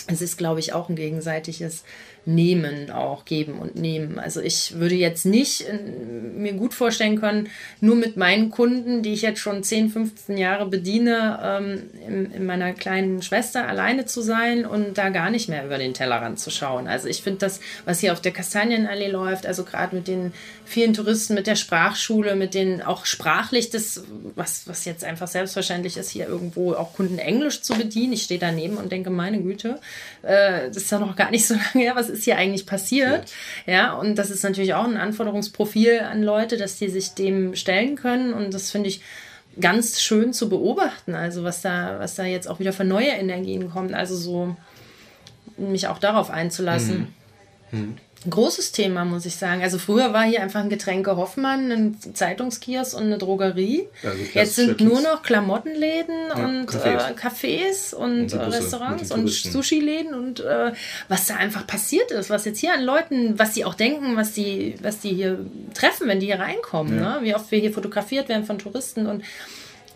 es 0.08 0.22
ist, 0.22 0.38
glaube 0.38 0.60
ich, 0.60 0.74
auch 0.74 0.90
ein 0.90 0.96
gegenseitiges 0.96 1.84
nehmen, 2.36 2.92
auch 2.92 3.26
geben 3.26 3.60
und 3.60 3.76
nehmen. 3.76 4.20
Also 4.20 4.42
ich 4.42 4.80
würde 4.80 4.96
jetzt 4.96 5.26
nicht 5.26 5.68
äh, 5.68 5.78
mir 6.38 6.54
gut 6.54 6.74
vorstellen 6.74 7.20
können, 7.20 7.50
nur 7.82 7.96
mit 7.96 8.18
meinen 8.18 8.50
Kunden, 8.52 9.02
die 9.02 9.14
ich 9.14 9.22
jetzt 9.22 9.40
schon 9.40 9.64
10, 9.64 9.90
15 9.90 10.38
Jahre 10.38 10.68
bediene, 10.68 11.40
ähm, 11.44 11.82
in, 12.08 12.32
in, 12.32 12.46
meiner 12.46 12.74
kleinen 12.74 13.22
Schwester 13.22 13.68
alleine 13.68 14.06
zu 14.06 14.22
sein 14.22 14.66
und 14.66 14.98
da 14.98 15.10
gar 15.10 15.30
nicht 15.30 15.50
mehr 15.50 15.66
über 15.66 15.78
den 15.78 15.94
Tellerrand 15.94 16.40
zu 16.40 16.52
schauen. 16.52 16.88
Also 16.88 17.08
ich 17.08 17.24
finde 17.24 17.40
das, 17.40 17.60
was 17.86 18.00
hier 18.00 18.14
auf 18.14 18.22
der 18.22 18.32
Kastanienallee 18.32 19.10
läuft, 19.10 19.46
also 19.46 19.64
gerade 19.64 19.96
mit 19.96 20.08
den 20.08 20.34
vielen 20.66 20.94
Touristen, 20.94 21.34
mit 21.34 21.48
der 21.48 21.56
Sprachschule, 21.56 22.36
mit 22.36 22.54
den 22.54 22.82
auch 22.82 23.06
sprachlich 23.06 23.72
das, 23.72 24.04
was, 24.36 24.68
was 24.68 24.86
jetzt 24.86 25.04
einfach 25.04 25.28
selbstverständlich 25.28 25.98
ist, 25.98 26.12
hier 26.12 26.28
irgendwo 26.28 26.74
auch 26.74 26.94
Kunden 26.94 27.18
Englisch 27.18 27.62
zu 27.62 27.74
bedienen. 27.74 28.14
Ich 28.14 28.24
stehe 28.24 28.40
daneben 28.40 28.78
und 28.78 28.92
denke, 28.92 29.10
meine 29.10 29.42
Güte, 29.42 29.80
äh, 30.22 30.68
das 30.68 30.78
ist 30.78 30.92
ja 30.92 31.00
noch 31.00 31.16
gar 31.16 31.32
nicht 31.32 31.48
so 31.48 31.54
lange 31.74 31.86
her, 31.86 31.96
was 31.96 32.10
ist 32.10 32.19
hier 32.24 32.38
eigentlich 32.38 32.66
passiert? 32.66 33.32
Ja. 33.66 33.74
ja, 33.74 33.94
und 33.94 34.16
das 34.16 34.30
ist 34.30 34.44
natürlich 34.44 34.74
auch 34.74 34.86
ein 34.86 34.98
Anforderungsprofil 34.98 36.00
an 36.00 36.24
Leute, 36.24 36.58
dass 36.58 36.78
die 36.78 36.90
sich 36.90 37.14
dem 37.14 37.56
stellen 37.56 37.96
können 37.96 38.34
und 38.34 38.54
das 38.54 38.72
finde 38.72 38.90
ich 38.90 39.02
ganz 39.60 40.02
schön 40.02 40.32
zu 40.32 40.48
beobachten, 40.48 41.16
also 41.16 41.44
was 41.44 41.62
da, 41.62 42.00
was 42.00 42.16
da 42.16 42.24
jetzt 42.24 42.48
auch 42.48 42.60
wieder 42.60 42.74
für 42.74 42.86
neue 42.86 43.10
Energien 43.10 43.70
kommt, 43.70 43.94
also 43.94 44.16
so 44.16 44.56
mich 45.58 45.88
auch 45.88 46.00
darauf 46.00 46.30
einzulassen. 46.30 47.00
Mhm 47.00 47.08
ein 47.72 48.00
großes 48.28 48.72
Thema, 48.72 49.06
muss 49.06 49.26
ich 49.26 49.36
sagen. 49.36 49.62
Also 49.62 49.78
früher 49.78 50.14
war 50.14 50.24
hier 50.24 50.42
einfach 50.42 50.60
ein 50.60 50.70
Getränke 50.70 51.16
Hoffmann, 51.16 51.72
ein 51.72 51.98
Zeitungskiosk 52.14 52.96
und 52.96 53.04
eine 53.04 53.18
Drogerie. 53.18 53.88
Also 54.04 54.18
Jetzt 54.34 54.56
sind 54.56 54.82
nur 54.82 55.02
noch 55.02 55.22
Klamottenläden 55.22 56.16
ja, 56.30 56.46
und 56.46 56.70
Cafés, 56.70 57.10
äh, 57.10 57.14
Cafés 57.14 57.96
und, 57.96 58.34
und 58.34 58.40
Restaurants 58.40 59.12
und 59.12 59.30
Sushi-Läden 59.30 60.14
und 60.14 60.42
äh, 60.42 60.74
was 61.08 61.28
da 61.28 61.36
einfach 61.36 61.66
passiert 61.66 62.12
ist, 62.12 62.30
was 62.30 62.46
jetzt 62.46 62.60
hier 62.60 62.74
an 62.74 62.84
Leuten, 62.84 63.40
was 63.40 63.54
sie 63.54 63.64
auch 63.64 63.76
denken, 63.76 64.18
was 64.18 64.34
die, 64.34 64.76
was 64.82 65.00
die 65.00 65.14
hier 65.14 65.40
treffen, 65.74 66.08
wenn 66.08 66.20
die 66.20 66.28
hier 66.28 66.40
reinkommen. 66.40 66.98
Ja. 66.98 67.20
Ne? 67.20 67.26
Wie 67.26 67.36
oft 67.36 67.52
wir 67.52 67.60
hier 67.60 67.72
fotografiert 67.72 68.28
werden 68.28 68.46
von 68.46 68.60
Touristen 68.60 69.06
und 69.08 69.24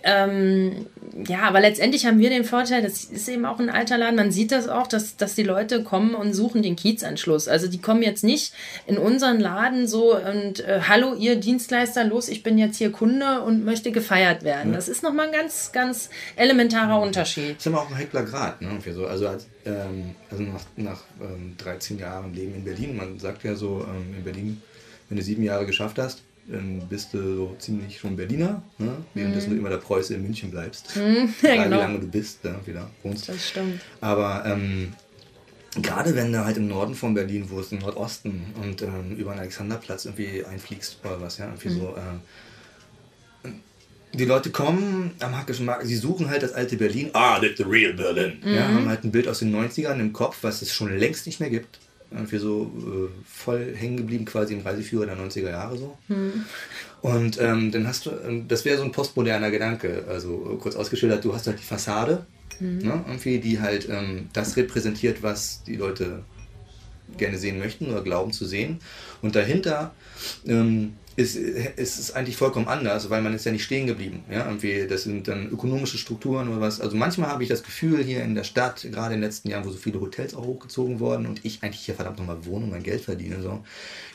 ähm, 0.03 0.87
ja, 1.27 1.41
aber 1.43 1.61
letztendlich 1.61 2.05
haben 2.05 2.19
wir 2.19 2.29
den 2.29 2.43
Vorteil, 2.43 2.81
das 2.81 3.05
ist 3.05 3.29
eben 3.29 3.45
auch 3.45 3.59
ein 3.59 3.69
alter 3.69 3.97
Laden, 3.97 4.15
man 4.15 4.31
sieht 4.31 4.51
das 4.51 4.67
auch, 4.67 4.87
dass, 4.87 5.15
dass 5.15 5.35
die 5.35 5.43
Leute 5.43 5.83
kommen 5.83 6.13
und 6.13 6.33
suchen 6.33 6.61
den 6.61 6.75
Kiezanschluss. 6.75 7.47
Also 7.47 7.67
die 7.67 7.79
kommen 7.79 8.01
jetzt 8.01 8.23
nicht 8.23 8.53
in 8.85 8.97
unseren 8.97 9.39
Laden 9.39 9.87
so 9.87 10.17
und 10.17 10.59
äh, 10.59 10.81
hallo 10.87 11.13
ihr 11.13 11.37
Dienstleister, 11.37 12.03
los, 12.03 12.27
ich 12.27 12.43
bin 12.43 12.57
jetzt 12.57 12.77
hier 12.77 12.91
Kunde 12.91 13.41
und 13.41 13.63
möchte 13.63 13.91
gefeiert 13.91 14.43
werden. 14.43 14.71
Ja. 14.71 14.75
Das 14.75 14.89
ist 14.89 15.03
nochmal 15.03 15.27
ein 15.27 15.31
ganz, 15.31 15.71
ganz 15.71 16.09
elementarer 16.35 17.01
Unterschied. 17.01 17.51
Das 17.51 17.59
ist 17.59 17.67
immer 17.67 17.81
auch 17.81 17.89
ein 17.89 17.97
heikler 17.97 18.23
Grad, 18.23 18.61
ne? 18.61 18.69
So. 18.93 19.07
Also, 19.07 19.27
als, 19.27 19.47
ähm, 19.65 20.15
also 20.29 20.43
nach, 20.43 20.65
nach 20.75 21.01
ähm, 21.21 21.55
13 21.57 21.97
Jahren 21.99 22.33
Leben 22.33 22.55
in 22.55 22.63
Berlin, 22.65 22.97
man 22.97 23.19
sagt 23.19 23.43
ja 23.43 23.55
so, 23.55 23.85
ähm, 23.87 24.15
in 24.17 24.23
Berlin, 24.23 24.61
wenn 25.07 25.17
du 25.17 25.23
sieben 25.23 25.43
Jahre 25.43 25.65
geschafft 25.65 25.97
hast, 25.97 26.21
dann 26.47 26.81
bist 26.89 27.13
du 27.13 27.35
so 27.35 27.55
ziemlich 27.57 27.99
schon 27.99 28.15
Berliner, 28.15 28.61
ne? 28.77 28.97
währenddessen 29.13 29.49
mhm. 29.49 29.53
du 29.53 29.59
immer 29.59 29.69
der 29.69 29.77
Preuße 29.77 30.15
in 30.15 30.23
München 30.23 30.51
bleibst. 30.51 30.95
Mhm, 30.95 31.33
ja, 31.41 31.53
Egal 31.53 31.63
genau. 31.65 31.77
wie 31.77 31.81
lange 31.81 31.99
du 31.99 32.07
bist, 32.07 32.39
da 32.43 32.59
wieder 32.65 32.89
wohnst. 33.01 33.29
Das 33.29 33.49
stimmt. 33.49 33.79
Aber 34.01 34.43
ähm, 34.45 34.93
gerade 35.81 36.15
wenn 36.15 36.33
du 36.33 36.43
halt 36.43 36.57
im 36.57 36.67
Norden 36.67 36.95
von 36.95 37.13
Berlin 37.13 37.49
wohnst, 37.49 37.71
im 37.71 37.79
Nordosten 37.79 38.43
und 38.61 38.81
ähm, 38.81 39.15
über 39.17 39.31
den 39.31 39.39
Alexanderplatz 39.39 40.05
irgendwie 40.05 40.43
einfliegst 40.43 40.99
oder 41.03 41.21
was, 41.21 41.37
ja, 41.37 41.45
irgendwie 41.45 41.69
mhm. 41.69 41.79
so. 41.79 41.95
Äh, 41.95 43.51
die 44.15 44.25
Leute 44.25 44.51
kommen 44.51 45.11
am 45.21 45.35
Hackischen 45.35 45.65
Markt, 45.65 45.87
sie 45.87 45.95
suchen 45.95 46.29
halt 46.29 46.43
das 46.43 46.53
alte 46.53 46.75
Berlin. 46.77 47.09
Ah, 47.13 47.39
that's 47.39 47.57
the 47.57 47.63
real 47.63 47.93
Berlin. 47.93 48.37
Ja, 48.45 48.67
mhm. 48.67 48.75
haben 48.75 48.89
halt 48.89 49.03
ein 49.03 49.11
Bild 49.11 49.27
aus 49.27 49.39
den 49.39 49.55
90ern 49.55 49.99
im 49.99 50.13
Kopf, 50.13 50.37
was 50.41 50.61
es 50.61 50.71
schon 50.71 50.95
längst 50.95 51.25
nicht 51.25 51.39
mehr 51.39 51.49
gibt 51.49 51.79
irgendwie 52.13 52.37
so 52.37 52.71
äh, 52.77 53.09
voll 53.25 53.73
hängen 53.75 53.97
geblieben, 53.97 54.25
quasi 54.25 54.53
im 54.53 54.61
Reiseführer 54.61 55.05
der 55.05 55.17
90er 55.17 55.49
Jahre 55.49 55.77
so. 55.77 55.97
Hm. 56.07 56.45
Und 57.01 57.39
ähm, 57.41 57.71
dann 57.71 57.87
hast 57.87 58.05
du, 58.05 58.11
ähm, 58.11 58.47
das 58.47 58.65
wäre 58.65 58.77
so 58.77 58.83
ein 58.83 58.91
postmoderner 58.91 59.51
Gedanke, 59.51 60.05
also 60.07 60.57
kurz 60.61 60.75
ausgeschildert, 60.75 61.23
du 61.25 61.33
hast 61.33 61.47
halt 61.47 61.59
die 61.59 61.63
Fassade, 61.63 62.25
hm. 62.59 62.77
ne, 62.79 63.03
irgendwie, 63.07 63.39
die 63.39 63.59
halt 63.59 63.89
ähm, 63.89 64.29
das 64.33 64.55
repräsentiert, 64.55 65.23
was 65.23 65.63
die 65.63 65.75
Leute 65.75 66.23
gerne 67.17 67.37
sehen 67.37 67.59
möchten 67.59 67.87
oder 67.87 68.01
glauben 68.01 68.31
zu 68.31 68.45
sehen. 68.45 68.79
Und 69.21 69.35
dahinter 69.35 69.93
ähm, 70.47 70.93
ist, 71.15 71.35
ist 71.35 71.99
es 71.99 72.11
eigentlich 72.13 72.37
vollkommen 72.37 72.67
anders, 72.67 73.09
weil 73.09 73.21
man 73.21 73.33
ist 73.33 73.45
ja 73.45 73.51
nicht 73.51 73.63
stehen 73.63 73.87
geblieben. 73.87 74.23
Ja? 74.31 74.45
Irgendwie, 74.45 74.87
das 74.87 75.03
sind 75.03 75.27
dann 75.27 75.49
ökonomische 75.49 75.97
Strukturen 75.97 76.47
oder 76.49 76.61
was. 76.61 76.81
Also 76.81 76.95
manchmal 76.95 77.29
habe 77.29 77.43
ich 77.43 77.49
das 77.49 77.63
Gefühl 77.63 78.03
hier 78.03 78.23
in 78.23 78.35
der 78.35 78.43
Stadt, 78.43 78.81
gerade 78.81 79.13
in 79.13 79.21
den 79.21 79.29
letzten 79.29 79.49
Jahren, 79.49 79.65
wo 79.65 79.69
so 79.69 79.77
viele 79.77 80.01
Hotels 80.01 80.33
auch 80.33 80.45
hochgezogen 80.45 80.99
wurden 80.99 81.25
und 81.25 81.45
ich 81.45 81.61
eigentlich 81.61 81.81
hier 81.81 81.95
verdammt 81.95 82.17
nochmal 82.17 82.45
wohne 82.45 82.65
und 82.65 82.71
mein 82.71 82.83
Geld 82.83 83.01
verdiene. 83.01 83.41
So. 83.41 83.63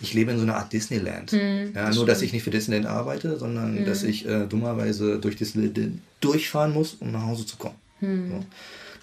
Ich 0.00 0.14
lebe 0.14 0.32
in 0.32 0.38
so 0.38 0.42
einer 0.42 0.56
Art 0.56 0.72
Disneyland. 0.72 1.32
Mhm, 1.32 1.72
ja, 1.74 1.90
nur, 1.90 2.06
dass 2.06 2.22
ich 2.22 2.32
nicht 2.32 2.42
für 2.42 2.50
Disneyland 2.50 2.86
arbeite, 2.86 3.38
sondern 3.38 3.80
mhm. 3.80 3.84
dass 3.84 4.02
ich 4.02 4.26
äh, 4.26 4.46
dummerweise 4.46 5.18
durch 5.18 5.36
Disneyland 5.36 6.00
durchfahren 6.20 6.72
muss, 6.72 6.94
um 6.94 7.12
nach 7.12 7.22
Hause 7.22 7.46
zu 7.46 7.56
kommen. 7.56 7.76
Mhm. 8.00 8.30
So. 8.30 8.44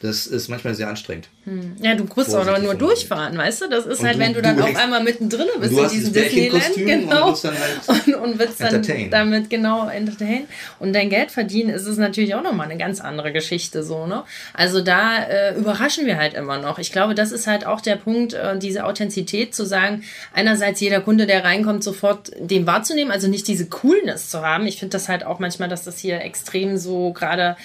Das 0.06 0.28
ist 0.28 0.50
manchmal 0.50 0.76
sehr 0.76 0.88
anstrengend. 0.88 1.30
Hm. 1.46 1.76
Ja, 1.82 1.96
du 1.96 2.06
musst 2.16 2.36
auch 2.36 2.62
nur 2.62 2.76
durchfahren, 2.76 3.36
weißt 3.36 3.62
du? 3.62 3.70
Das 3.70 3.88
ist 3.88 4.00
und 4.00 4.06
halt, 4.06 4.18
du, 4.18 4.20
wenn 4.20 4.34
du 4.34 4.42
dann 4.42 4.56
du 4.56 4.64
auf 4.64 4.76
einmal 4.76 5.04
mittendrin 5.04 5.48
bist 5.60 5.74
in 5.74 5.90
diesem 5.90 6.14
Disneyland, 6.14 6.76
genau. 6.76 7.30
Und, 7.30 7.44
halt 7.44 7.58
und, 8.08 8.16
und 8.16 8.40
willst 8.40 8.62
dann 8.62 8.86
damit 9.10 9.50
genau 9.50 9.90
entertain. 9.90 10.44
Und 10.80 10.94
dein 10.94 11.10
Geld 11.10 11.32
verdienen 11.32 11.70
ist 11.70 11.88
es 11.88 11.98
natürlich 11.98 12.36
auch 12.36 12.44
nochmal 12.44 12.70
eine 12.70 12.78
ganz 12.78 13.02
andere 13.02 13.32
Geschichte, 13.32 13.84
so, 13.84 14.06
ne? 14.06 14.24
Also 14.54 14.82
da 14.82 15.24
äh, 15.24 15.56
überraschen 15.56 16.06
wir 16.06 16.18
halt 16.18 16.36
immer 16.36 16.60
noch. 16.60 16.78
Ich 16.78 16.92
glaube, 16.92 17.16
das 17.16 17.32
ist 17.32 17.48
halt 17.48 17.66
auch 17.66 17.82
der 17.82 17.96
Punkt, 17.96 18.34
äh, 18.34 18.60
diese 18.60 18.86
Authentizität 18.86 19.56
zu 19.56 19.66
sagen, 19.66 20.04
einerseits 20.34 20.80
jeder 20.82 21.02
Kunde, 21.02 21.26
der 21.26 21.44
reinkommt, 21.44 21.84
sofort 21.84 22.32
den 22.40 22.68
wahrzunehmen, 22.68 23.12
also 23.12 23.28
nicht 23.28 23.48
diese 23.48 23.66
Coolness 23.66 24.30
zu 24.30 24.42
haben. 24.42 24.68
Ich 24.68 24.78
finde 24.78 24.92
das 24.92 25.10
halt 25.10 25.26
auch 25.26 25.40
manchmal, 25.40 25.68
dass 25.68 25.84
das 25.84 25.98
hier 25.98 26.22
extrem 26.22 26.78
so 26.78 27.12
gerade 27.12 27.58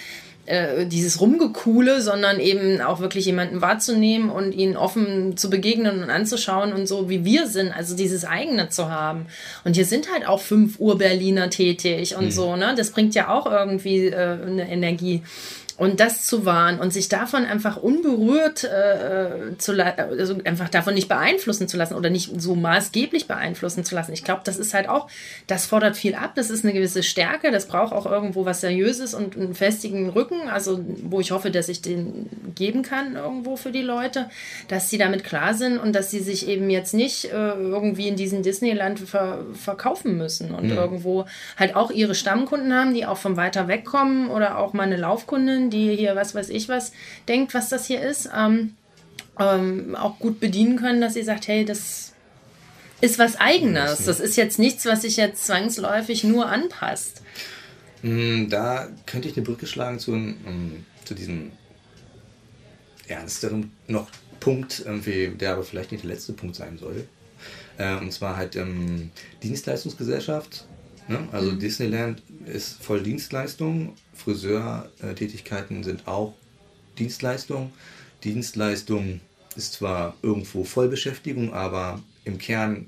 äh, 0.50 0.86
dieses 0.86 1.20
Rumgekuhle, 1.20 2.02
sondern 2.02 2.40
eben 2.40 2.80
auch 2.80 2.98
wirklich 2.98 3.24
jemanden 3.24 3.60
wahrzunehmen 3.60 4.30
und 4.30 4.52
ihn 4.52 4.76
offen 4.76 5.36
zu 5.36 5.48
begegnen 5.48 6.02
und 6.02 6.10
anzuschauen 6.10 6.72
und 6.72 6.88
so 6.88 7.08
wie 7.08 7.24
wir 7.24 7.46
sind, 7.46 7.72
also 7.72 7.94
dieses 7.94 8.24
eigene 8.24 8.68
zu 8.68 8.90
haben. 8.90 9.26
Und 9.64 9.76
hier 9.76 9.84
sind 9.84 10.12
halt 10.12 10.26
auch 10.26 10.40
fünf 10.40 10.80
Uhr 10.80 10.98
Berliner 10.98 11.50
tätig 11.50 12.16
und 12.16 12.26
mhm. 12.26 12.30
so, 12.32 12.56
ne? 12.56 12.74
Das 12.76 12.90
bringt 12.90 13.14
ja 13.14 13.28
auch 13.28 13.46
irgendwie 13.46 14.06
äh, 14.06 14.38
eine 14.44 14.68
Energie. 14.68 15.22
Und 15.80 15.98
das 15.98 16.26
zu 16.26 16.44
wahren 16.44 16.78
und 16.78 16.92
sich 16.92 17.08
davon 17.08 17.46
einfach 17.46 17.78
unberührt 17.78 18.64
äh, 18.64 19.56
zu 19.56 19.72
also 19.72 20.36
einfach 20.44 20.68
davon 20.68 20.92
nicht 20.92 21.08
beeinflussen 21.08 21.68
zu 21.68 21.78
lassen 21.78 21.94
oder 21.94 22.10
nicht 22.10 22.38
so 22.38 22.54
maßgeblich 22.54 23.26
beeinflussen 23.26 23.82
zu 23.82 23.94
lassen. 23.94 24.12
Ich 24.12 24.22
glaube, 24.22 24.42
das 24.44 24.58
ist 24.58 24.74
halt 24.74 24.90
auch, 24.90 25.08
das 25.46 25.64
fordert 25.64 25.96
viel 25.96 26.14
ab, 26.14 26.32
das 26.34 26.50
ist 26.50 26.66
eine 26.66 26.74
gewisse 26.74 27.02
Stärke, 27.02 27.50
das 27.50 27.66
braucht 27.66 27.94
auch 27.94 28.04
irgendwo 28.04 28.44
was 28.44 28.60
Seriöses 28.60 29.14
und 29.14 29.38
einen 29.38 29.54
festigen 29.54 30.10
Rücken, 30.10 30.50
also 30.50 30.84
wo 31.04 31.18
ich 31.18 31.30
hoffe, 31.30 31.50
dass 31.50 31.70
ich 31.70 31.80
den 31.80 32.28
geben 32.54 32.82
kann 32.82 33.16
irgendwo 33.16 33.56
für 33.56 33.72
die 33.72 33.80
Leute, 33.80 34.28
dass 34.68 34.90
sie 34.90 34.98
damit 34.98 35.24
klar 35.24 35.54
sind 35.54 35.78
und 35.78 35.94
dass 35.94 36.10
sie 36.10 36.20
sich 36.20 36.46
eben 36.46 36.68
jetzt 36.68 36.92
nicht 36.92 37.24
äh, 37.24 37.54
irgendwie 37.54 38.06
in 38.06 38.16
diesem 38.16 38.42
Disneyland 38.42 38.98
ver 39.00 39.46
verkaufen 39.54 40.18
müssen 40.18 40.54
und 40.54 40.64
mhm. 40.64 40.76
irgendwo 40.76 41.24
halt 41.56 41.74
auch 41.74 41.90
ihre 41.90 42.14
Stammkunden 42.14 42.74
haben, 42.74 42.92
die 42.92 43.06
auch 43.06 43.16
von 43.16 43.38
weiter 43.38 43.66
weg 43.66 43.86
kommen 43.86 44.28
oder 44.28 44.58
auch 44.58 44.74
meine 44.74 44.96
Die 45.70 45.96
hier 45.96 46.16
was 46.16 46.34
weiß 46.34 46.50
ich 46.50 46.68
was 46.68 46.92
denkt, 47.28 47.54
was 47.54 47.68
das 47.68 47.86
hier 47.86 48.00
ist, 48.00 48.28
ähm, 48.36 48.74
ähm, 49.38 49.96
auch 49.96 50.18
gut 50.18 50.40
bedienen 50.40 50.76
können, 50.76 51.00
dass 51.00 51.14
sie 51.14 51.22
sagt, 51.22 51.48
hey, 51.48 51.64
das 51.64 52.12
ist 53.00 53.18
was 53.18 53.36
Eigenes. 53.36 54.04
Das 54.04 54.20
ist 54.20 54.36
jetzt 54.36 54.58
nichts, 54.58 54.84
was 54.84 55.02
sich 55.02 55.16
jetzt 55.16 55.46
zwangsläufig 55.46 56.24
nur 56.24 56.46
anpasst. 56.46 57.22
Mm, 58.02 58.48
da 58.48 58.88
könnte 59.06 59.28
ich 59.28 59.36
eine 59.36 59.44
Brücke 59.44 59.66
schlagen 59.66 59.98
zu, 59.98 60.12
ähm, 60.12 60.84
zu 61.04 61.14
diesem 61.14 61.52
ernsteren 63.08 63.72
noch 63.88 64.08
Punkt, 64.38 64.84
der 64.86 65.52
aber 65.52 65.64
vielleicht 65.64 65.92
nicht 65.92 66.04
der 66.04 66.10
letzte 66.10 66.32
Punkt 66.32 66.56
sein 66.56 66.78
soll. 66.78 67.06
Äh, 67.76 67.96
und 67.96 68.12
zwar 68.12 68.36
halt 68.36 68.56
ähm, 68.56 69.10
Dienstleistungsgesellschaft. 69.42 70.66
Ne? 71.10 71.28
Also 71.32 71.50
mhm. 71.50 71.58
Disneyland 71.58 72.22
ist 72.46 72.82
voll 72.82 73.02
Dienstleistung 73.02 73.94
Friseurtätigkeiten 74.14 75.82
sind 75.82 76.06
auch 76.06 76.34
Dienstleistung. 76.98 77.72
Dienstleistung 78.22 79.20
ist 79.56 79.72
zwar 79.74 80.14
irgendwo 80.22 80.64
Vollbeschäftigung, 80.64 81.52
aber 81.52 82.00
im 82.24 82.38
Kern 82.38 82.86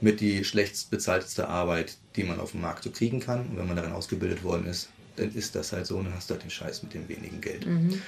mit 0.00 0.20
die 0.20 0.44
schlechtst 0.44 0.90
bezahlteste 0.90 1.48
Arbeit, 1.48 1.96
die 2.16 2.24
man 2.24 2.40
auf 2.40 2.52
dem 2.52 2.60
Markt 2.60 2.84
so 2.84 2.90
kriegen 2.90 3.20
kann. 3.20 3.46
Und 3.48 3.56
wenn 3.56 3.66
man 3.66 3.76
darin 3.76 3.92
ausgebildet 3.92 4.42
worden 4.42 4.66
ist, 4.66 4.88
dann 5.16 5.34
ist 5.34 5.54
das 5.54 5.72
halt 5.72 5.86
so 5.86 5.96
und 5.98 6.04
dann 6.04 6.14
hast 6.14 6.30
du 6.30 6.34
halt 6.34 6.44
den 6.44 6.50
Scheiß 6.50 6.82
mit 6.82 6.94
dem 6.94 7.08
wenigen 7.08 7.40
Geld. 7.40 7.66
Mhm. 7.66 8.00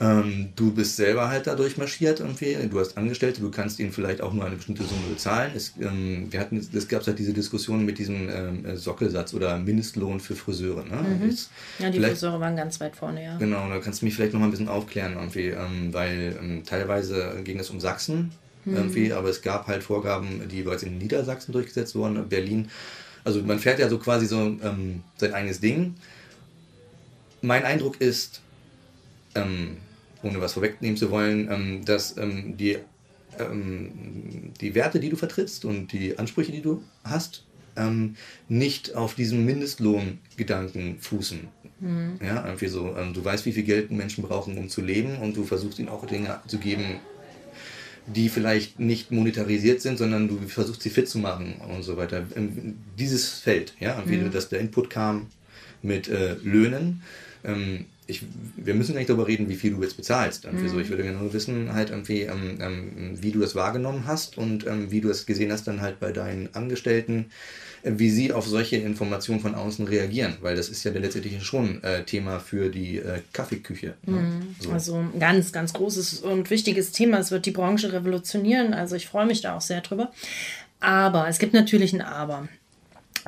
Ähm, 0.00 0.48
du 0.56 0.72
bist 0.72 0.96
selber 0.96 1.28
halt 1.28 1.46
dadurch 1.46 1.76
marschiert 1.76 2.20
irgendwie. 2.20 2.56
Du 2.68 2.80
hast 2.80 2.96
Angestellte, 2.96 3.40
du 3.40 3.50
kannst 3.50 3.78
ihnen 3.78 3.92
vielleicht 3.92 4.20
auch 4.20 4.32
nur 4.32 4.44
eine 4.44 4.56
bestimmte 4.56 4.82
Summe 4.82 5.06
bezahlen. 5.08 5.52
Es, 5.54 5.74
ähm, 5.80 6.26
wir 6.30 6.40
hatten, 6.40 6.56
es 6.56 6.88
gab 6.88 7.06
halt 7.06 7.18
diese 7.18 7.32
Diskussion 7.32 7.84
mit 7.84 7.98
diesem 7.98 8.28
ähm, 8.28 8.66
äh, 8.66 8.76
Sockelsatz 8.76 9.34
oder 9.34 9.56
Mindestlohn 9.58 10.20
für 10.20 10.34
Friseure. 10.34 10.84
Ne? 10.84 10.96
Mhm. 10.96 11.30
Jetzt, 11.30 11.50
ja, 11.78 11.90
die 11.90 12.00
Friseure 12.00 12.40
waren 12.40 12.56
ganz 12.56 12.80
weit 12.80 12.96
vorne, 12.96 13.22
ja. 13.22 13.38
Genau, 13.38 13.68
da 13.68 13.78
kannst 13.78 14.02
du 14.02 14.06
mich 14.06 14.14
vielleicht 14.14 14.32
noch 14.32 14.40
mal 14.40 14.46
ein 14.46 14.50
bisschen 14.50 14.68
aufklären 14.68 15.14
irgendwie, 15.14 15.48
ähm, 15.48 15.92
weil 15.92 16.36
ähm, 16.40 16.62
teilweise 16.64 17.40
ging 17.44 17.60
es 17.60 17.70
um 17.70 17.78
Sachsen 17.78 18.32
mhm. 18.64 18.76
irgendwie, 18.76 19.12
aber 19.12 19.28
es 19.28 19.42
gab 19.42 19.68
halt 19.68 19.84
Vorgaben, 19.84 20.48
die 20.48 20.62
bereits 20.62 20.82
in 20.82 20.98
Niedersachsen 20.98 21.52
durchgesetzt 21.52 21.94
wurden, 21.94 22.28
Berlin. 22.28 22.68
Also 23.22 23.40
man 23.42 23.58
fährt 23.58 23.78
ja 23.78 23.88
so 23.88 23.98
quasi 23.98 24.26
so 24.26 24.38
ähm, 24.38 25.02
sein 25.16 25.32
eigenes 25.32 25.60
Ding. 25.60 25.94
Mein 27.40 27.64
Eindruck 27.64 28.00
ist, 28.00 28.40
ähm, 29.34 29.76
ohne 30.24 30.40
was 30.40 30.54
vorwegnehmen 30.54 30.96
zu 30.96 31.10
wollen, 31.10 31.48
ähm, 31.50 31.84
dass 31.84 32.16
ähm, 32.16 32.56
die, 32.56 32.78
ähm, 33.38 34.52
die 34.60 34.74
Werte, 34.74 35.00
die 35.00 35.10
du 35.10 35.16
vertrittst 35.16 35.64
und 35.64 35.92
die 35.92 36.18
Ansprüche, 36.18 36.52
die 36.52 36.62
du 36.62 36.82
hast, 37.04 37.44
nicht 38.46 38.94
auf 38.94 39.16
diesem 39.16 39.44
Mindestlohngedanken 39.44 41.00
fußen. 41.00 41.40
Mhm. 41.80 42.20
Ja, 42.24 42.44
irgendwie 42.44 42.68
so, 42.68 42.94
du 43.12 43.24
weißt, 43.24 43.46
wie 43.46 43.52
viel 43.52 43.64
Geld 43.64 43.90
Menschen 43.90 44.22
brauchen, 44.22 44.56
um 44.58 44.68
zu 44.68 44.80
leben 44.80 45.16
und 45.16 45.36
du 45.36 45.42
versuchst 45.42 45.80
ihnen 45.80 45.88
auch 45.88 46.06
Dinge 46.06 46.38
zu 46.46 46.58
geben, 46.58 47.00
die 48.06 48.28
vielleicht 48.28 48.78
nicht 48.78 49.10
monetarisiert 49.10 49.80
sind, 49.80 49.98
sondern 49.98 50.28
du 50.28 50.38
versuchst 50.46 50.82
sie 50.82 50.90
fit 50.90 51.08
zu 51.08 51.18
machen 51.18 51.54
und 51.68 51.82
so 51.82 51.96
weiter. 51.96 52.24
Dieses 52.98 53.40
Feld, 53.40 53.74
ja, 53.80 54.00
wie 54.06 54.18
mhm. 54.18 54.30
dass 54.30 54.48
der 54.48 54.60
Input 54.60 54.88
kam 54.88 55.26
mit 55.82 56.08
äh, 56.08 56.34
Löhnen. 56.42 57.02
Ähm, 57.44 57.86
ich, 58.06 58.22
wir 58.56 58.74
müssen 58.74 58.94
nicht 58.94 59.08
darüber 59.08 59.26
reden, 59.26 59.48
wie 59.48 59.54
viel 59.54 59.72
du 59.72 59.82
jetzt 59.82 59.96
bezahlst. 59.96 60.50
Mhm. 60.50 60.68
So, 60.68 60.78
ich 60.78 60.88
würde 60.90 61.02
gerne 61.02 61.18
nur 61.18 61.32
wissen, 61.32 61.72
halt 61.72 61.90
irgendwie, 61.90 62.22
ähm, 62.22 62.58
ähm, 62.60 63.22
wie 63.22 63.32
du 63.32 63.40
das 63.40 63.54
wahrgenommen 63.54 64.04
hast 64.06 64.36
und 64.36 64.66
ähm, 64.66 64.90
wie 64.90 65.00
du 65.00 65.08
es 65.08 65.26
gesehen 65.26 65.50
hast 65.50 65.66
dann 65.66 65.80
halt 65.80 66.00
bei 66.00 66.12
deinen 66.12 66.54
Angestellten, 66.54 67.26
äh, 67.82 67.92
wie 67.96 68.10
sie 68.10 68.32
auf 68.32 68.46
solche 68.46 68.76
Informationen 68.76 69.40
von 69.40 69.54
außen 69.54 69.86
reagieren, 69.86 70.36
weil 70.42 70.54
das 70.54 70.68
ist 70.68 70.84
ja 70.84 70.92
letztendlich 70.92 71.42
schon 71.44 71.82
äh, 71.82 72.04
Thema 72.04 72.40
für 72.40 72.68
die 72.68 72.98
äh, 72.98 73.20
Kaffeeküche. 73.32 73.94
Ne? 74.04 74.16
Mhm. 74.16 74.54
So. 74.58 74.70
Also 74.70 74.96
ein 74.96 75.18
ganz, 75.18 75.52
ganz 75.52 75.72
großes 75.72 76.20
und 76.20 76.50
wichtiges 76.50 76.92
Thema. 76.92 77.18
Es 77.18 77.30
wird 77.30 77.46
die 77.46 77.52
Branche 77.52 77.92
revolutionieren. 77.92 78.74
Also 78.74 78.96
ich 78.96 79.06
freue 79.06 79.26
mich 79.26 79.40
da 79.40 79.56
auch 79.56 79.62
sehr 79.62 79.80
drüber. 79.80 80.12
Aber 80.80 81.28
es 81.28 81.38
gibt 81.38 81.54
natürlich 81.54 81.94
ein 81.94 82.02
Aber. 82.02 82.48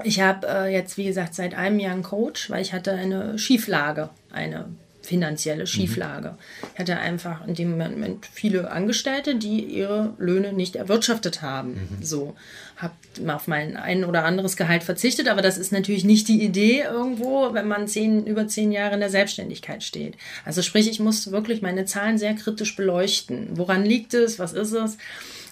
Ich 0.04 0.20
habe 0.20 0.46
äh, 0.46 0.72
jetzt, 0.72 0.98
wie 0.98 1.06
gesagt, 1.06 1.34
seit 1.34 1.54
einem 1.54 1.78
Jahr 1.78 1.92
einen 1.92 2.02
Coach, 2.02 2.50
weil 2.50 2.62
ich 2.62 2.72
hatte 2.72 2.92
eine 2.92 3.38
Schieflage, 3.38 4.10
eine 4.30 4.66
finanzielle 5.06 5.62
mhm. 5.62 5.66
Schieflage. 5.66 6.30
Mhm. 6.30 6.68
Ich 6.74 6.78
hatte 6.80 6.98
einfach 6.98 7.46
in 7.46 7.54
dem 7.54 7.78
Moment 7.78 8.26
viele 8.26 8.70
Angestellte, 8.70 9.36
die 9.36 9.60
ihre 9.64 10.14
Löhne 10.18 10.52
nicht 10.52 10.76
erwirtschaftet 10.76 11.42
haben. 11.42 11.74
Mhm. 11.98 12.02
So 12.02 12.34
habe 12.76 12.94
auf 13.32 13.46
mein 13.46 13.76
ein 13.76 14.04
oder 14.04 14.24
anderes 14.24 14.56
Gehalt 14.56 14.84
verzichtet, 14.84 15.28
aber 15.28 15.40
das 15.40 15.56
ist 15.56 15.72
natürlich 15.72 16.04
nicht 16.04 16.28
die 16.28 16.44
Idee 16.44 16.82
irgendwo, 16.82 17.54
wenn 17.54 17.68
man 17.68 17.88
zehn, 17.88 18.26
über 18.26 18.48
zehn 18.48 18.70
Jahre 18.70 18.94
in 18.94 19.00
der 19.00 19.08
Selbstständigkeit 19.08 19.82
steht. 19.82 20.14
Also 20.44 20.60
sprich, 20.60 20.90
ich 20.90 21.00
musste 21.00 21.30
wirklich 21.30 21.62
meine 21.62 21.86
Zahlen 21.86 22.18
sehr 22.18 22.34
kritisch 22.34 22.76
beleuchten. 22.76 23.48
Woran 23.52 23.84
liegt 23.84 24.12
es? 24.12 24.38
Was 24.38 24.52
ist 24.52 24.72
es? 24.72 24.98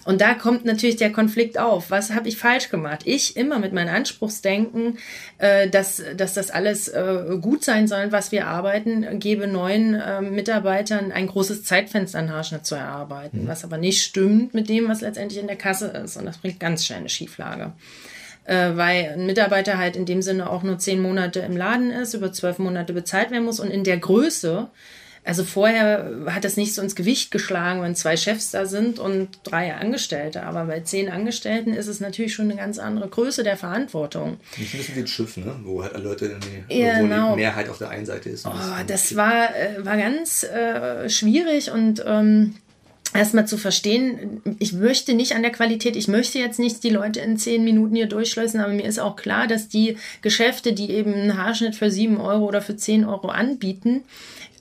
Und 0.05 0.21
da 0.21 0.35
kommt 0.35 0.65
natürlich 0.65 0.95
der 0.95 1.11
Konflikt 1.11 1.57
auf. 1.57 1.89
Was 1.89 2.13
habe 2.13 2.29
ich 2.29 2.37
falsch 2.37 2.69
gemacht? 2.69 3.01
Ich 3.05 3.35
immer 3.35 3.57
mit 3.57 3.73
meinem 3.73 3.93
Anspruchsdenken, 3.93 4.99
äh, 5.39 5.67
dass, 5.67 6.01
dass 6.15 6.35
das 6.35 6.51
alles 6.51 6.87
äh, 6.87 7.37
gut 7.41 7.63
sein 7.63 7.87
soll, 7.87 8.11
was 8.11 8.31
wir 8.31 8.47
arbeiten, 8.47 9.19
gebe 9.19 9.47
neuen 9.47 9.95
äh, 9.95 10.21
Mitarbeitern 10.21 11.11
ein 11.11 11.27
großes 11.27 11.63
Zeitfenster 11.63 12.19
an 12.19 12.31
Haarschnitt 12.31 12.67
zu 12.67 12.75
erarbeiten, 12.75 13.43
mhm. 13.43 13.47
was 13.47 13.63
aber 13.63 13.77
nicht 13.77 14.03
stimmt 14.03 14.53
mit 14.53 14.69
dem, 14.69 14.87
was 14.87 15.01
letztendlich 15.01 15.41
in 15.41 15.47
der 15.47 15.57
Kasse 15.57 15.87
ist. 15.87 16.17
Und 16.17 16.25
das 16.25 16.37
bringt 16.37 16.59
ganz 16.59 16.85
schnell 16.85 16.99
eine 16.99 17.09
Schieflage 17.09 17.73
äh, 18.45 18.75
weil 18.75 19.13
ein 19.13 19.25
Mitarbeiter 19.25 19.79
halt 19.79 19.95
in 19.95 20.05
dem 20.05 20.21
Sinne 20.21 20.51
auch 20.51 20.61
nur 20.61 20.77
zehn 20.77 21.01
Monate 21.01 21.39
im 21.39 21.57
Laden 21.57 21.89
ist, 21.89 22.13
über 22.13 22.31
zwölf 22.31 22.59
Monate 22.59 22.93
bezahlt 22.93 23.31
werden 23.31 23.45
muss 23.45 23.59
und 23.59 23.71
in 23.71 23.83
der 23.83 23.97
Größe 23.97 24.69
also 25.25 25.43
vorher 25.43 26.11
hat 26.27 26.43
das 26.45 26.55
nicht 26.55 26.75
so 26.75 26.83
ins 26.83 26.95
Gewicht 26.95 27.31
geschlagen, 27.31 27.81
wenn 27.81 27.95
zwei 27.95 28.15
Chefs 28.15 28.51
da 28.51 28.67
sind 28.67 28.99
und 28.99 29.29
drei 29.43 29.73
Angestellte. 29.73 30.43
Aber 30.43 30.65
bei 30.65 30.81
zehn 30.81 31.09
Angestellten 31.09 31.73
ist 31.73 31.87
es 31.87 31.99
natürlich 31.99 32.35
schon 32.35 32.45
eine 32.45 32.59
ganz 32.59 32.77
andere 32.77 33.09
Größe 33.09 33.43
der 33.43 33.57
Verantwortung. 33.57 34.37
Nicht 34.57 34.75
ein 34.75 34.77
bisschen 34.77 34.95
wie 34.95 34.99
ein 34.99 35.07
Schiff, 35.07 35.37
ne? 35.37 35.55
wo 35.63 35.83
halt 35.83 35.97
Leute, 35.97 36.37
die, 36.69 36.79
ja, 36.79 36.99
genau. 36.99 37.31
die 37.31 37.37
Mehrheit 37.37 37.69
auf 37.69 37.79
der 37.79 37.89
einen 37.89 38.05
Seite 38.05 38.29
ist. 38.29 38.45
Oh, 38.45 38.51
das 38.85 39.15
war, 39.15 39.55
äh, 39.55 39.83
war 39.83 39.97
ganz 39.97 40.43
äh, 40.43 41.09
schwierig 41.09 41.71
und 41.71 42.03
ähm, 42.05 42.55
erstmal 43.13 43.47
zu 43.47 43.57
verstehen, 43.57 44.41
ich 44.59 44.73
möchte 44.73 45.13
nicht 45.13 45.35
an 45.35 45.41
der 45.41 45.51
Qualität, 45.51 45.95
ich 45.95 46.07
möchte 46.07 46.39
jetzt 46.39 46.59
nicht 46.59 46.83
die 46.83 46.89
Leute 46.89 47.21
in 47.21 47.37
zehn 47.37 47.63
Minuten 47.63 47.95
hier 47.95 48.07
durchschleusen, 48.07 48.59
aber 48.59 48.73
mir 48.73 48.85
ist 48.85 48.99
auch 48.99 49.15
klar, 49.15 49.47
dass 49.47 49.67
die 49.67 49.97
Geschäfte, 50.21 50.73
die 50.73 50.91
eben 50.91 51.13
einen 51.13 51.37
Haarschnitt 51.37 51.75
für 51.75 51.91
sieben 51.91 52.19
Euro 52.19 52.45
oder 52.45 52.61
für 52.61 52.75
zehn 52.75 53.05
Euro 53.05 53.27
anbieten, 53.27 54.03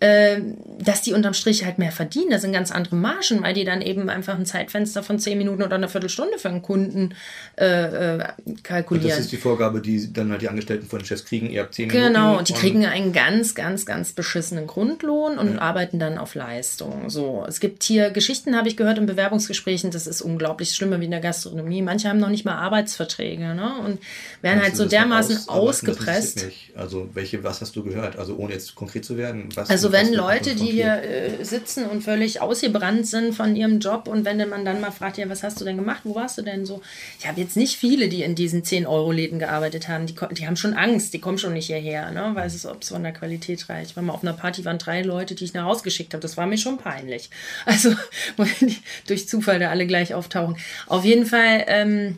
äh, 0.04 0.40
dass 0.78 1.00
die 1.00 1.14
unterm 1.14 1.32
Strich 1.32 1.64
halt 1.64 1.78
mehr 1.78 1.92
verdienen. 1.92 2.28
Das 2.30 2.42
sind 2.42 2.52
ganz 2.52 2.70
andere 2.70 2.94
Margen, 2.94 3.42
weil 3.42 3.54
die 3.54 3.64
dann 3.64 3.80
eben 3.80 4.10
einfach 4.10 4.36
ein 4.36 4.44
Zeitfenster 4.44 5.02
von 5.02 5.18
zehn 5.18 5.38
Minuten 5.38 5.62
oder 5.62 5.76
eine 5.76 5.88
Viertelstunde 5.88 6.38
für 6.38 6.48
einen 6.48 6.60
Kunden 6.60 7.14
äh, 7.56 8.16
äh, 8.16 8.24
kalkulieren. 8.62 9.06
Und 9.06 9.10
das 9.12 9.20
ist 9.20 9.32
die 9.32 9.38
Vorgabe, 9.38 9.80
die 9.80 10.12
dann 10.12 10.30
halt 10.30 10.42
die 10.42 10.48
Angestellten 10.48 10.86
von 10.86 10.98
den 10.98 11.06
Chefs 11.06 11.24
kriegen, 11.24 11.48
ihr 11.48 11.62
habt 11.62 11.74
zehn 11.74 11.88
genau, 11.88 12.02
Minuten. 12.02 12.20
Genau, 12.20 12.38
und 12.38 12.48
die 12.48 12.52
kriegen 12.52 12.84
einen 12.84 13.12
ganz, 13.12 13.54
ganz, 13.54 13.86
ganz 13.86 14.12
beschissenen 14.12 14.66
Grundlohn 14.66 15.38
und 15.38 15.54
ja. 15.54 15.60
arbeiten 15.60 15.98
dann 15.98 16.18
auf 16.18 16.34
Leistung. 16.34 17.08
So, 17.08 17.44
es 17.48 17.60
gibt 17.60 17.82
hier 17.82 18.10
Geschichten, 18.10 18.33
habe 18.54 18.68
ich 18.68 18.76
gehört 18.76 18.98
in 18.98 19.06
Bewerbungsgesprächen, 19.06 19.90
das 19.90 20.06
ist 20.06 20.22
unglaublich 20.22 20.74
schlimmer 20.74 21.00
wie 21.00 21.06
in 21.06 21.10
der 21.10 21.20
Gastronomie. 21.20 21.82
Manche 21.82 22.08
haben 22.08 22.18
noch 22.18 22.28
nicht 22.28 22.44
mal 22.44 22.56
Arbeitsverträge 22.56 23.54
ne? 23.54 23.74
und 23.84 24.00
werden 24.42 24.60
Kannst 24.60 24.62
halt 24.62 24.76
so 24.76 24.84
dermaßen 24.86 25.36
aus, 25.48 25.82
ausgepresst. 25.82 26.46
Also 26.74 27.08
welche, 27.14 27.44
was 27.44 27.60
hast 27.60 27.76
du 27.76 27.84
gehört? 27.84 28.16
Also 28.16 28.36
ohne 28.36 28.52
jetzt 28.52 28.74
konkret 28.74 29.04
zu 29.04 29.16
werden, 29.16 29.48
was 29.54 29.70
also 29.70 29.92
wenn 29.92 30.12
Leute, 30.12 30.54
die 30.54 30.70
hier 30.70 31.02
äh, 31.02 31.44
sitzen 31.44 31.86
und 31.86 32.02
völlig 32.02 32.40
ausgebrannt 32.40 33.06
sind 33.06 33.34
von 33.34 33.54
ihrem 33.56 33.78
Job 33.78 34.08
und 34.08 34.24
wenn 34.24 34.36
man 34.48 34.64
dann 34.64 34.80
mal 34.80 34.90
fragt, 34.90 35.18
ja, 35.18 35.28
was 35.28 35.42
hast 35.42 35.60
du 35.60 35.64
denn 35.64 35.76
gemacht, 35.76 36.02
wo 36.04 36.14
warst 36.14 36.38
du 36.38 36.42
denn 36.42 36.66
so? 36.66 36.82
Ich 37.18 37.28
habe 37.28 37.40
jetzt 37.40 37.56
nicht 37.56 37.76
viele, 37.76 38.08
die 38.08 38.22
in 38.22 38.34
diesen 38.34 38.62
10-Euro-Läden 38.62 39.38
gearbeitet 39.38 39.88
haben, 39.88 40.06
die, 40.06 40.14
die 40.32 40.46
haben 40.46 40.56
schon 40.56 40.74
Angst, 40.74 41.14
die 41.14 41.20
kommen 41.20 41.38
schon 41.38 41.52
nicht 41.52 41.66
hierher, 41.66 42.10
ne? 42.10 42.30
weil 42.34 42.46
es 42.46 42.64
ob 42.66 42.82
es 42.82 42.88
von 42.88 43.02
der 43.02 43.12
Qualität 43.12 43.68
reicht. 43.68 43.90
Ich 43.90 43.96
war 43.96 44.02
mal 44.02 44.12
auf 44.12 44.22
einer 44.22 44.32
Party, 44.32 44.64
waren 44.64 44.78
drei 44.78 45.02
Leute, 45.02 45.34
die 45.34 45.44
ich 45.44 45.54
nach 45.54 45.64
Hause 45.64 45.82
geschickt 45.82 46.14
habe, 46.14 46.20
das 46.20 46.36
war 46.36 46.46
mir 46.46 46.58
schon 46.58 46.78
peinlich. 46.78 47.30
Also, 47.66 47.94
durch 49.06 49.28
Zufall 49.28 49.58
da 49.58 49.70
alle 49.70 49.86
gleich 49.86 50.14
auftauchen. 50.14 50.56
Auf 50.86 51.04
jeden 51.04 51.26
Fall, 51.26 51.64
ähm, 51.66 52.16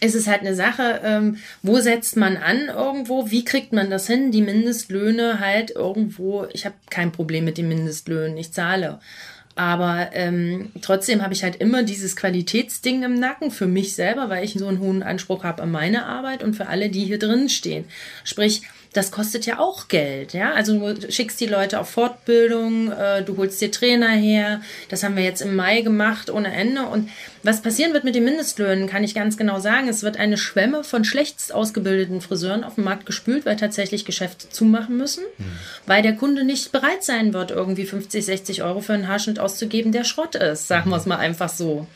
ist 0.00 0.14
es 0.14 0.26
halt 0.26 0.40
eine 0.40 0.54
Sache, 0.54 1.00
ähm, 1.04 1.38
wo 1.62 1.80
setzt 1.80 2.16
man 2.16 2.36
an 2.36 2.68
irgendwo, 2.68 3.30
wie 3.30 3.44
kriegt 3.44 3.72
man 3.72 3.90
das 3.90 4.06
hin, 4.06 4.30
die 4.30 4.42
Mindestlöhne 4.42 5.40
halt 5.40 5.70
irgendwo, 5.70 6.46
ich 6.52 6.66
habe 6.66 6.74
kein 6.90 7.12
Problem 7.12 7.44
mit 7.44 7.58
den 7.58 7.68
Mindestlöhnen, 7.68 8.36
ich 8.36 8.52
zahle. 8.52 9.00
Aber 9.54 10.10
ähm, 10.12 10.70
trotzdem 10.82 11.22
habe 11.22 11.32
ich 11.32 11.42
halt 11.42 11.56
immer 11.56 11.82
dieses 11.82 12.14
Qualitätsding 12.14 13.02
im 13.04 13.14
Nacken 13.14 13.50
für 13.50 13.66
mich 13.66 13.94
selber, 13.94 14.28
weil 14.28 14.44
ich 14.44 14.52
so 14.52 14.66
einen 14.66 14.80
hohen 14.80 15.02
Anspruch 15.02 15.44
habe 15.44 15.62
an 15.62 15.70
meine 15.70 16.04
Arbeit 16.04 16.44
und 16.44 16.54
für 16.54 16.68
alle, 16.68 16.90
die 16.90 17.06
hier 17.06 17.18
drin 17.18 17.48
stehen. 17.48 17.86
Sprich, 18.22 18.62
das 18.96 19.10
kostet 19.10 19.44
ja 19.44 19.58
auch 19.58 19.88
Geld, 19.88 20.32
ja. 20.32 20.52
Also 20.52 20.94
du 20.94 21.12
schickst 21.12 21.38
die 21.40 21.46
Leute 21.46 21.78
auf 21.78 21.90
Fortbildung, 21.90 22.90
äh, 22.90 23.22
du 23.22 23.36
holst 23.36 23.60
dir 23.60 23.70
Trainer 23.70 24.10
her. 24.10 24.62
Das 24.88 25.02
haben 25.02 25.16
wir 25.16 25.22
jetzt 25.22 25.42
im 25.42 25.54
Mai 25.54 25.82
gemacht 25.82 26.30
ohne 26.30 26.52
Ende. 26.52 26.82
Und 26.86 27.10
was 27.42 27.60
passieren 27.60 27.92
wird 27.92 28.04
mit 28.04 28.14
den 28.14 28.24
Mindestlöhnen, 28.24 28.88
kann 28.88 29.04
ich 29.04 29.14
ganz 29.14 29.36
genau 29.36 29.60
sagen. 29.60 29.88
Es 29.88 30.02
wird 30.02 30.16
eine 30.16 30.38
Schwemme 30.38 30.82
von 30.82 31.04
schlechtst 31.04 31.52
ausgebildeten 31.52 32.22
Friseuren 32.22 32.64
auf 32.64 32.76
den 32.76 32.84
Markt 32.84 33.04
gespült, 33.04 33.44
weil 33.44 33.56
tatsächlich 33.56 34.06
Geschäfte 34.06 34.48
zumachen 34.48 34.96
müssen, 34.96 35.24
hm. 35.36 35.44
weil 35.86 36.02
der 36.02 36.14
Kunde 36.14 36.44
nicht 36.44 36.72
bereit 36.72 37.04
sein 37.04 37.34
wird, 37.34 37.50
irgendwie 37.50 37.84
50, 37.84 38.24
60 38.24 38.62
Euro 38.62 38.80
für 38.80 38.94
einen 38.94 39.08
Haarschnitt 39.08 39.38
auszugeben, 39.38 39.92
der 39.92 40.04
Schrott 40.04 40.36
ist. 40.36 40.68
Sagen 40.68 40.88
wir 40.90 40.96
es 40.96 41.06
mal 41.06 41.18
einfach 41.18 41.50
so. 41.50 41.86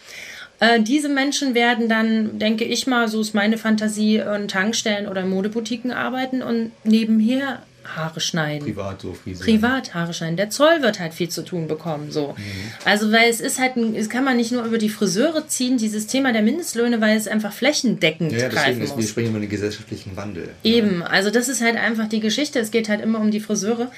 Äh, 0.61 0.83
diese 0.83 1.09
Menschen 1.09 1.55
werden 1.55 1.89
dann, 1.89 2.39
denke 2.39 2.65
ich 2.65 2.87
mal, 2.87 3.09
so 3.09 3.21
ist 3.21 3.35
meine 3.35 3.59
Fantasie, 3.59 4.17
in 4.17 4.49
Tankstellen 4.49 5.09
oder 5.09 5.25
Modeboutiquen 5.25 5.91
arbeiten 5.91 6.43
und 6.43 6.73
nebenher 6.85 7.63
Haare 7.97 8.21
schneiden. 8.21 8.67
Privat 8.67 9.01
so 9.01 9.15
Friesen. 9.15 9.45
Privat 9.45 9.95
Haare 9.95 10.13
schneiden. 10.13 10.37
Der 10.37 10.51
Zoll 10.51 10.83
wird 10.83 11.01
halt 11.01 11.15
viel 11.15 11.29
zu 11.29 11.43
tun 11.43 11.67
bekommen. 11.67 12.13
So. 12.13 12.35
Mhm. 12.37 12.43
Also, 12.85 13.11
weil 13.11 13.29
es 13.31 13.41
ist 13.41 13.59
halt, 13.59 13.77
es 13.77 14.09
kann 14.09 14.23
man 14.23 14.37
nicht 14.37 14.53
nur 14.53 14.65
über 14.65 14.79
die 14.79 14.91
Friseure 14.91 15.49
ziehen, 15.49 15.79
dieses 15.79 16.07
Thema 16.07 16.33
der 16.33 16.43
Mindestlöhne, 16.43 17.01
weil 17.01 17.17
es 17.17 17.27
einfach 17.27 17.53
flächendeckend 17.53 18.33
ja, 18.33 18.49
greifen 18.49 18.83
ist, 18.83 18.91
muss. 18.91 18.99
Wir 18.99 19.09
sprechen 19.09 19.31
über 19.31 19.41
den 19.41 19.49
gesellschaftlichen 19.49 20.17
Wandel. 20.17 20.51
Eben, 20.63 21.03
also 21.03 21.31
das 21.31 21.49
ist 21.49 21.63
halt 21.63 21.77
einfach 21.77 22.09
die 22.09 22.21
Geschichte. 22.21 22.59
Es 22.61 22.71
geht 22.71 22.89
halt 22.89 23.01
immer 23.01 23.19
um 23.19 23.31
die 23.31 23.41
Friseure. 23.41 23.91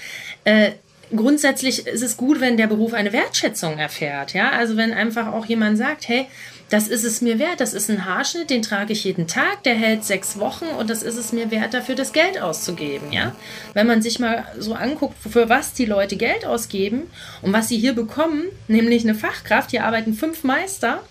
Äh, 0.45 0.73
grundsätzlich 1.15 1.87
ist 1.87 2.03
es 2.03 2.17
gut, 2.17 2.41
wenn 2.41 2.57
der 2.57 2.67
Beruf 2.67 2.93
eine 2.95 3.13
Wertschätzung 3.13 3.79
erfährt. 3.79 4.33
Ja, 4.33 4.51
also 4.51 4.77
wenn 4.77 4.93
einfach 4.93 5.33
auch 5.33 5.47
jemand 5.47 5.79
sagt, 5.79 6.09
hey, 6.09 6.27
das 6.73 6.89
ist 6.89 7.05
es 7.05 7.21
mir 7.21 7.39
wert. 7.39 7.61
Das 7.61 7.75
ist 7.75 7.91
ein 7.91 8.07
Haarschnitt, 8.07 8.49
den 8.49 8.63
trage 8.63 8.95
ich 8.95 9.05
jeden 9.05 9.27
Tag, 9.27 9.63
der 9.65 9.75
hält 9.75 10.05
sechs 10.05 10.39
Wochen 10.39 10.65
und 10.65 10.89
das 10.89 11.03
ist 11.03 11.19
es 11.19 11.33
mir 11.33 11.51
wert, 11.51 11.75
dafür 11.75 11.95
das 11.95 12.15
Geld 12.15 12.41
auszugeben. 12.41 13.13
Ja? 13.13 13.37
Wenn 13.75 13.87
man 13.87 14.01
sich 14.01 14.19
mal 14.19 14.47
so 14.59 14.73
anguckt, 14.73 15.17
für 15.19 15.51
was 15.51 15.75
die 15.75 15.85
Leute 15.85 16.17
Geld 16.17 16.47
ausgeben 16.47 17.11
und 17.43 17.53
was 17.53 17.69
sie 17.69 17.77
hier 17.77 17.93
bekommen, 17.93 18.45
nämlich 18.69 19.05
eine 19.05 19.15
Fachkraft, 19.15 19.71
hier 19.71 19.85
arbeiten 19.85 20.15
fünf 20.15 20.45
Meister, 20.45 21.03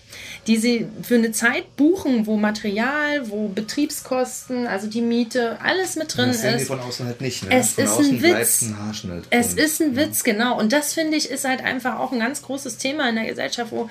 die 0.46 0.56
sie 0.56 0.86
für 1.02 1.14
eine 1.14 1.30
Zeit 1.30 1.76
buchen, 1.76 2.26
wo 2.26 2.36
Material, 2.36 3.30
wo 3.30 3.48
Betriebskosten, 3.48 4.66
also 4.66 4.88
die 4.88 5.00
Miete, 5.00 5.58
alles 5.62 5.94
mit 5.96 6.16
drin 6.16 6.28
das 6.28 6.40
sehen 6.40 6.56
ist. 6.56 6.66
von 6.66 6.80
außen 6.80 7.06
halt 7.06 7.20
nicht. 7.20 7.44
Ne? 7.44 7.56
Es 7.56 7.72
von 7.72 7.84
ist 7.84 7.98
ein 7.98 8.22
Witz. 8.22 8.62
Ein 8.62 9.22
es 9.30 9.54
ist 9.54 9.80
ein 9.80 9.96
Witz, 9.96 10.24
genau. 10.24 10.58
Und 10.58 10.72
das 10.72 10.94
finde 10.94 11.16
ich 11.16 11.30
ist 11.30 11.44
halt 11.44 11.62
einfach 11.62 11.98
auch 11.98 12.12
ein 12.12 12.18
ganz 12.18 12.42
großes 12.42 12.78
Thema 12.78 13.08
in 13.08 13.14
der 13.14 13.26
Gesellschaft, 13.26 13.70
wo 13.70 13.88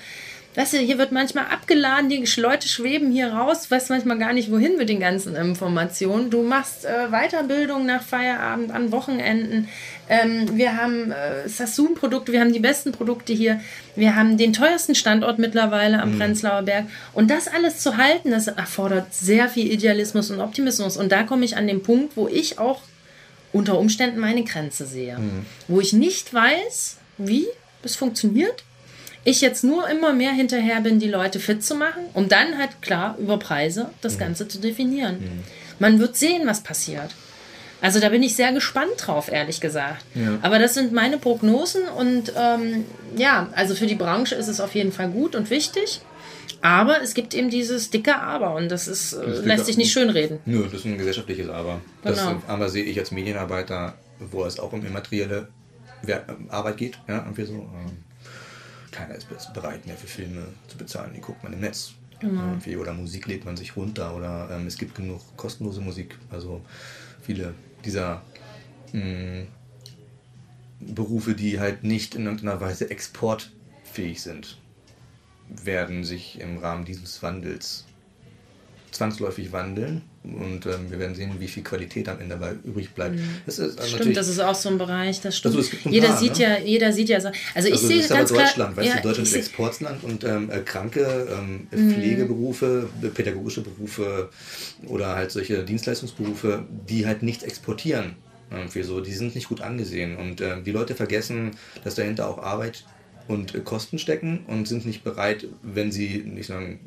Weißt 0.54 0.74
du, 0.74 0.80
hier 0.80 0.97
wird 0.97 1.14
manchmal 1.14 1.45
abgeladen, 1.45 2.10
die 2.10 2.26
Leute 2.36 2.68
schweben 2.68 3.10
hier 3.10 3.32
raus, 3.32 3.72
weißt 3.72 3.89
manchmal 3.89 4.18
gar 4.18 4.34
nicht, 4.34 4.52
wohin 4.52 4.76
mit 4.76 4.89
den 4.89 4.99
ganzen 4.99 5.34
Informationen. 5.34 6.30
Du 6.30 6.43
machst 6.43 6.84
äh, 6.84 7.08
Weiterbildung 7.10 7.86
nach 7.86 8.02
Feierabend, 8.02 8.70
an 8.72 8.91
Wochenenden. 8.91 9.70
Ähm, 10.12 10.57
wir 10.57 10.76
haben 10.76 11.12
äh, 11.12 11.47
Sassoon-Produkte, 11.47 12.34
wir 12.34 12.41
haben 12.41 12.51
die 12.51 12.59
besten 12.59 12.91
Produkte 12.91 13.32
hier. 13.32 13.62
Wir 13.95 14.16
haben 14.16 14.38
den 14.38 14.51
teuersten 14.51 14.93
Standort 14.93 15.39
mittlerweile 15.39 16.01
am 16.01 16.14
mhm. 16.14 16.20
Prenzlauer 16.20 16.64
Berg. 16.64 16.86
Und 17.14 17.32
das 17.32 17.47
alles 17.47 17.80
zu 17.80 17.95
halten, 17.95 18.32
das 18.32 18.47
erfordert 18.47 19.14
sehr 19.14 19.47
viel 19.47 19.72
Idealismus 19.72 20.30
und 20.30 20.41
Optimismus. 20.41 20.97
Und 20.97 21.14
da 21.14 21.24
komme 21.24 21.45
ich 21.45 21.55
an 21.55 21.66
den 21.66 21.82
Punkt, 21.82 22.18
wo 22.18 22.28
ich 22.28 22.59
auch 22.59 22.82
unter 23.53 23.80
Umständen 23.80 24.20
meine 24.20 24.43
Grenze 24.43 24.86
sehe. 24.86 25.18
Mhm. 25.18 25.45
Wo 25.70 25.80
ich 25.80 25.93
nicht 25.93 26.34
weiß, 26.34 26.97
wie 27.18 27.47
es 27.84 27.95
funktioniert 27.95 28.64
ich 29.24 29.41
jetzt 29.41 29.64
nur 29.64 29.88
immer 29.88 30.14
mehr 30.14 30.32
hinterher 30.32 30.82
bin, 30.82 30.99
die 30.99 31.07
Leute 31.07 31.39
fit 31.39 31.64
zu 31.64 31.76
machen, 31.76 32.01
um 32.14 32.28
dann 32.28 32.57
halt 32.57 32.82
klar 32.82 33.16
über 33.20 33.38
Preise 33.38 33.91
das 34.01 34.16
mhm. 34.16 34.20
Ganze 34.20 34.47
zu 34.47 34.59
definieren. 34.59 35.20
Mhm. 35.20 35.43
Man 35.80 35.99
wird 35.99 36.18
sehen, 36.18 36.47
was 36.47 36.62
passiert. 36.62 37.12
Also 37.82 37.99
da 37.99 38.09
bin 38.09 38.21
ich 38.23 38.36
sehr 38.36 38.53
gespannt 38.53 38.93
drauf, 38.97 39.32
ehrlich 39.32 39.59
gesagt. 39.59 40.05
Ja. 40.13 40.38
Aber 40.41 40.59
das 40.59 40.73
sind 40.75 40.93
meine 40.93 41.17
Prognosen 41.17 41.84
und 41.97 42.32
ähm, 42.38 42.86
ja, 43.17 43.49
also 43.55 43.75
für 43.75 43.88
die 43.88 43.95
Branche 43.95 44.36
ist 44.36 44.47
es 44.47 44.59
auf 44.59 44.75
jeden 44.75 44.91
Fall 44.91 45.09
gut 45.09 45.36
und 45.36 45.49
wichtig. 45.49 46.01
Aber 46.61 47.01
es 47.01 47.15
gibt 47.15 47.34
eben 47.34 47.49
dieses 47.49 47.89
dicke 47.89 48.19
Aber 48.19 48.55
und 48.55 48.69
das 48.69 48.88
ist 48.88 49.13
das 49.13 49.39
äh, 49.39 49.47
lässt 49.47 49.65
sich 49.65 49.77
nicht 49.77 49.91
schönreden. 49.91 50.39
Nö, 50.45 50.63
das 50.65 50.82
ist 50.82 50.86
ein 50.86 50.97
gesellschaftliches 50.97 51.49
Aber. 51.49 51.82
Genau. 52.03 52.15
Das 52.15 52.19
Aber 52.47 52.69
sehe 52.69 52.84
ich 52.84 52.99
als 52.99 53.11
Medienarbeiter, 53.11 53.95
wo 54.19 54.45
es 54.45 54.59
auch 54.59 54.71
um 54.71 54.86
immaterielle 54.86 55.47
Arbeit 56.49 56.77
geht, 56.77 56.99
ja, 57.07 57.17
irgendwie 57.17 57.45
so. 57.45 57.53
Ähm 57.53 57.97
keiner 58.91 59.15
ist 59.15 59.27
bereit 59.53 59.86
mehr 59.88 59.95
für 59.95 60.07
Filme 60.07 60.47
zu 60.67 60.77
bezahlen. 60.77 61.11
Die 61.15 61.21
guckt 61.21 61.43
man 61.43 61.53
im 61.53 61.61
Netz. 61.61 61.93
Genau. 62.19 62.57
Oder 62.79 62.93
Musik 62.93 63.25
lädt 63.25 63.45
man 63.45 63.57
sich 63.57 63.75
runter 63.75 64.15
oder 64.15 64.49
ähm, 64.51 64.67
es 64.67 64.77
gibt 64.77 64.93
genug 64.93 65.21
kostenlose 65.38 65.82
Musik. 65.82 66.17
Also 66.29 66.61
viele 67.21 67.55
dieser 67.86 68.21
mh, 68.93 69.03
mm, 69.03 69.47
Berufe, 70.79 71.36
die 71.36 71.59
halt 71.59 71.84
nicht 71.84 72.15
in 72.15 72.25
irgendeiner 72.25 72.59
Weise 72.59 72.89
exportfähig 72.89 74.21
sind, 74.21 74.57
werden 75.47 76.03
sich 76.03 76.39
im 76.39 76.57
Rahmen 76.57 76.86
dieses 76.86 77.21
Wandels 77.21 77.86
zwangsläufig 78.91 79.51
wandeln. 79.51 80.01
Und 80.23 80.67
ähm, 80.67 80.91
wir 80.91 80.99
werden 80.99 81.15
sehen, 81.15 81.31
wie 81.39 81.47
viel 81.47 81.63
Qualität 81.63 82.07
am 82.07 82.19
Ende 82.19 82.35
dabei 82.35 82.53
übrig 82.63 82.91
bleibt. 82.91 83.15
Mhm. 83.15 83.37
Das 83.47 83.57
ist, 83.57 83.79
also 83.79 83.97
stimmt, 83.97 84.15
das 84.15 84.27
ist 84.27 84.39
auch 84.39 84.53
so 84.53 84.69
ein 84.69 84.77
Bereich. 84.77 85.19
Das 85.21 85.35
stimmt. 85.35 85.55
Also 85.55 85.71
jeder 85.89 86.09
paar, 86.09 86.17
sieht 86.17 86.37
ne? 86.37 86.43
ja, 86.43 86.57
jeder 86.59 86.93
sieht 86.93 87.09
ja 87.09 87.19
so. 87.19 87.29
Also 87.55 87.69
ich 87.69 87.73
also 87.73 87.87
sehe 87.87 88.07
ganz 88.07 88.31
aber 88.31 88.41
Deutschland, 88.41 88.53
klar, 88.53 88.77
weißt 88.77 88.87
ja, 88.87 88.95
du, 88.97 89.07
Deutschland 89.07 89.27
ist 89.27 89.35
Exportland 89.35 90.03
und 90.03 90.23
ähm, 90.23 90.51
äh, 90.51 90.59
kranke 90.59 91.27
ähm, 91.31 91.67
mhm. 91.71 91.93
Pflegeberufe, 91.93 92.89
pädagogische 93.15 93.61
Berufe 93.61 94.29
oder 94.85 95.15
halt 95.15 95.31
solche 95.31 95.63
Dienstleistungsberufe, 95.63 96.65
die 96.87 97.07
halt 97.07 97.23
nichts 97.23 97.43
exportieren. 97.43 98.15
Irgendwie 98.51 98.83
so, 98.83 99.01
die 99.01 99.13
sind 99.13 99.33
nicht 99.33 99.47
gut 99.47 99.61
angesehen 99.61 100.17
und 100.17 100.39
äh, 100.41 100.61
die 100.61 100.71
Leute 100.71 100.93
vergessen, 100.93 101.51
dass 101.83 101.95
dahinter 101.95 102.27
auch 102.27 102.37
Arbeit 102.37 102.83
und 103.27 103.55
äh, 103.55 103.59
Kosten 103.61 103.97
stecken 103.97 104.41
und 104.47 104.67
sind 104.67 104.85
nicht 104.85 105.03
bereit, 105.03 105.47
wenn 105.63 105.91
sie 105.91 106.23
nicht 106.25 106.47
sagen 106.47 106.79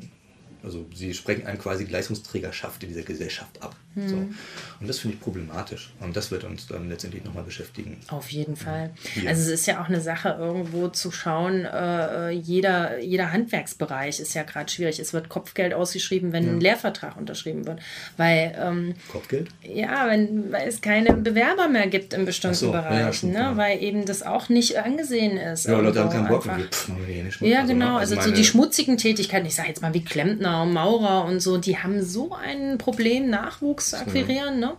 also 0.65 0.89
sie 0.93 1.13
sprechen 1.13 1.45
einem 1.45 1.59
quasi 1.59 1.85
die 1.85 1.91
Leistungsträgerschaft 1.91 2.83
in 2.83 2.89
dieser 2.89 3.03
Gesellschaft 3.03 3.61
ab. 3.61 3.75
Mhm. 3.95 4.09
So. 4.09 4.15
Und 4.15 4.87
das 4.87 4.99
finde 4.99 5.15
ich 5.15 5.21
problematisch. 5.21 5.93
Und 6.01 6.15
das 6.15 6.29
wird 6.31 6.43
uns 6.43 6.67
dann 6.67 6.89
letztendlich 6.89 7.23
nochmal 7.23 7.43
beschäftigen. 7.43 7.97
Auf 8.09 8.29
jeden 8.29 8.57
Fall. 8.57 8.91
Hier. 9.13 9.29
Also 9.29 9.43
es 9.43 9.61
ist 9.61 9.67
ja 9.67 9.81
auch 9.81 9.87
eine 9.87 10.01
Sache, 10.01 10.35
irgendwo 10.37 10.89
zu 10.89 11.11
schauen, 11.11 11.65
äh, 11.65 12.31
jeder, 12.31 12.99
jeder 12.99 13.31
Handwerksbereich 13.31 14.19
ist 14.19 14.33
ja 14.33 14.43
gerade 14.43 14.69
schwierig. 14.69 14.99
Es 14.99 15.13
wird 15.13 15.29
Kopfgeld 15.29 15.73
ausgeschrieben, 15.73 16.33
wenn 16.33 16.45
ja. 16.45 16.51
ein 16.51 16.61
Lehrvertrag 16.61 17.15
unterschrieben 17.17 17.65
wird. 17.65 17.79
Weil, 18.17 18.53
ähm, 18.61 18.95
Kopfgeld? 19.09 19.47
Ja, 19.63 20.07
wenn, 20.09 20.51
weil 20.51 20.67
es 20.67 20.81
keine 20.81 21.13
Bewerber 21.13 21.69
mehr 21.69 21.87
gibt 21.87 22.13
in 22.13 22.25
bestimmten 22.25 22.55
so, 22.55 22.71
Bereichen, 22.71 23.33
ja, 23.33 23.51
ne? 23.51 23.57
weil 23.57 23.81
eben 23.81 24.05
das 24.05 24.23
auch 24.23 24.49
nicht 24.49 24.77
angesehen 24.77 25.37
ist. 25.37 25.65
Ja, 25.65 25.79
Leute 25.79 26.01
haben 26.01 26.09
keinen 26.09 26.27
Bock. 26.27 26.43
Pff, 26.43 26.91
ja, 27.39 27.59
also, 27.59 27.73
genau. 27.73 27.97
Also, 27.97 28.17
also 28.17 28.29
so 28.29 28.35
die 28.35 28.43
schmutzigen 28.43 28.97
Tätigkeiten, 28.97 29.45
ich 29.45 29.55
sage 29.55 29.69
jetzt 29.69 29.81
mal 29.81 29.93
wie 29.93 30.03
Klempner, 30.03 30.65
Maurer 30.65 31.25
und 31.25 31.39
so, 31.39 31.57
die 31.57 31.77
haben 31.77 32.03
so 32.03 32.33
ein 32.33 32.77
Problem, 32.77 33.29
Nachwuchs 33.29 33.84
zu 33.89 33.99
akquirieren. 33.99 34.59
Ne? 34.59 34.73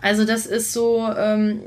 Also 0.00 0.24
das 0.24 0.46
ist 0.46 0.72
so, 0.72 1.08
ähm, 1.16 1.60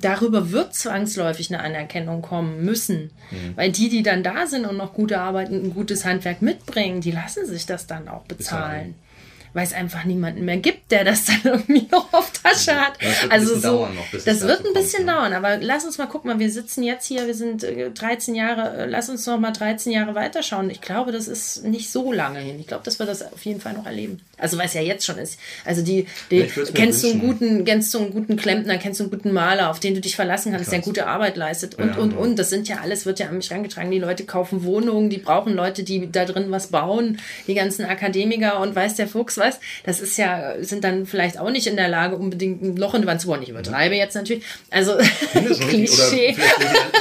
darüber 0.00 0.50
wird 0.50 0.74
zwangsläufig 0.74 1.52
eine 1.52 1.62
Anerkennung 1.62 2.22
kommen 2.22 2.64
müssen. 2.64 3.10
Mhm. 3.30 3.56
Weil 3.56 3.72
die, 3.72 3.88
die 3.88 4.02
dann 4.02 4.22
da 4.22 4.46
sind 4.46 4.66
und 4.66 4.76
noch 4.76 4.92
gute 4.92 5.20
Arbeit 5.20 5.50
und 5.50 5.64
ein 5.64 5.74
gutes 5.74 6.04
Handwerk 6.04 6.42
mitbringen, 6.42 7.00
die 7.00 7.10
lassen 7.10 7.46
sich 7.46 7.66
das 7.66 7.86
dann 7.86 8.08
auch 8.08 8.24
bezahlen. 8.24 8.94
bezahlen 8.94 9.07
weil 9.52 9.64
es 9.64 9.72
einfach 9.72 10.04
niemanden 10.04 10.44
mehr 10.44 10.56
gibt, 10.58 10.90
der 10.90 11.04
das 11.04 11.26
dann 11.26 11.40
irgendwie 11.44 11.86
noch 11.90 12.12
auf 12.12 12.30
Tasche 12.32 12.74
hat. 12.74 12.94
Das 13.00 13.30
also 13.30 13.58
so, 13.58 13.86
noch, 13.86 14.24
das 14.24 14.42
wird 14.42 14.66
ein 14.66 14.72
bisschen 14.72 15.06
kommt, 15.06 15.18
dauern, 15.18 15.32
aber 15.32 15.58
lass 15.58 15.84
uns 15.84 15.98
mal 15.98 16.06
gucken, 16.06 16.38
wir 16.38 16.50
sitzen 16.50 16.82
jetzt 16.82 17.06
hier, 17.06 17.26
wir 17.26 17.34
sind 17.34 17.66
13 17.94 18.34
äh, 18.34 18.38
Jahre, 18.38 18.76
äh, 18.76 18.86
lass 18.86 19.08
uns 19.08 19.26
noch 19.26 19.38
mal 19.38 19.52
13 19.52 19.92
Jahre 19.92 20.14
weiterschauen. 20.14 20.70
Ich 20.70 20.80
glaube, 20.80 21.12
das 21.12 21.28
ist 21.28 21.64
nicht 21.64 21.90
so 21.90 22.12
lange 22.12 22.38
hin. 22.40 22.58
Ich 22.60 22.66
glaube, 22.66 22.84
dass 22.84 22.98
wir 22.98 23.06
das 23.06 23.22
auf 23.22 23.44
jeden 23.44 23.60
Fall 23.60 23.72
noch 23.74 23.86
erleben. 23.86 24.20
Also 24.36 24.58
weil 24.58 24.66
es 24.66 24.74
ja 24.74 24.80
jetzt 24.80 25.04
schon 25.04 25.18
ist. 25.18 25.38
Also 25.64 25.82
die, 25.82 26.06
die 26.30 26.46
kennst 26.74 27.02
du 27.02 27.10
einen 27.10 27.20
guten, 27.20 27.64
kennst 27.64 27.92
du 27.92 27.98
einen 27.98 28.12
guten 28.12 28.36
Klempner, 28.36 28.78
kennst 28.78 29.00
du 29.00 29.04
einen 29.04 29.10
guten 29.10 29.32
Maler, 29.32 29.70
auf 29.70 29.80
den 29.80 29.94
du 29.94 30.00
dich 30.00 30.16
verlassen 30.16 30.52
kannst, 30.52 30.70
der 30.70 30.80
gute 30.80 31.06
Arbeit 31.06 31.36
leistet 31.36 31.74
und 31.76 31.88
ja, 31.88 31.96
und 31.96 32.12
und. 32.12 32.38
Das 32.38 32.50
sind 32.50 32.68
ja 32.68 32.78
alles 32.82 33.06
wird 33.06 33.18
ja 33.18 33.28
an 33.28 33.36
mich 33.36 33.50
herangetragen. 33.50 33.90
Die 33.90 33.98
Leute 33.98 34.24
kaufen 34.24 34.64
Wohnungen, 34.64 35.10
die 35.10 35.18
brauchen 35.18 35.54
Leute, 35.54 35.82
die 35.82 36.10
da 36.10 36.24
drin 36.24 36.50
was 36.50 36.68
bauen. 36.68 37.18
Die 37.46 37.54
ganzen 37.54 37.84
Akademiker 37.84 38.60
und 38.60 38.74
weiß 38.74 38.94
der 38.94 39.08
Fuchs 39.08 39.37
was. 39.38 39.60
Das 39.84 40.00
ist 40.00 40.16
ja 40.16 40.54
sind 40.60 40.84
dann 40.84 41.06
vielleicht 41.06 41.38
auch 41.38 41.50
nicht 41.50 41.66
in 41.66 41.76
der 41.76 41.88
Lage 41.88 42.16
unbedingt 42.16 42.62
ein 42.62 42.76
Loch 42.76 42.94
in 42.94 43.02
die 43.02 43.06
Wand 43.06 43.20
zu 43.20 43.28
bohren. 43.28 43.42
Ich 43.42 43.48
übertreibe 43.48 43.94
jetzt 43.94 44.14
natürlich. 44.14 44.44
Also 44.70 44.96
Klischee. 45.68 46.36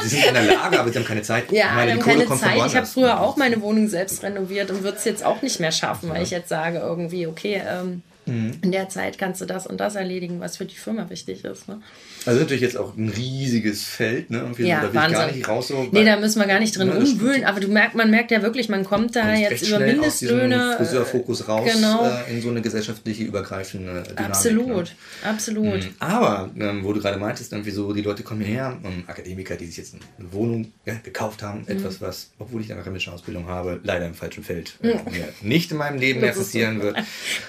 sie 0.04 0.08
sind 0.08 0.26
in 0.26 0.34
der 0.34 0.44
Lage, 0.44 0.80
aber 0.80 0.92
sie 0.92 1.00
haben 1.00 1.06
keine 1.06 1.22
Zeit. 1.22 1.52
Ja, 1.52 1.74
meine, 1.74 1.94
haben 1.94 2.00
keine 2.00 2.28
Zeit. 2.28 2.66
Ich 2.66 2.76
habe 2.76 2.86
früher 2.86 3.20
auch 3.20 3.38
meine 3.38 3.62
Wohnung 3.62 3.88
selbst 3.88 4.24
renoviert 4.24 4.72
und 4.72 4.84
würde 4.84 4.98
es 4.98 5.06
jetzt 5.06 5.26
auch 5.26 5.42
nicht 5.42 5.60
mehr 5.60 5.72
schaffen, 5.72 6.10
weil 6.10 6.24
ich 6.24 6.32
jetzt 6.32 6.50
sage 6.50 6.80
irgendwie 6.80 7.28
okay, 7.28 7.62
ähm, 7.68 8.02
mhm. 8.26 8.60
in 8.62 8.72
der 8.72 8.90
Zeit 8.90 9.18
kannst 9.18 9.42
du 9.42 9.46
das 9.46 9.68
und 9.68 9.78
das 9.80 9.96
erledigen, 9.96 10.40
was 10.40 10.58
für 10.58 10.66
die 10.66 10.76
Firma 10.76 11.10
wichtig 11.10 11.44
ist. 11.44 11.68
Ne? 11.68 11.82
Also 12.28 12.42
natürlich 12.42 12.62
jetzt 12.62 12.78
auch 12.78 12.96
ein 12.96 13.10
riesiges 13.10 13.84
Feld, 13.84 14.30
ne? 14.30 14.40
Irgendwie 14.40 14.68
ja, 14.68 14.82
da 14.82 14.88
will 14.88 14.96
Wahnsinn. 14.96 15.12
ich 15.12 15.18
gar 15.18 15.32
nicht 15.32 15.48
raus. 15.48 15.68
So 15.70 15.88
nee, 15.92 16.06
da 16.06 16.20
müssen 16.20 16.40
wir 16.40 16.48
gar 16.48 16.60
nicht 16.60 16.78
drin 16.78 16.90
ja, 16.90 16.96
umwühlen, 16.96 17.46
aber 17.46 17.60
du 17.60 17.68
merkt, 17.68 17.96
man 17.96 18.12
merkt 18.12 18.32
ja 18.32 18.42
wirklich, 18.42 18.70
man 18.70 18.84
kommt 18.84 19.16
da 19.16 19.22
kommt 19.24 19.40
jetzt 19.40 19.68
über 19.68 19.80
Mindestlöhne. 19.80 20.72
Aus 20.72 20.76
Friseurfokus 20.78 21.48
raus 21.48 21.70
genau. 21.74 22.06
äh, 22.06 22.34
in 22.34 22.42
so 22.42 22.50
eine 22.50 22.62
gesellschaftliche, 22.62 23.24
übergreifende 23.24 24.04
Dynamik. 24.04 24.30
Absolut, 24.30 24.68
ne? 24.68 25.30
absolut. 25.30 25.84
Mhm. 25.84 25.96
Aber, 26.00 26.50
ähm, 26.60 26.84
wo 26.84 26.94
du 26.94 27.00
gerade 27.00 27.18
meintest, 27.18 27.52
irgendwie 27.52 27.72
so, 27.72 27.94
die 27.94 28.02
Leute 28.02 28.24
kommen 28.24 28.42
hierher, 28.42 28.78
um, 28.84 29.04
Akademiker, 29.08 29.56
die 29.56 29.66
sich 29.66 29.78
jetzt 29.78 29.94
eine 29.94 30.32
Wohnung 30.34 30.72
ja, 30.86 30.96
gekauft 31.04 31.44
haben, 31.44 31.62
mhm. 31.62 31.78
etwas, 31.78 32.02
was, 32.02 32.32
obwohl 32.40 32.62
ich 32.62 32.72
eine 32.72 32.82
akademische 32.82 33.12
Ausbildung 33.12 33.48
habe, 33.48 33.80
leider 33.84 34.06
im 34.06 34.14
falschen 34.14 34.44
Feld 34.44 34.78
äh, 34.82 34.96
mhm. 34.96 35.02
nicht 35.42 35.72
in 35.72 35.78
meinem 35.78 36.00
Leben 36.00 36.22
mehr 36.22 36.34
passieren 36.34 36.82
wird. 36.82 36.98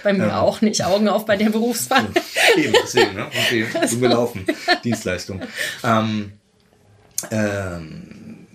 Bei 0.03 0.13
mir 0.13 0.25
ähm, 0.25 0.31
auch 0.31 0.61
nicht. 0.61 0.85
Augen 0.85 1.09
auf 1.09 1.27
bei 1.27 1.37
der 1.37 1.51
Berufswahl. 1.51 2.07
Eben, 2.57 2.75
deswegen, 2.83 3.15
ne? 3.15 3.27
Okay, 3.27 3.67
also. 3.81 3.99
gelaufen. 3.99 4.45
Dienstleistung. 4.85 5.43
Ähm, 5.83 6.33
ähm, 7.31 8.47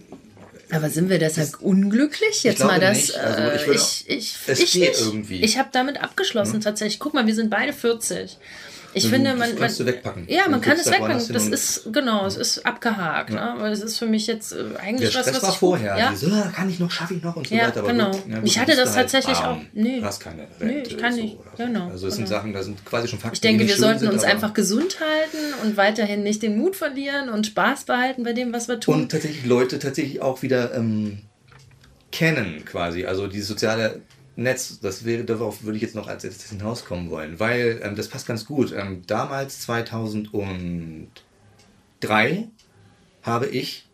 aber 0.71 0.89
sind 0.89 1.09
wir 1.09 1.19
deshalb 1.19 1.61
unglücklich? 1.61 2.43
Jetzt 2.43 2.63
mal 2.63 2.79
das. 2.79 3.11
Also 3.11 3.71
ich, 3.71 4.07
äh, 4.09 4.15
ich, 4.15 4.37
ich, 4.47 4.47
ich, 4.47 4.81
ich, 5.29 5.43
ich 5.43 5.57
habe 5.59 5.69
damit 5.71 6.01
abgeschlossen 6.01 6.55
hm? 6.55 6.61
tatsächlich. 6.61 6.99
Guck 6.99 7.13
mal, 7.13 7.27
wir 7.27 7.35
sind 7.35 7.49
beide 7.49 7.73
40. 7.73 8.37
Ich 8.93 9.07
finde, 9.09 9.31
man, 9.35 9.49
das 9.49 9.59
kannst 9.59 9.79
man, 9.79 9.87
du 9.87 9.93
wegpacken. 9.93 10.25
Ja, 10.27 10.47
man 10.49 10.61
kann 10.61 10.77
es 10.77 10.89
wegpacken. 10.89 11.33
Das 11.33 11.47
ist 11.47 11.91
genau, 11.91 12.25
es 12.25 12.37
ist 12.37 12.65
abgehakt. 12.65 13.33
Ja. 13.33 13.55
Ne? 13.55 13.69
Es 13.69 13.81
ist 13.81 13.97
für 13.97 14.05
mich 14.05 14.27
jetzt 14.27 14.53
äh, 14.53 14.63
eigentlich 14.77 15.11
Der 15.11 15.19
was, 15.19 15.27
Stress 15.27 15.35
was 15.35 15.43
war 15.43 15.49
ich 15.49 15.57
vorher. 15.57 15.97
Ja? 15.97 16.11
Diese, 16.11 16.31
ah, 16.31 16.51
kann 16.55 16.69
ich 16.69 16.79
noch, 16.79 16.91
schaffe 16.91 17.15
ich 17.15 17.23
noch 17.23 17.35
und 17.35 17.47
so 17.47 17.55
ja, 17.55 17.67
weiter. 17.67 17.79
Aber 17.79 17.91
genau. 17.91 18.11
Gut, 18.11 18.23
ja, 18.29 18.41
ich 18.43 18.59
hatte 18.59 18.75
das 18.75 18.93
tatsächlich 18.93 19.37
halt 19.37 19.57
auch. 19.57 19.61
Nee. 19.73 19.99
Du 19.99 20.05
hast 20.05 20.19
keine 20.19 20.41
Rente. 20.59 20.65
Nee, 20.65 20.83
ich 20.85 20.97
kann 20.97 21.15
nicht. 21.15 21.37
So 21.57 21.65
genau. 21.65 21.89
Also 21.89 22.07
es 22.07 22.15
sind 22.15 22.25
genau. 22.25 22.37
Sachen, 22.37 22.53
da 22.53 22.63
sind 22.63 22.85
quasi 22.85 23.07
schon 23.07 23.19
Fakten. 23.19 23.35
Ich 23.35 23.41
denke, 23.41 23.67
wir 23.67 23.75
sollten 23.75 23.99
sind, 24.01 24.13
uns 24.13 24.23
einfach 24.23 24.53
gesund 24.53 24.99
halten 24.99 25.53
und 25.63 25.77
weiterhin 25.77 26.23
nicht 26.23 26.43
den 26.43 26.57
Mut 26.57 26.75
verlieren 26.75 27.29
und 27.29 27.47
Spaß 27.47 27.85
behalten 27.85 28.23
bei 28.23 28.33
dem, 28.33 28.53
was 28.53 28.67
wir 28.67 28.79
tun. 28.79 28.95
Und 28.95 29.11
tatsächlich 29.11 29.45
Leute 29.45 29.79
tatsächlich 29.79 30.21
auch 30.21 30.41
wieder 30.41 30.73
ähm, 30.75 31.19
kennen 32.11 32.63
quasi. 32.65 33.05
Also 33.05 33.27
diese 33.27 33.45
soziale 33.47 34.01
Netz, 34.35 34.79
das 34.79 35.05
wäre, 35.05 35.25
darauf 35.25 35.63
würde 35.63 35.75
ich 35.75 35.83
jetzt 35.83 35.93
noch 35.95 36.07
als 36.07 36.23
erstes 36.23 36.49
hinauskommen 36.49 37.11
wollen, 37.11 37.39
weil 37.39 37.79
ähm, 37.83 37.95
das 37.95 38.07
passt 38.07 38.27
ganz 38.27 38.45
gut. 38.45 38.71
Ähm, 38.71 39.03
damals, 39.05 39.59
2003, 39.61 42.47
habe 43.21 43.47
ich 43.47 43.85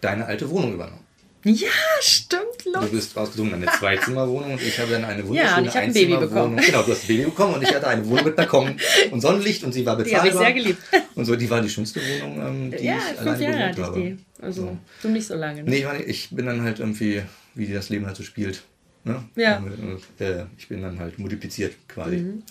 deine 0.00 0.26
alte 0.26 0.48
Wohnung 0.50 0.74
übernommen. 0.74 1.02
Ja, 1.44 1.68
stimmt. 2.00 2.42
Los. 2.64 2.84
Du 2.84 2.90
bist 2.92 3.16
rausgezogen 3.16 3.52
in 3.52 3.62
eine 3.62 3.78
Zweizimmerwohnung 3.78 4.52
und 4.52 4.62
ich 4.62 4.78
habe 4.78 4.92
dann 4.92 5.04
eine 5.04 5.26
wunderschöne 5.26 5.66
ja, 5.66 5.72
Einzimmerwohnung. 5.72 6.56
Genau, 6.56 6.82
du 6.82 6.92
hast 6.92 7.02
ein 7.02 7.08
Baby 7.08 7.24
bekommen 7.24 7.54
und 7.54 7.62
ich 7.62 7.74
hatte 7.74 7.88
eine 7.88 8.06
Wohnung 8.06 8.26
mit 8.26 8.36
Balkon 8.36 8.76
und 9.10 9.20
Sonnenlicht 9.20 9.64
und 9.64 9.72
sie 9.72 9.84
war 9.84 9.96
bezahlbar. 9.96 10.22
Die 10.22 10.30
habe 10.30 10.38
ich 10.40 10.46
sehr 10.46 10.52
geliebt. 10.52 10.78
Und 11.16 11.24
so, 11.24 11.34
die 11.34 11.50
war 11.50 11.60
die 11.60 11.68
schönste 11.68 12.00
Wohnung, 12.00 12.46
ähm, 12.46 12.70
die 12.70 12.84
ja, 12.84 12.96
ich 12.96 13.18
alleine 13.18 13.44
Jahre 13.44 13.70
gewohnt 13.72 13.86
habe. 13.86 14.00
Die. 14.00 14.16
Also, 14.40 14.62
so. 14.62 14.78
du 15.02 15.08
nicht 15.08 15.26
so 15.26 15.34
lange. 15.34 15.64
Ne? 15.64 15.70
Nee, 15.70 15.86
ich 16.06 16.30
bin 16.30 16.46
dann 16.46 16.62
halt 16.62 16.78
irgendwie, 16.78 17.22
wie 17.54 17.72
das 17.72 17.88
Leben 17.88 18.06
halt 18.06 18.16
so 18.16 18.22
spielt, 18.22 18.62
Ne? 19.04 19.22
Ja. 19.34 19.58
Und, 19.58 20.00
äh, 20.20 20.44
ich 20.56 20.68
bin 20.68 20.82
dann 20.82 20.98
halt 21.00 21.18
multipliziert 21.18 21.74
quasi. 21.88 22.18
Mhm. 22.18 22.42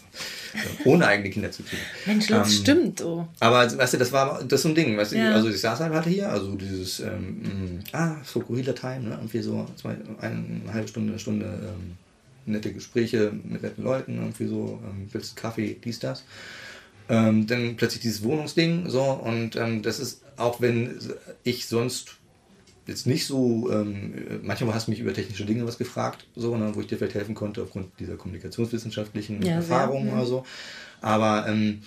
Ohne 0.84 1.08
eigene 1.08 1.30
Kinder 1.30 1.50
zu 1.50 1.64
kriegen. 1.64 1.82
Mensch, 2.06 2.28
das 2.28 2.50
ähm, 2.50 2.62
stimmt. 2.62 3.02
Oh. 3.02 3.26
Aber 3.40 3.78
weißt 3.78 3.94
du, 3.94 3.98
das 3.98 4.12
war 4.12 4.44
das 4.44 4.62
so 4.64 4.70
ein 4.70 4.76
Ding. 4.76 4.98
Weißt 4.98 5.14
du, 5.14 5.18
ja. 5.18 5.34
Also 5.34 5.50
ich 5.50 5.62
saß 5.62 5.80
halt 5.80 6.06
hier, 6.06 6.30
also 6.30 6.56
dieses 6.56 7.00
ähm, 7.00 7.80
ah, 7.94 8.16
Fokuhila 8.24 8.74
Time, 8.74 9.02
ne? 9.02 9.12
Irgendwie 9.12 9.42
so 9.42 9.66
zwei, 9.78 9.96
eine, 10.20 10.46
eine 10.64 10.74
halbe 10.74 10.90
Stunde, 10.90 11.14
eine 11.14 11.20
Stunde 11.20 11.46
ähm, 11.46 11.96
nette 12.46 12.74
Gespräche 12.74 13.32
mit 13.32 13.62
netten 13.62 13.84
Leuten, 13.84 14.18
irgendwie 14.18 14.48
so, 14.48 14.80
ähm, 14.84 15.08
willst 15.12 15.36
Kaffee, 15.36 15.78
dies, 15.84 16.00
das. 16.00 16.24
Ähm, 17.10 17.48
dann 17.48 17.76
plötzlich 17.76 18.02
dieses 18.02 18.24
Wohnungsding, 18.24 18.90
so, 18.90 19.04
und 19.04 19.56
ähm, 19.56 19.82
das 19.82 20.00
ist, 20.00 20.22
auch 20.38 20.62
wenn 20.62 21.00
ich 21.44 21.68
sonst 21.68 22.16
jetzt 22.92 23.08
nicht 23.08 23.26
so, 23.26 23.72
ähm, 23.72 24.42
manchmal 24.44 24.76
hast 24.76 24.88
du 24.88 24.92
mich 24.92 25.00
über 25.00 25.14
technische 25.14 25.46
Dinge 25.46 25.66
was 25.66 25.78
gefragt, 25.78 26.28
so, 26.36 26.56
ne, 26.56 26.72
wo 26.74 26.82
ich 26.82 26.88
dir 26.88 26.98
vielleicht 26.98 27.16
helfen 27.16 27.36
konnte 27.36 27.64
aufgrund 27.64 28.00
dieser 28.00 28.16
kommunikationswissenschaftlichen 28.16 29.42
ja, 29.42 29.56
Erfahrungen 29.56 30.08
ja. 30.08 30.14
oder 30.14 30.26
so. 30.26 30.46
Aber 31.02 31.48
ähm, 31.48 31.82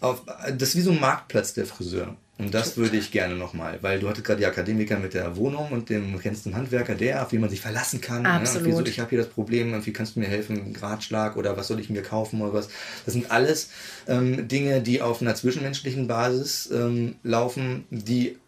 auf, 0.00 0.22
das 0.56 0.70
ist 0.70 0.76
wie 0.76 0.80
so 0.80 0.92
ein 0.92 1.00
Marktplatz 1.00 1.54
der 1.54 1.66
Friseur. 1.66 2.16
Und 2.40 2.54
das 2.54 2.78
würde 2.78 2.96
ich 2.96 3.10
gerne 3.10 3.34
nochmal, 3.34 3.78
weil 3.82 4.00
du 4.00 4.08
hattest 4.08 4.24
gerade 4.24 4.40
die 4.40 4.46
Akademiker 4.46 4.98
mit 4.98 5.12
der 5.12 5.36
Wohnung 5.36 5.72
und 5.72 5.90
dem 5.90 6.18
kennst 6.18 6.46
den 6.46 6.56
Handwerker, 6.56 6.94
der, 6.94 7.22
auf 7.22 7.28
den 7.28 7.42
man 7.42 7.50
sich 7.50 7.60
verlassen 7.60 8.00
kann. 8.00 8.22
Ne? 8.22 8.30
Absolut. 8.30 8.68
Ne? 8.68 8.76
So, 8.76 8.86
ich 8.86 8.98
habe 8.98 9.10
hier 9.10 9.18
das 9.18 9.28
Problem, 9.28 9.84
wie 9.84 9.92
kannst 9.92 10.16
du 10.16 10.20
mir 10.20 10.26
helfen, 10.26 10.72
Gradschlag 10.72 11.36
oder 11.36 11.58
was 11.58 11.68
soll 11.68 11.80
ich 11.80 11.90
mir 11.90 12.02
kaufen 12.02 12.40
oder 12.40 12.54
was. 12.54 12.70
Das 13.04 13.12
sind 13.12 13.30
alles 13.30 13.68
ähm, 14.08 14.48
Dinge, 14.48 14.80
die 14.80 15.02
auf 15.02 15.20
einer 15.20 15.34
zwischenmenschlichen 15.34 16.06
Basis 16.06 16.70
ähm, 16.72 17.16
laufen, 17.22 17.84
die 17.90 18.38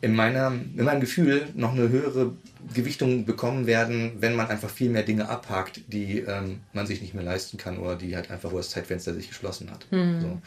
in, 0.00 0.14
meiner, 0.14 0.48
in 0.48 0.84
meinem 0.84 1.00
Gefühl 1.00 1.48
noch 1.54 1.72
eine 1.72 1.88
höhere 1.88 2.32
Gewichtung 2.74 3.24
bekommen 3.24 3.66
werden, 3.66 4.12
wenn 4.20 4.34
man 4.34 4.48
einfach 4.48 4.70
viel 4.70 4.90
mehr 4.90 5.02
Dinge 5.02 5.28
abhakt, 5.28 5.80
die 5.88 6.20
ähm, 6.20 6.60
man 6.72 6.86
sich 6.86 7.00
nicht 7.00 7.14
mehr 7.14 7.24
leisten 7.24 7.58
kann 7.58 7.78
oder 7.78 7.96
die 7.96 8.16
halt 8.16 8.30
einfach, 8.30 8.52
wo 8.52 8.56
das 8.56 8.70
Zeitfenster 8.70 9.14
sich 9.14 9.28
geschlossen 9.28 9.70
hat. 9.70 9.86
Mhm. 9.90 10.20
So. 10.20 10.42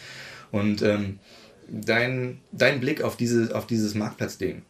Und 0.51 0.81
ähm, 0.81 1.19
dein, 1.69 2.39
dein 2.51 2.79
Blick 2.79 3.01
auf, 3.01 3.17
diese, 3.17 3.55
auf 3.55 3.67
dieses 3.67 3.95
Marktplatzding, 3.95 4.63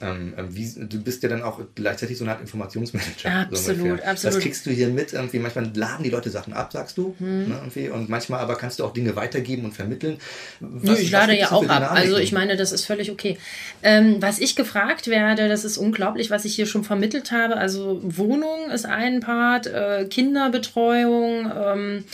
ähm, 0.00 0.34
ähm, 0.36 0.48
wie, 0.56 0.68
du 0.86 1.02
bist 1.02 1.22
ja 1.22 1.28
dann 1.28 1.42
auch 1.42 1.60
gleichzeitig 1.74 2.18
so 2.18 2.24
eine 2.24 2.32
Art 2.32 2.40
Informationsmanager. 2.40 3.30
Absolut, 3.30 4.00
so 4.00 4.04
absolut. 4.04 4.24
Das 4.24 4.38
kriegst 4.40 4.66
du 4.66 4.70
hier 4.70 4.88
mit. 4.88 5.12
Irgendwie. 5.12 5.38
Manchmal 5.38 5.70
laden 5.74 6.02
die 6.02 6.10
Leute 6.10 6.30
Sachen 6.30 6.52
ab, 6.52 6.72
sagst 6.72 6.98
du. 6.98 7.14
Hm. 7.18 7.48
Ne, 7.48 7.54
irgendwie. 7.54 7.88
Und 7.88 8.08
manchmal 8.08 8.40
aber 8.40 8.56
kannst 8.56 8.80
du 8.80 8.84
auch 8.84 8.92
Dinge 8.92 9.14
weitergeben 9.14 9.64
und 9.64 9.72
vermitteln. 9.72 10.18
Was, 10.60 10.82
Nö, 10.82 10.96
ich 10.96 11.10
lade 11.10 11.38
ja 11.38 11.52
auch 11.52 11.66
ab. 11.68 11.92
Also 11.92 12.16
ich 12.16 12.32
meine, 12.32 12.56
das 12.56 12.72
ist 12.72 12.84
völlig 12.84 13.10
okay. 13.10 13.38
Ähm, 13.82 14.16
was 14.20 14.40
ich 14.40 14.56
gefragt 14.56 15.06
werde, 15.06 15.48
das 15.48 15.64
ist 15.64 15.78
unglaublich, 15.78 16.30
was 16.30 16.44
ich 16.44 16.54
hier 16.54 16.66
schon 16.66 16.82
vermittelt 16.82 17.30
habe. 17.30 17.56
Also 17.56 18.00
Wohnung 18.02 18.70
ist 18.70 18.86
ein 18.86 19.20
Part, 19.20 19.66
äh, 19.68 20.06
Kinderbetreuung, 20.10 21.52
ähm, 21.56 22.04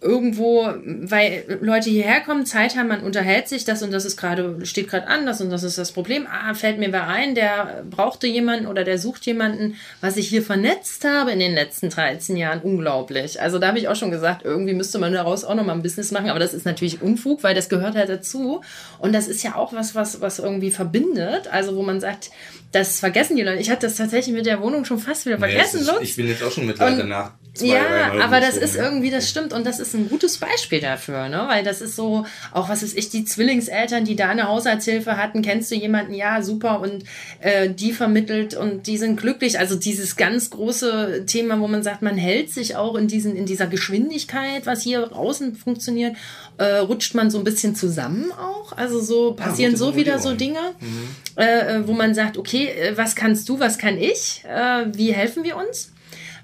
irgendwo, 0.00 0.72
weil 0.84 1.58
Leute 1.60 1.90
hierher 1.90 2.20
kommen, 2.20 2.46
Zeit 2.46 2.76
haben, 2.76 2.88
man 2.88 3.02
unterhält 3.02 3.48
sich, 3.48 3.64
das 3.64 3.82
und 3.82 3.90
das 3.90 4.04
ist 4.04 4.16
gerade, 4.16 4.64
steht 4.64 4.88
gerade 4.88 5.08
an, 5.08 5.26
das 5.26 5.40
und 5.40 5.50
das 5.50 5.64
ist 5.64 5.76
das 5.76 5.92
Problem. 5.92 6.26
Ah, 6.30 6.54
fällt 6.54 6.78
mir 6.78 6.92
wer 6.92 7.08
ein, 7.08 7.34
der 7.34 7.84
brauchte 7.90 8.26
jemanden 8.26 8.66
oder 8.66 8.84
der 8.84 8.98
sucht 8.98 9.26
jemanden, 9.26 9.74
was 10.00 10.16
ich 10.16 10.28
hier 10.28 10.42
vernetzt 10.42 11.04
habe 11.04 11.32
in 11.32 11.40
den 11.40 11.54
letzten 11.54 11.90
13 11.90 12.36
Jahren, 12.36 12.60
unglaublich. 12.62 13.40
Also 13.40 13.58
da 13.58 13.68
habe 13.68 13.78
ich 13.78 13.88
auch 13.88 13.96
schon 13.96 14.10
gesagt, 14.10 14.44
irgendwie 14.44 14.74
müsste 14.74 14.98
man 14.98 15.12
daraus 15.12 15.44
auch 15.44 15.54
nochmal 15.54 15.74
ein 15.74 15.82
Business 15.82 16.12
machen, 16.12 16.30
aber 16.30 16.38
das 16.38 16.54
ist 16.54 16.64
natürlich 16.64 17.02
Unfug, 17.02 17.42
weil 17.42 17.54
das 17.54 17.68
gehört 17.68 17.96
halt 17.96 18.08
dazu. 18.08 18.60
Und 19.00 19.12
das 19.12 19.26
ist 19.26 19.42
ja 19.42 19.56
auch 19.56 19.72
was, 19.72 19.94
was, 19.96 20.20
was 20.20 20.38
irgendwie 20.38 20.70
verbindet, 20.70 21.48
also 21.52 21.74
wo 21.74 21.82
man 21.82 22.00
sagt, 22.00 22.30
das 22.72 23.00
vergessen 23.00 23.36
die 23.36 23.42
Leute. 23.42 23.60
Ich 23.60 23.70
hatte 23.70 23.86
das 23.86 23.96
tatsächlich 23.96 24.34
mit 24.34 24.46
der 24.46 24.60
Wohnung 24.60 24.84
schon 24.84 24.98
fast 24.98 25.24
wieder 25.26 25.38
vergessen. 25.38 25.80
Nee, 25.84 25.90
ist, 25.90 26.10
ich 26.10 26.16
bin 26.16 26.28
jetzt 26.28 26.42
auch 26.42 26.52
schon 26.52 26.66
mit 26.66 26.78
Leuten 26.78 27.08
nach 27.08 27.32
zwei, 27.54 27.66
Ja, 27.66 28.12
aber 28.22 28.40
das 28.40 28.56
ist 28.56 28.76
irgendwie, 28.76 29.10
das 29.10 29.28
stimmt 29.28 29.52
und 29.52 29.66
das 29.66 29.80
ist 29.80 29.87
ein 29.94 30.08
gutes 30.08 30.38
Beispiel 30.38 30.80
dafür, 30.80 31.28
ne? 31.28 31.44
Weil 31.48 31.64
das 31.64 31.80
ist 31.80 31.96
so, 31.96 32.24
auch 32.52 32.68
was 32.68 32.82
ist 32.82 32.96
ich, 32.96 33.10
die 33.10 33.24
Zwillingseltern, 33.24 34.04
die 34.04 34.16
da 34.16 34.28
eine 34.28 34.48
Haushaltshilfe 34.48 35.16
hatten, 35.16 35.42
kennst 35.42 35.70
du 35.70 35.74
jemanden? 35.74 36.14
Ja, 36.14 36.42
super 36.42 36.80
und 36.80 37.04
äh, 37.40 37.70
die 37.70 37.92
vermittelt 37.92 38.54
und 38.54 38.86
die 38.86 38.98
sind 38.98 39.16
glücklich. 39.20 39.58
Also 39.58 39.76
dieses 39.76 40.16
ganz 40.16 40.50
große 40.50 41.24
Thema, 41.26 41.60
wo 41.60 41.68
man 41.68 41.82
sagt, 41.82 42.02
man 42.02 42.16
hält 42.16 42.50
sich 42.50 42.76
auch 42.76 42.94
in 42.94 43.08
diesen, 43.08 43.36
in 43.36 43.46
dieser 43.46 43.66
Geschwindigkeit, 43.66 44.66
was 44.66 44.82
hier 44.82 45.06
draußen 45.06 45.54
funktioniert, 45.56 46.16
äh, 46.58 46.78
rutscht 46.78 47.14
man 47.14 47.30
so 47.30 47.38
ein 47.38 47.44
bisschen 47.44 47.74
zusammen 47.74 48.32
auch. 48.32 48.76
Also 48.76 49.00
so 49.00 49.32
passieren 49.32 49.72
ja, 49.72 49.78
so 49.78 49.96
wieder 49.96 50.18
so 50.18 50.34
Dinge, 50.34 50.60
mhm. 50.80 51.08
äh, 51.36 51.76
äh 51.76 51.88
wo 51.88 51.92
man 51.92 52.14
sagt, 52.14 52.36
okay, 52.36 52.66
äh, 52.66 52.96
was 52.96 53.14
kannst 53.14 53.48
du, 53.48 53.60
was 53.60 53.78
kann 53.78 53.98
ich? 53.98 54.44
Äh, 54.44 54.86
wie 54.92 55.12
helfen 55.12 55.44
wir 55.44 55.56
uns? 55.56 55.92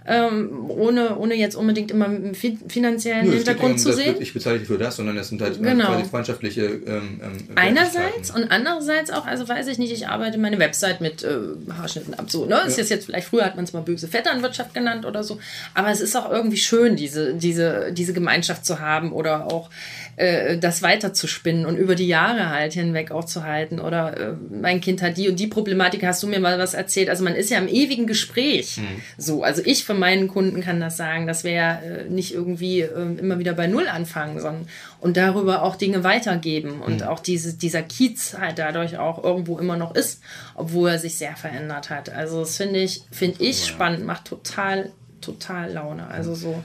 Ähm, 0.07 0.69
ohne, 0.69 1.17
ohne 1.19 1.35
jetzt 1.35 1.55
unbedingt 1.55 1.91
immer 1.91 2.07
einen 2.07 2.35
finanziellen 2.35 3.27
Nö, 3.27 3.37
Hintergrund 3.37 3.81
zu 3.81 3.93
sehen. 3.93 4.17
ich 4.21 4.35
bezahle 4.35 4.59
dich 4.59 4.69
für 4.69 4.77
das, 4.77 4.97
sondern 4.97 5.17
es 5.17 5.29
sind 5.29 5.41
halt 5.41 5.63
genau. 5.63 5.87
quasi 5.87 6.05
freundschaftliche 6.05 6.65
ähm, 6.65 7.21
ähm, 7.23 7.39
Einerseits 7.55 8.31
und 8.31 8.51
andererseits 8.51 9.11
auch, 9.11 9.27
also 9.27 9.49
weiß 9.49 9.67
ich 9.69 9.79
nicht, 9.79 9.93
ich 9.93 10.09
arbeite 10.09 10.37
meine 10.37 10.59
Website 10.59 11.01
mit 11.01 11.25
äh, 11.25 11.39
Haarschnitten 11.73 12.15
ab. 12.15 12.31
So, 12.31 12.45
ne? 12.45 12.61
Ist 12.67 12.79
ja. 12.79 12.85
jetzt 12.85 13.07
vielleicht, 13.07 13.29
früher 13.29 13.45
hat 13.47 13.57
man 13.57 13.65
es 13.65 13.73
mal 13.73 13.81
böse 13.81 14.09
Vetternwirtschaft 14.09 14.75
genannt 14.75 15.07
oder 15.07 15.25
so, 15.25 15.39
aber 15.73 15.91
es 15.91 16.01
ist 16.01 16.15
auch 16.17 16.31
irgendwie 16.31 16.59
schön, 16.59 16.97
diese, 16.97 17.35
diese, 17.35 17.93
diese 17.93 18.13
Gemeinschaft 18.13 18.67
zu 18.67 18.81
haben 18.81 19.13
oder 19.13 19.51
auch 19.51 19.71
äh, 20.17 20.59
das 20.59 20.83
weiterzuspinnen 20.83 21.67
und 21.67 21.77
über 21.77 21.95
die 21.95 22.07
Jahre 22.07 22.51
halt 22.51 22.73
hinweg 22.73 23.11
auch 23.11 23.25
zu 23.25 23.45
halten. 23.45 23.81
Oder 23.81 24.17
äh, 24.17 24.33
mein 24.51 24.81
Kind 24.81 25.03
hat 25.03 25.17
die 25.17 25.29
und 25.29 25.41
die 25.41 25.47
Problematik, 25.47 26.05
hast 26.05 26.23
du 26.23 26.27
mir 26.27 26.41
mal 26.41 26.59
was 26.59 26.75
erzählt. 26.75 27.09
Also 27.09 27.25
man 27.25 27.35
ist 27.35 27.51
ja 27.51 27.59
im 27.59 27.69
ewigen 27.69 28.07
Gespräch. 28.07 28.79
Mhm. 28.79 29.03
So, 29.19 29.43
also 29.43 29.63
ich 29.65 29.85
von 29.85 29.99
meinen 29.99 30.29
Kunden 30.29 30.61
kann 30.61 30.81
das 30.81 30.97
sagen, 30.97 31.27
dass 31.27 31.45
wir 31.45 31.53
ja 31.53 31.75
äh, 31.81 32.09
nicht 32.09 32.33
irgendwie 32.33 32.81
äh, 32.81 33.19
immer 33.19 33.39
wieder 33.39 33.55
bei 33.55 33.67
Null 33.67 33.89
anfangen, 33.89 34.41
sondern 34.41 34.69
und 35.01 35.17
darüber 35.17 35.63
auch 35.63 35.77
Dinge 35.77 36.05
weitergeben 36.05 36.81
und 36.81 37.01
mhm. 37.01 37.07
auch 37.07 37.21
diese, 37.21 37.55
dieser 37.55 37.83
Kiez 37.83 38.37
halt 38.39 38.59
dadurch 38.59 38.99
auch 38.99 39.23
irgendwo 39.23 39.59
immer 39.59 39.77
noch 39.77 39.95
ist, 39.95 40.23
obwohl 40.55 40.91
er 40.91 40.99
sich 40.99 41.17
sehr 41.17 41.37
verändert 41.37 41.91
hat. 41.91 42.09
Also 42.09 42.41
das 42.41 42.57
finde 42.57 42.81
ich, 42.81 43.03
finde 43.11 43.43
ich 43.43 43.61
ja. 43.61 43.67
spannend, 43.67 44.07
macht 44.07 44.27
total, 44.27 44.93
total 45.21 45.73
Laune. 45.73 46.07
Also 46.07 46.35
so 46.35 46.63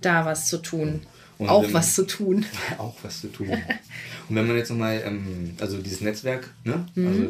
da 0.00 0.24
was 0.24 0.46
zu 0.46 0.58
tun. 0.58 1.02
Und 1.40 1.48
auch 1.48 1.62
wenn, 1.62 1.72
was 1.72 1.94
zu 1.94 2.06
tun. 2.06 2.44
Auch 2.78 2.94
was 3.02 3.22
zu 3.22 3.28
tun. 3.32 3.48
Und 3.48 4.36
wenn 4.36 4.46
man 4.46 4.56
jetzt 4.56 4.68
nochmal, 4.68 5.02
ähm, 5.06 5.54
also 5.58 5.78
dieses 5.78 6.02
Netzwerk, 6.02 6.52
ne? 6.64 6.86
Mhm. 6.94 7.06
Also 7.06 7.28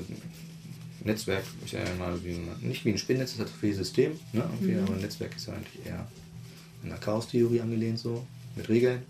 Netzwerk 1.04 1.44
ist 1.64 1.72
ja 1.72 1.80
mal 1.96 2.18
wie, 2.24 2.40
nicht 2.66 2.84
wie 2.84 2.90
ein 2.90 2.98
Spinnnetz, 2.98 3.36
das 3.36 3.46
hat 3.46 3.50
viel 3.60 3.72
System, 3.72 4.18
ne? 4.32 4.42
Mhm. 4.60 4.80
aber 4.84 4.94
ein 4.94 5.00
Netzwerk 5.00 5.36
ist 5.36 5.46
ja 5.46 5.54
eigentlich 5.54 5.86
eher 5.86 6.08
in 6.82 6.88
der 6.88 6.98
Chaos-Theorie 6.98 7.60
angelehnt, 7.60 8.00
so, 8.00 8.26
mit 8.56 8.68
Regeln. 8.68 9.02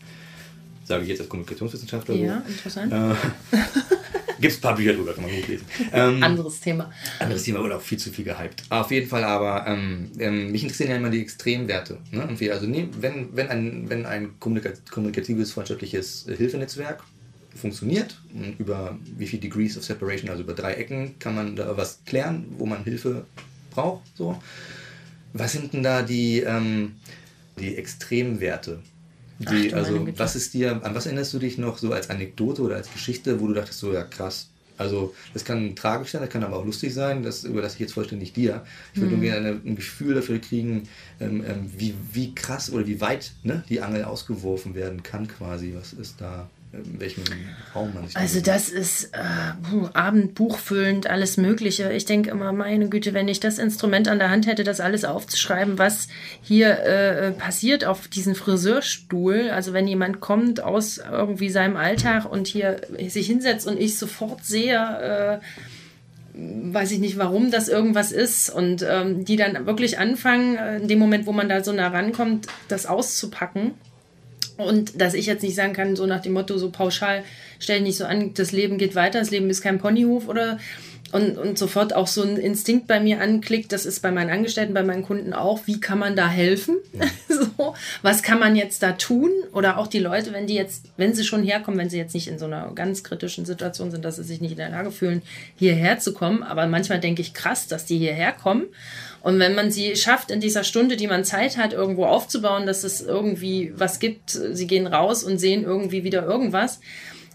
Sage 0.90 1.04
ich 1.04 1.10
jetzt 1.10 1.20
als 1.20 1.28
Kommunikationswissenschaftler. 1.28 2.16
Ja, 2.16 2.42
interessant. 2.48 2.92
Äh, 2.92 3.56
Gibt 4.40 4.52
es 4.52 4.58
ein 4.58 4.60
paar 4.60 4.74
Bücher 4.74 4.94
drüber, 4.94 5.14
kann 5.14 5.22
man 5.22 5.32
gut 5.32 5.46
lesen. 5.46 5.64
Ähm, 5.92 6.20
anderes 6.20 6.58
Thema. 6.58 6.90
Anderes 7.20 7.44
Thema 7.44 7.60
oder 7.60 7.76
auch 7.76 7.80
viel 7.80 7.96
zu 7.96 8.10
viel 8.10 8.24
gehypt. 8.24 8.64
Auf 8.70 8.90
jeden 8.90 9.08
Fall 9.08 9.22
aber, 9.22 9.68
ähm, 9.68 10.10
ähm, 10.18 10.50
mich 10.50 10.64
interessieren 10.64 10.90
ja 10.90 10.96
immer 10.96 11.10
die 11.10 11.20
Extremwerte. 11.20 11.98
Ne? 12.10 12.28
Also 12.50 12.66
nee, 12.66 12.88
wenn, 13.00 13.36
wenn 13.36 13.48
ein, 13.50 13.88
wenn 13.88 14.04
ein 14.04 14.30
kommunikatives, 14.40 15.52
freundschaftliches 15.52 16.26
Hilfenetzwerk 16.36 17.04
funktioniert 17.54 18.20
und 18.34 18.58
über 18.58 18.98
wie 19.16 19.28
viele 19.28 19.42
Degrees 19.42 19.76
of 19.76 19.84
Separation, 19.84 20.28
also 20.28 20.42
über 20.42 20.54
drei 20.54 20.74
Ecken, 20.74 21.20
kann 21.20 21.36
man 21.36 21.54
da 21.54 21.76
was 21.76 22.00
klären, 22.04 22.46
wo 22.58 22.66
man 22.66 22.82
Hilfe 22.82 23.26
braucht. 23.70 24.02
So. 24.16 24.42
Was 25.34 25.52
sind 25.52 25.72
denn 25.72 25.84
da 25.84 26.02
die, 26.02 26.40
ähm, 26.40 26.96
die 27.60 27.76
Extremwerte? 27.76 28.80
Die, 29.40 29.72
Ach, 29.72 29.78
also, 29.78 30.06
was 30.18 30.36
ist 30.36 30.52
dir, 30.52 30.84
an 30.84 30.94
was 30.94 31.06
erinnerst 31.06 31.32
du 31.32 31.38
dich 31.38 31.56
noch 31.56 31.78
so 31.78 31.92
als 31.92 32.10
Anekdote 32.10 32.60
oder 32.60 32.76
als 32.76 32.92
Geschichte, 32.92 33.40
wo 33.40 33.46
du 33.46 33.54
dachtest, 33.54 33.78
so, 33.78 33.92
ja 33.92 34.02
krass. 34.04 34.48
Also, 34.76 35.14
das 35.32 35.44
kann 35.44 35.74
tragisch 35.76 36.10
sein, 36.10 36.20
das 36.20 36.30
kann 36.30 36.44
aber 36.44 36.56
auch 36.56 36.64
lustig 36.64 36.92
sein, 36.92 37.22
das 37.22 37.44
überlasse 37.44 37.74
ich 37.74 37.80
jetzt 37.80 37.92
vollständig 37.92 38.32
dir. 38.34 38.64
Ich 38.94 39.00
würde 39.00 39.14
mhm. 39.14 39.22
nur 39.22 39.30
gerne 39.30 39.60
ein 39.64 39.76
Gefühl 39.76 40.14
dafür 40.14 40.38
kriegen, 40.38 40.88
ähm, 41.20 41.44
ähm, 41.46 41.70
wie, 41.76 41.94
wie 42.12 42.34
krass 42.34 42.70
oder 42.70 42.86
wie 42.86 43.00
weit 43.00 43.32
ne, 43.42 43.64
die 43.68 43.80
Angel 43.80 44.04
ausgeworfen 44.04 44.74
werden 44.74 45.02
kann, 45.02 45.26
quasi. 45.26 45.74
Was 45.74 45.92
ist 45.94 46.20
da? 46.20 46.48
In 46.72 47.00
welchem 47.00 47.24
Raum 47.74 47.92
man 47.94 48.06
sich 48.06 48.16
Also 48.16 48.40
das 48.40 48.68
ist 48.68 49.12
äh, 49.12 49.88
Abendbuchfüllend, 49.92 51.08
alles 51.08 51.36
Mögliche. 51.36 51.92
Ich 51.92 52.04
denke 52.04 52.30
immer, 52.30 52.52
meine 52.52 52.88
Güte, 52.88 53.12
wenn 53.12 53.26
ich 53.26 53.40
das 53.40 53.58
Instrument 53.58 54.06
an 54.06 54.20
der 54.20 54.30
Hand 54.30 54.46
hätte, 54.46 54.62
das 54.62 54.80
alles 54.80 55.04
aufzuschreiben, 55.04 55.78
was 55.78 56.06
hier 56.42 56.78
äh, 56.80 57.32
passiert 57.32 57.84
auf 57.84 58.06
diesem 58.06 58.36
Friseurstuhl. 58.36 59.50
Also 59.50 59.72
wenn 59.72 59.88
jemand 59.88 60.20
kommt 60.20 60.62
aus 60.62 60.98
irgendwie 60.98 61.50
seinem 61.50 61.76
Alltag 61.76 62.30
und 62.30 62.46
hier 62.46 62.80
sich 63.08 63.26
hinsetzt 63.26 63.66
und 63.66 63.80
ich 63.80 63.98
sofort 63.98 64.44
sehe, 64.44 65.40
äh, 65.42 65.44
weiß 66.72 66.92
ich 66.92 67.00
nicht, 67.00 67.18
warum 67.18 67.50
das 67.50 67.68
irgendwas 67.68 68.12
ist 68.12 68.48
und 68.48 68.86
ähm, 68.88 69.24
die 69.24 69.34
dann 69.34 69.66
wirklich 69.66 69.98
anfangen, 69.98 70.56
äh, 70.56 70.76
in 70.76 70.86
dem 70.86 71.00
Moment, 71.00 71.26
wo 71.26 71.32
man 71.32 71.48
da 71.48 71.64
so 71.64 71.72
nah 71.72 71.88
rankommt, 71.88 72.46
das 72.68 72.86
auszupacken 72.86 73.72
und 74.60 75.00
dass 75.00 75.14
ich 75.14 75.26
jetzt 75.26 75.42
nicht 75.42 75.54
sagen 75.54 75.72
kann, 75.72 75.96
so 75.96 76.06
nach 76.06 76.22
dem 76.22 76.32
Motto, 76.32 76.58
so 76.58 76.70
pauschal, 76.70 77.24
stell 77.58 77.80
nicht 77.80 77.96
so 77.96 78.04
an, 78.04 78.34
das 78.34 78.52
Leben 78.52 78.78
geht 78.78 78.94
weiter, 78.94 79.18
das 79.18 79.30
Leben 79.30 79.50
ist 79.50 79.62
kein 79.62 79.78
Ponyhof 79.78 80.28
oder 80.28 80.58
und, 81.12 81.38
und 81.38 81.58
sofort 81.58 81.94
auch 81.94 82.06
so 82.06 82.22
ein 82.22 82.36
Instinkt 82.36 82.86
bei 82.86 83.00
mir 83.00 83.20
anklickt, 83.20 83.72
das 83.72 83.84
ist 83.84 84.00
bei 84.00 84.12
meinen 84.12 84.30
Angestellten, 84.30 84.74
bei 84.74 84.82
meinen 84.82 85.02
Kunden 85.02 85.32
auch, 85.32 85.66
wie 85.66 85.80
kann 85.80 85.98
man 85.98 86.16
da 86.16 86.28
helfen? 86.28 86.76
So, 87.40 87.74
was 88.02 88.22
kann 88.22 88.38
man 88.38 88.54
jetzt 88.54 88.82
da 88.82 88.92
tun? 88.92 89.30
Oder 89.54 89.78
auch 89.78 89.86
die 89.86 89.98
Leute, 89.98 90.32
wenn 90.32 90.46
die 90.46 90.54
jetzt, 90.54 90.86
wenn 90.98 91.14
sie 91.14 91.24
schon 91.24 91.42
herkommen, 91.42 91.80
wenn 91.80 91.88
sie 91.88 91.96
jetzt 91.96 92.12
nicht 92.12 92.28
in 92.28 92.38
so 92.38 92.44
einer 92.44 92.70
ganz 92.74 93.02
kritischen 93.02 93.46
Situation 93.46 93.90
sind, 93.90 94.04
dass 94.04 94.16
sie 94.16 94.24
sich 94.24 94.42
nicht 94.42 94.52
in 94.52 94.58
der 94.58 94.68
Lage 94.68 94.90
fühlen, 94.90 95.22
hierher 95.56 95.98
zu 95.98 96.12
kommen, 96.12 96.42
aber 96.42 96.66
manchmal 96.66 97.00
denke 97.00 97.22
ich 97.22 97.32
krass, 97.32 97.66
dass 97.66 97.86
die 97.86 97.96
hierher 97.96 98.32
kommen. 98.32 98.66
Und 99.22 99.38
wenn 99.38 99.54
man 99.54 99.70
sie 99.70 99.96
schafft, 99.96 100.30
in 100.30 100.40
dieser 100.40 100.64
Stunde, 100.64 100.96
die 100.96 101.06
man 101.06 101.24
Zeit 101.24 101.56
hat, 101.56 101.72
irgendwo 101.72 102.06
aufzubauen, 102.06 102.66
dass 102.66 102.84
es 102.84 103.00
irgendwie 103.00 103.72
was 103.76 103.98
gibt, 103.98 104.30
sie 104.30 104.66
gehen 104.66 104.86
raus 104.86 105.24
und 105.24 105.38
sehen 105.38 105.64
irgendwie 105.64 106.04
wieder 106.04 106.24
irgendwas, 106.24 106.80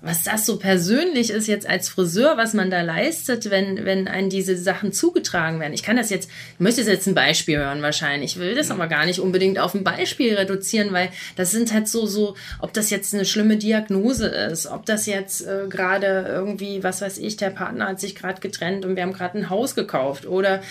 was 0.06 0.22
das 0.22 0.46
so 0.46 0.58
persönlich 0.58 1.32
ist 1.32 1.48
jetzt 1.48 1.68
als 1.68 1.90
Friseur, 1.90 2.38
was 2.38 2.54
man 2.54 2.70
da 2.70 2.82
leistet, 2.82 3.50
wenn, 3.50 3.86
wenn 3.86 4.08
einen 4.08 4.30
diese 4.30 4.56
Sachen 4.56 4.94
zugetragen 4.94 5.60
werden. 5.60 5.74
Ich 5.74 5.82
kann 5.82 5.96
das 5.96 6.12
jetzt, 6.12 6.30
ich 6.54 6.60
möchte 6.60 6.82
jetzt 6.82 7.08
ein 7.08 7.16
Beispiel 7.16 7.58
hören 7.58 7.82
wahrscheinlich. 7.82 8.34
Ich 8.36 8.40
will 8.40 8.54
das 8.54 8.70
aber 8.70 8.86
gar 8.86 9.08
nicht 9.08 9.20
unbedingt 9.20 9.58
auf 9.58 9.74
ein 9.74 9.84
Beispiel 9.84 10.36
reduzieren, 10.36 10.94
weil 10.94 11.10
das 11.38 11.50
sind 11.50 11.74
halt 11.74 11.88
so, 11.88 12.06
so, 12.06 12.36
ob 12.60 12.72
das 12.72 12.92
jetzt 12.92 13.16
eine 13.16 13.26
schlimme 13.26 13.58
Diagnose 13.58 14.28
ist, 14.28 14.68
ob 14.68 14.86
das 14.86 15.08
jetzt 15.08 15.42
äh, 15.42 15.68
gerade 15.70 16.26
irgendwie, 16.28 16.84
was 16.84 17.02
weiß 17.02 17.18
ich, 17.18 17.38
der 17.38 17.50
Partner 17.50 17.88
hat 17.88 18.00
sich 18.00 18.16
gerade 18.16 18.42
getrennt 18.42 18.86
und 18.86 18.96
wir 18.96 19.02
haben 19.02 19.14
gerade 19.14 19.40
ein 19.40 19.50
Haus 19.50 19.74
gekauft 19.74 20.28
oder 20.28 20.62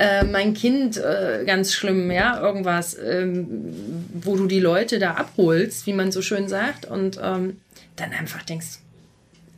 äh, 0.00 0.24
mein 0.24 0.54
Kind 0.54 0.96
äh, 0.96 1.44
ganz 1.46 1.74
schlimm, 1.74 2.10
ja, 2.10 2.40
irgendwas, 2.40 2.96
ähm, 2.98 3.74
wo 4.14 4.34
du 4.34 4.46
die 4.46 4.58
Leute 4.58 4.98
da 4.98 5.12
abholst, 5.12 5.86
wie 5.86 5.92
man 5.92 6.10
so 6.10 6.22
schön 6.22 6.48
sagt, 6.48 6.86
und 6.86 7.20
ähm, 7.22 7.58
dann 7.96 8.12
einfach 8.12 8.42
denkst, 8.42 8.78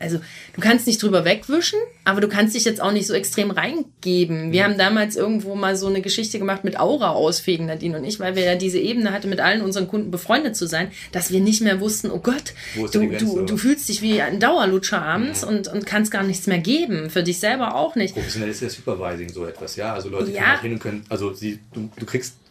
also 0.03 0.21
du 0.55 0.61
kannst 0.61 0.87
nicht 0.87 1.03
drüber 1.03 1.25
wegwischen, 1.25 1.79
aber 2.05 2.21
du 2.21 2.29
kannst 2.29 2.55
dich 2.55 2.65
jetzt 2.65 2.81
auch 2.81 2.93
nicht 2.93 3.07
so 3.07 3.15
extrem 3.15 3.51
reingeben. 3.51 4.53
Wir 4.53 4.63
mhm. 4.63 4.65
haben 4.65 4.79
damals 4.79 5.17
irgendwo 5.17 5.55
mal 5.55 5.77
so 5.77 5.87
eine 5.87 6.03
Geschichte 6.03 6.39
gemacht 6.39 6.65
mit 6.65 6.79
Aura 6.79 7.11
ausfegen, 7.11 7.67
Nadine 7.67 7.99
und 7.99 8.05
ich, 8.05 8.21
weil 8.21 8.37
wir 8.37 8.45
ja 8.45 8.55
diese 8.57 8.79
Ebene 8.79 9.13
hatten, 9.13 9.29
mit 9.29 9.41
allen 9.41 9.63
unseren 9.63 9.89
Kunden 9.89 10.11
befreundet 10.11 10.57
zu 10.57 10.67
sein, 10.67 10.91
dass 11.13 11.31
wir 11.31 11.41
nicht 11.41 11.63
mehr 11.63 11.81
wussten, 11.81 12.11
oh 12.11 12.19
Gott, 12.19 12.53
du, 12.93 13.09
du, 13.09 13.47
du 13.47 13.57
fühlst 13.57 13.89
dich 13.89 14.03
wie 14.03 14.21
ein 14.21 14.41
Dauerlutscher 14.41 15.01
abends 15.01 15.43
ja. 15.43 15.49
und, 15.49 15.69
und 15.69 15.87
kannst 15.87 16.11
gar 16.11 16.23
nichts 16.23 16.47
mehr 16.47 16.59
geben. 16.59 17.11
Für 17.11 17.23
dich 17.23 17.39
selber 17.39 17.75
auch 17.75 17.95
nicht. 17.95 18.15
Professionell 18.15 18.51
ist 18.51 18.63
ja 18.63 18.69
Supervising 18.69 19.31
so 19.31 19.47
etwas, 19.47 19.77
ja. 19.77 19.95
Also 19.95 20.09
Leute 20.09 20.33
ja. 20.33 20.57
können 20.57 20.61
hin 20.61 20.73
und 20.73 20.79
können, 20.81 21.05
also 21.09 21.33
sie, 21.33 21.61
du, 21.73 21.91
du 21.97 22.07
kriegst 22.07 22.42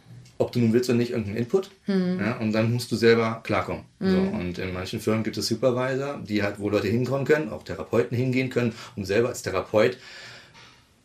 ob 0.41 0.51
du 0.51 0.59
nun 0.59 0.73
willst 0.73 0.89
oder 0.89 0.97
nicht, 0.97 1.11
irgendeinen 1.11 1.37
Input. 1.37 1.71
Mhm. 1.87 2.19
Ja, 2.19 2.37
und 2.37 2.51
dann 2.51 2.73
musst 2.73 2.91
du 2.91 2.95
selber 2.95 3.41
klarkommen. 3.43 3.83
Mhm. 3.99 4.09
So, 4.09 4.17
und 4.17 4.59
in 4.59 4.73
manchen 4.73 4.99
Firmen 4.99 5.23
gibt 5.23 5.37
es 5.37 5.47
Supervisor, 5.47 6.19
die 6.27 6.43
halt, 6.43 6.59
wo 6.59 6.69
Leute 6.69 6.87
hinkommen 6.87 7.25
können, 7.25 7.49
auch 7.49 7.63
Therapeuten 7.63 8.17
hingehen 8.17 8.49
können, 8.49 8.73
um 8.95 9.05
selber 9.05 9.29
als 9.29 9.41
Therapeut 9.41 9.97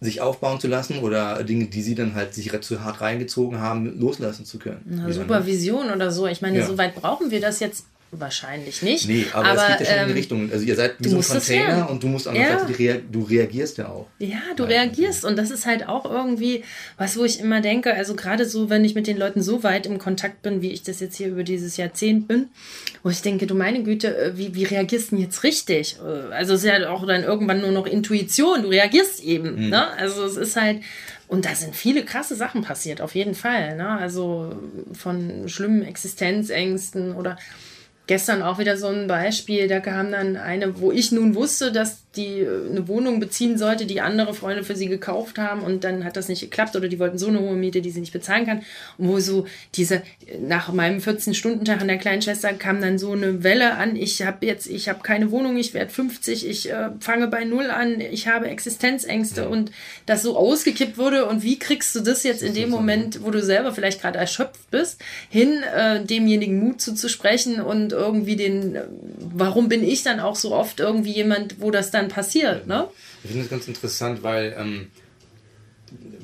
sich 0.01 0.21
aufbauen 0.21 0.61
zu 0.61 0.69
lassen 0.69 0.99
oder 0.99 1.43
Dinge, 1.43 1.67
die 1.67 1.83
sie 1.83 1.95
dann 1.95 2.15
halt 2.15 2.35
sich 2.35 2.53
zu 2.61 2.85
hart 2.85 3.01
reingezogen 3.01 3.61
haben, 3.61 3.99
loslassen 3.99 4.45
zu 4.45 4.59
können. 4.59 5.01
Eine 5.03 5.13
Supervision 5.13 5.91
oder 5.91 6.11
so. 6.11 6.27
Ich 6.27 6.43
meine, 6.43 6.59
ja. 6.59 6.67
so 6.67 6.77
weit 6.77 6.95
brauchen 6.95 7.31
wir 7.31 7.41
das 7.41 7.61
jetzt 7.61 7.87
Wahrscheinlich 8.13 8.83
nicht. 8.83 9.09
Nee, 9.09 9.27
aber, 9.33 9.49
aber 9.49 9.63
es 9.63 9.79
geht 9.79 9.81
ja 9.81 9.87
schon 9.87 9.95
ähm, 9.95 10.01
in 10.03 10.07
die 10.07 10.13
ähm, 10.13 10.17
Richtung. 10.17 10.53
Also 10.53 10.65
ihr 10.65 10.77
seid 10.77 10.95
wie 11.01 11.09
so 11.09 11.17
ein 11.17 11.23
Container 11.23 11.91
und 11.91 12.03
du 12.03 12.07
musst 12.07 12.27
ja. 12.27 12.65
du 13.11 13.23
reagierst 13.23 13.79
ja 13.79 13.89
auch. 13.89 14.07
Ja, 14.21 14.39
du 14.55 14.63
ja. 14.63 14.69
reagierst 14.69 15.25
und 15.25 15.37
das 15.37 15.51
ist 15.51 15.67
halt 15.67 15.89
auch 15.89 16.05
irgendwie 16.05 16.63
was, 16.97 17.19
wo 17.19 17.25
ich 17.25 17.41
immer 17.41 17.61
denke, 17.61 17.93
also 17.95 18.15
gerade 18.15 18.47
so, 18.47 18.71
wenn 18.71 18.85
ich 18.85 18.95
mit 18.95 19.09
den 19.09 19.17
Leuten 19.17 19.43
so 19.43 19.65
weit 19.65 19.87
im 19.87 19.99
Kontakt 19.99 20.43
bin, 20.43 20.63
wie 20.63 20.71
ich 20.71 20.85
das 20.85 21.01
jetzt 21.01 21.17
hier 21.17 21.29
über 21.29 21.43
dieses 21.43 21.77
Jahrzehnt 21.77 22.29
bin, 22.29 22.49
wo 23.03 23.11
ich 23.11 23.23
denke, 23.23 23.47
du 23.49 23.57
meine 23.57 23.83
Güte, 23.83 24.17
äh, 24.17 24.39
wie, 24.39 24.55
wie 24.55 24.65
reagierst 24.65 25.11
du 25.11 25.17
denn 25.17 25.25
jetzt 25.25 25.43
richtig? 25.43 25.97
Äh, 25.99 26.33
also 26.33 26.55
es 26.55 26.63
ist 26.63 26.71
ja 26.71 26.89
auch 26.89 27.07
dann 27.07 27.25
irgendwann 27.25 27.61
nur 27.61 27.73
noch 27.73 27.87
Intuition, 27.87 28.63
du 28.63 28.69
reagierst 28.69 29.23
eben. 29.25 29.65
Mhm. 29.65 29.71
Ne? 29.71 29.89
Also 29.99 30.25
es 30.25 30.37
ist 30.37 30.55
halt, 30.55 30.81
und 31.29 31.45
da 31.45 31.55
sind 31.57 31.75
viele 31.75 32.05
krasse 32.05 32.37
Sachen 32.37 32.63
passiert, 32.63 33.01
auf 33.01 33.15
jeden 33.17 33.35
Fall. 33.35 33.77
Ne? 33.77 33.89
Also 33.89 34.55
von 34.93 35.49
schlimmen 35.49 35.83
Existenzängsten 35.83 37.15
oder 37.15 37.37
gestern 38.07 38.43
auch 38.43 38.59
wieder 38.59 38.77
so 38.77 38.89
ein 38.89 39.07
Beispiel, 39.07 39.69
da 39.69 39.81
kam 39.81 40.13
dann 40.13 40.37
eine, 40.37 40.81
wo 40.81 40.93
ich 40.93 41.13
nun 41.13 41.35
wusste, 41.35 41.73
dass 41.73 42.06
die 42.17 42.41
äh, 42.41 42.71
eine 42.71 42.89
Wohnung 42.89 43.21
beziehen 43.21 43.59
sollte, 43.59 43.87
die 43.87 44.01
andere 44.01 44.35
Freunde 44.35 44.65
für 44.65 44.77
sie 44.77 44.89
gekauft 44.89 45.39
haben 45.39 45.63
und 45.63 45.85
dann 45.85 46.05
hat 46.05 46.17
das 46.17 46.29
nicht 46.29 46.41
geklappt 46.41 46.77
oder 46.77 46.89
die 46.89 46.99
wollten 46.99 47.19
so 47.19 47.29
eine 47.29 47.41
hohe 47.41 47.55
Miete, 47.57 47.81
die 47.81 47.91
sie 47.91 48.01
nicht 48.01 48.13
bezahlen 48.13 48.47
kann. 48.47 48.63
Und 48.99 49.09
wo 49.09 49.21
so 49.21 49.47
diese, 49.75 50.03
nach 50.41 50.73
meinem 50.73 50.99
14-Stunden-Tag 50.99 51.81
an 51.81 51.89
der 51.89 51.99
kleinen 51.99 52.23
Schwester 52.23 52.53
kam 52.53 52.81
dann 52.81 52.99
so 52.99 53.13
eine 53.13 53.43
Welle 53.43 53.75
an, 53.75 53.97
ich 53.97 54.23
habe 54.23 54.47
jetzt, 54.47 54.67
ich 54.67 54.89
habe 54.89 55.03
keine 55.03 55.31
Wohnung, 55.31 55.57
ich 55.57 55.75
werde 55.75 55.91
50, 55.91 56.49
ich 56.49 56.71
äh, 56.71 56.91
fange 57.01 57.29
bei 57.29 57.45
Null 57.45 57.71
an, 57.71 58.01
ich 58.01 58.29
habe 58.29 58.49
Existenzängste 58.49 59.49
und 59.49 59.71
das 60.07 60.23
so 60.23 60.37
ausgekippt 60.37 60.99
wurde. 60.99 61.27
Und 61.27 61.43
wie 61.43 61.59
kriegst 61.59 61.95
du 61.95 62.01
das 62.01 62.23
jetzt 62.23 62.43
in 62.43 62.55
dem 62.55 62.71
Moment, 62.71 63.23
wo 63.23 63.31
du 63.31 63.43
selber 63.43 63.73
vielleicht 63.73 64.01
gerade 64.01 64.19
erschöpft 64.19 64.71
bist, 64.71 65.01
hin, 65.29 65.63
äh, 65.75 66.05
demjenigen 66.05 66.59
Mut 66.61 66.81
zuzusprechen 66.81 67.61
und 67.61 67.93
irgendwie 67.93 68.37
den, 68.37 68.75
äh, 68.75 68.85
warum 69.35 69.69
bin 69.69 69.83
ich 69.83 70.03
dann 70.03 70.21
auch 70.21 70.37
so 70.37 70.53
oft 70.53 70.81
irgendwie 70.81 71.13
jemand, 71.13 71.61
wo 71.61 71.71
das 71.71 71.91
dann 71.91 72.06
dann 72.07 72.15
passiert. 72.15 72.67
Ne? 72.67 72.89
Ich 73.23 73.31
finde 73.31 73.45
das 73.45 73.51
ganz 73.51 73.69
interessant, 73.69 74.23
weil 74.23 74.55
ähm, 74.59 74.91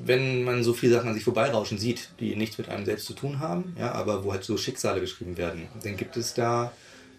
wenn 0.05 0.45
man 0.45 0.65
so 0.65 0.75
viele 0.75 0.95
Sachen 0.95 1.09
an 1.09 1.15
sich 1.15 1.25
vorbeirauschen 1.25 1.79
sieht, 1.79 2.11
die 2.21 2.35
nichts 2.37 2.59
mit 2.59 2.69
einem 2.69 2.85
selbst 2.85 3.07
zu 3.07 3.15
tun 3.15 3.39
haben, 3.39 3.77
ja, 3.79 3.93
aber 3.93 4.25
wo 4.25 4.33
halt 4.33 4.45
so 4.45 4.57
Schicksale 4.57 5.01
geschrieben 5.01 5.37
werden, 5.37 5.69
dann 5.83 5.97
gibt 5.97 6.17
es 6.17 6.35
da, 6.35 6.73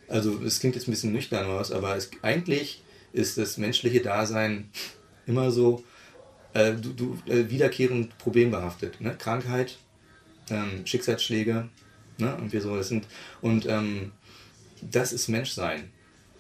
also 0.07 0.41
es 0.43 0.59
klingt 0.59 0.75
jetzt 0.75 0.87
ein 0.87 0.91
bisschen 0.91 1.13
nüchtern 1.13 1.45
aus, 1.45 1.71
aber 1.71 1.95
es, 1.95 2.11
eigentlich 2.21 2.81
ist 3.13 3.37
das 3.37 3.57
menschliche 3.57 4.01
Dasein 4.01 4.69
immer 5.25 5.51
so 5.51 5.83
äh, 6.53 6.73
du, 6.73 6.93
du, 6.93 7.17
äh, 7.31 7.49
wiederkehrend 7.49 8.17
problembehaftet. 8.17 9.01
Ne? 9.01 9.15
Krankheit, 9.17 9.77
ähm, 10.49 10.85
Schicksalsschläge, 10.85 11.69
ne? 12.17 12.35
und 12.35 12.53
wir 12.53 12.61
so, 12.61 12.75
das 12.75 12.89
sind, 12.89 13.07
und 13.41 13.65
ähm, 13.65 14.11
das 14.81 15.13
ist 15.13 15.29
Menschsein. 15.29 15.89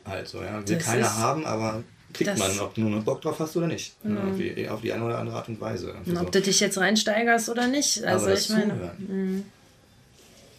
Also, 0.03 0.43
ja, 0.43 0.67
will 0.67 0.75
das 0.75 0.85
keiner 0.85 1.17
haben, 1.17 1.45
aber 1.45 1.83
kriegt 2.13 2.29
das 2.29 2.39
man, 2.39 2.59
ob 2.59 2.73
du 2.75 2.81
nur 2.81 3.01
Bock 3.01 3.21
drauf 3.21 3.39
hast 3.39 3.55
oder 3.57 3.67
nicht. 3.67 3.93
Mhm. 4.03 4.17
Irgendwie, 4.17 4.69
auf 4.69 4.81
die 4.81 4.93
eine 4.93 5.03
oder 5.03 5.17
andere 5.17 5.35
Art 5.35 5.49
und 5.49 5.59
Weise. 5.59 5.93
Und 6.05 6.17
ob 6.17 6.25
so. 6.25 6.31
du 6.31 6.41
dich 6.41 6.59
jetzt 6.59 6.77
reinsteigerst 6.77 7.49
oder 7.49 7.67
nicht. 7.67 8.03
Also 8.03 8.29
ich 8.29 8.49
meine. 8.49 8.91
Mhm. 8.97 9.45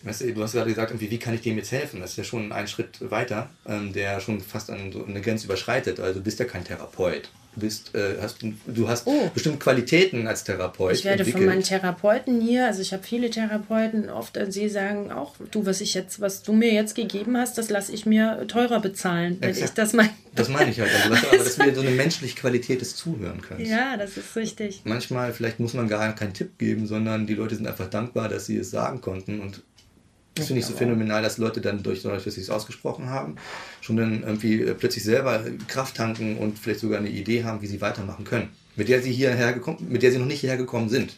Weißt 0.02 0.20
du, 0.20 0.34
du 0.34 0.42
hast 0.42 0.52
gerade 0.52 0.68
gesagt, 0.68 0.90
irgendwie, 0.90 1.10
wie 1.10 1.18
kann 1.18 1.34
ich 1.34 1.40
dem 1.40 1.56
jetzt 1.56 1.72
helfen? 1.72 2.00
Das 2.00 2.10
ist 2.10 2.16
ja 2.18 2.24
schon 2.24 2.52
ein 2.52 2.68
Schritt 2.68 3.10
weiter, 3.10 3.48
ähm, 3.66 3.94
der 3.94 4.20
schon 4.20 4.42
fast 4.42 4.68
an 4.70 4.92
so 4.92 5.04
eine 5.04 5.22
Grenze 5.22 5.46
überschreitet. 5.46 5.98
Also 5.98 6.18
du 6.18 6.24
bist 6.24 6.38
ja 6.38 6.44
kein 6.44 6.62
Therapeut. 6.62 7.30
Du 7.54 7.60
bist, 7.60 7.94
äh, 7.94 8.16
hast, 8.20 8.38
du 8.66 8.88
hast 8.88 9.06
oh. 9.06 9.30
bestimmte 9.32 9.58
Qualitäten 9.58 10.26
als 10.26 10.44
Therapeut. 10.44 10.94
Ich 10.94 11.04
werde 11.04 11.20
entwickelt. 11.20 11.44
von 11.44 11.52
meinen 11.52 11.62
Therapeuten 11.62 12.40
hier, 12.40 12.66
also 12.66 12.82
ich 12.82 12.92
habe 12.92 13.02
viele 13.02 13.30
Therapeuten, 13.30 14.10
oft 14.10 14.36
äh, 14.36 14.50
sie 14.50 14.68
sagen 14.68 15.12
auch, 15.12 15.34
du, 15.50 15.64
was 15.64 15.80
ich 15.80 15.94
jetzt, 15.94 16.20
was 16.20 16.42
du 16.42 16.52
mir 16.52 16.72
jetzt 16.72 16.94
gegeben 16.94 17.36
hast, 17.36 17.56
das 17.56 17.70
lasse 17.70 17.92
ich 17.92 18.06
mir 18.06 18.44
teurer 18.48 18.80
bezahlen, 18.80 19.36
wenn 19.40 19.50
Exakt. 19.50 19.70
ich 19.70 19.74
das 19.74 19.92
meine. 19.92 20.10
Das 20.34 20.48
meine 20.48 20.70
ich 20.70 20.80
halt. 20.80 20.90
Also, 20.92 21.28
aber 21.28 21.36
dass 21.38 21.58
wir 21.58 21.74
so 21.74 21.80
eine 21.80 21.90
menschliche 21.92 22.34
Qualität 22.34 22.80
des 22.80 22.96
Zuhören 22.96 23.40
können. 23.40 23.64
Ja, 23.64 23.96
das 23.96 24.16
ist 24.16 24.34
richtig. 24.34 24.80
Manchmal, 24.84 25.32
vielleicht 25.32 25.60
muss 25.60 25.74
man 25.74 25.86
gar 25.88 26.12
keinen 26.14 26.34
Tipp 26.34 26.58
geben, 26.58 26.88
sondern 26.88 27.26
die 27.28 27.34
Leute 27.34 27.54
sind 27.54 27.68
einfach 27.68 27.88
dankbar, 27.88 28.28
dass 28.28 28.46
sie 28.46 28.56
es 28.56 28.70
sagen 28.70 29.00
konnten 29.00 29.40
und 29.40 29.62
das 30.34 30.46
finde 30.48 30.60
ich 30.60 30.66
so 30.66 30.74
phänomenal, 30.74 31.22
dass 31.22 31.38
Leute 31.38 31.60
dann 31.60 31.82
durch, 31.82 32.02
dadurch, 32.02 32.24
dass 32.24 32.34
sie 32.34 32.40
es 32.40 32.50
ausgesprochen 32.50 33.08
haben, 33.08 33.36
schon 33.80 33.96
dann 33.96 34.22
irgendwie 34.22 34.62
äh, 34.62 34.74
plötzlich 34.74 35.04
selber 35.04 35.44
Kraft 35.68 35.96
tanken 35.96 36.38
und 36.38 36.58
vielleicht 36.58 36.80
sogar 36.80 36.98
eine 36.98 37.08
Idee 37.08 37.44
haben, 37.44 37.62
wie 37.62 37.66
sie 37.66 37.80
weitermachen 37.80 38.24
können. 38.24 38.48
Mit 38.76 38.88
der 38.88 39.00
sie 39.00 39.12
hierher 39.12 39.52
gekommen, 39.52 39.86
mit 39.88 40.02
der 40.02 40.10
sie 40.10 40.18
noch 40.18 40.26
nicht 40.26 40.40
hierher 40.40 40.58
gekommen 40.58 40.88
sind. 40.88 41.14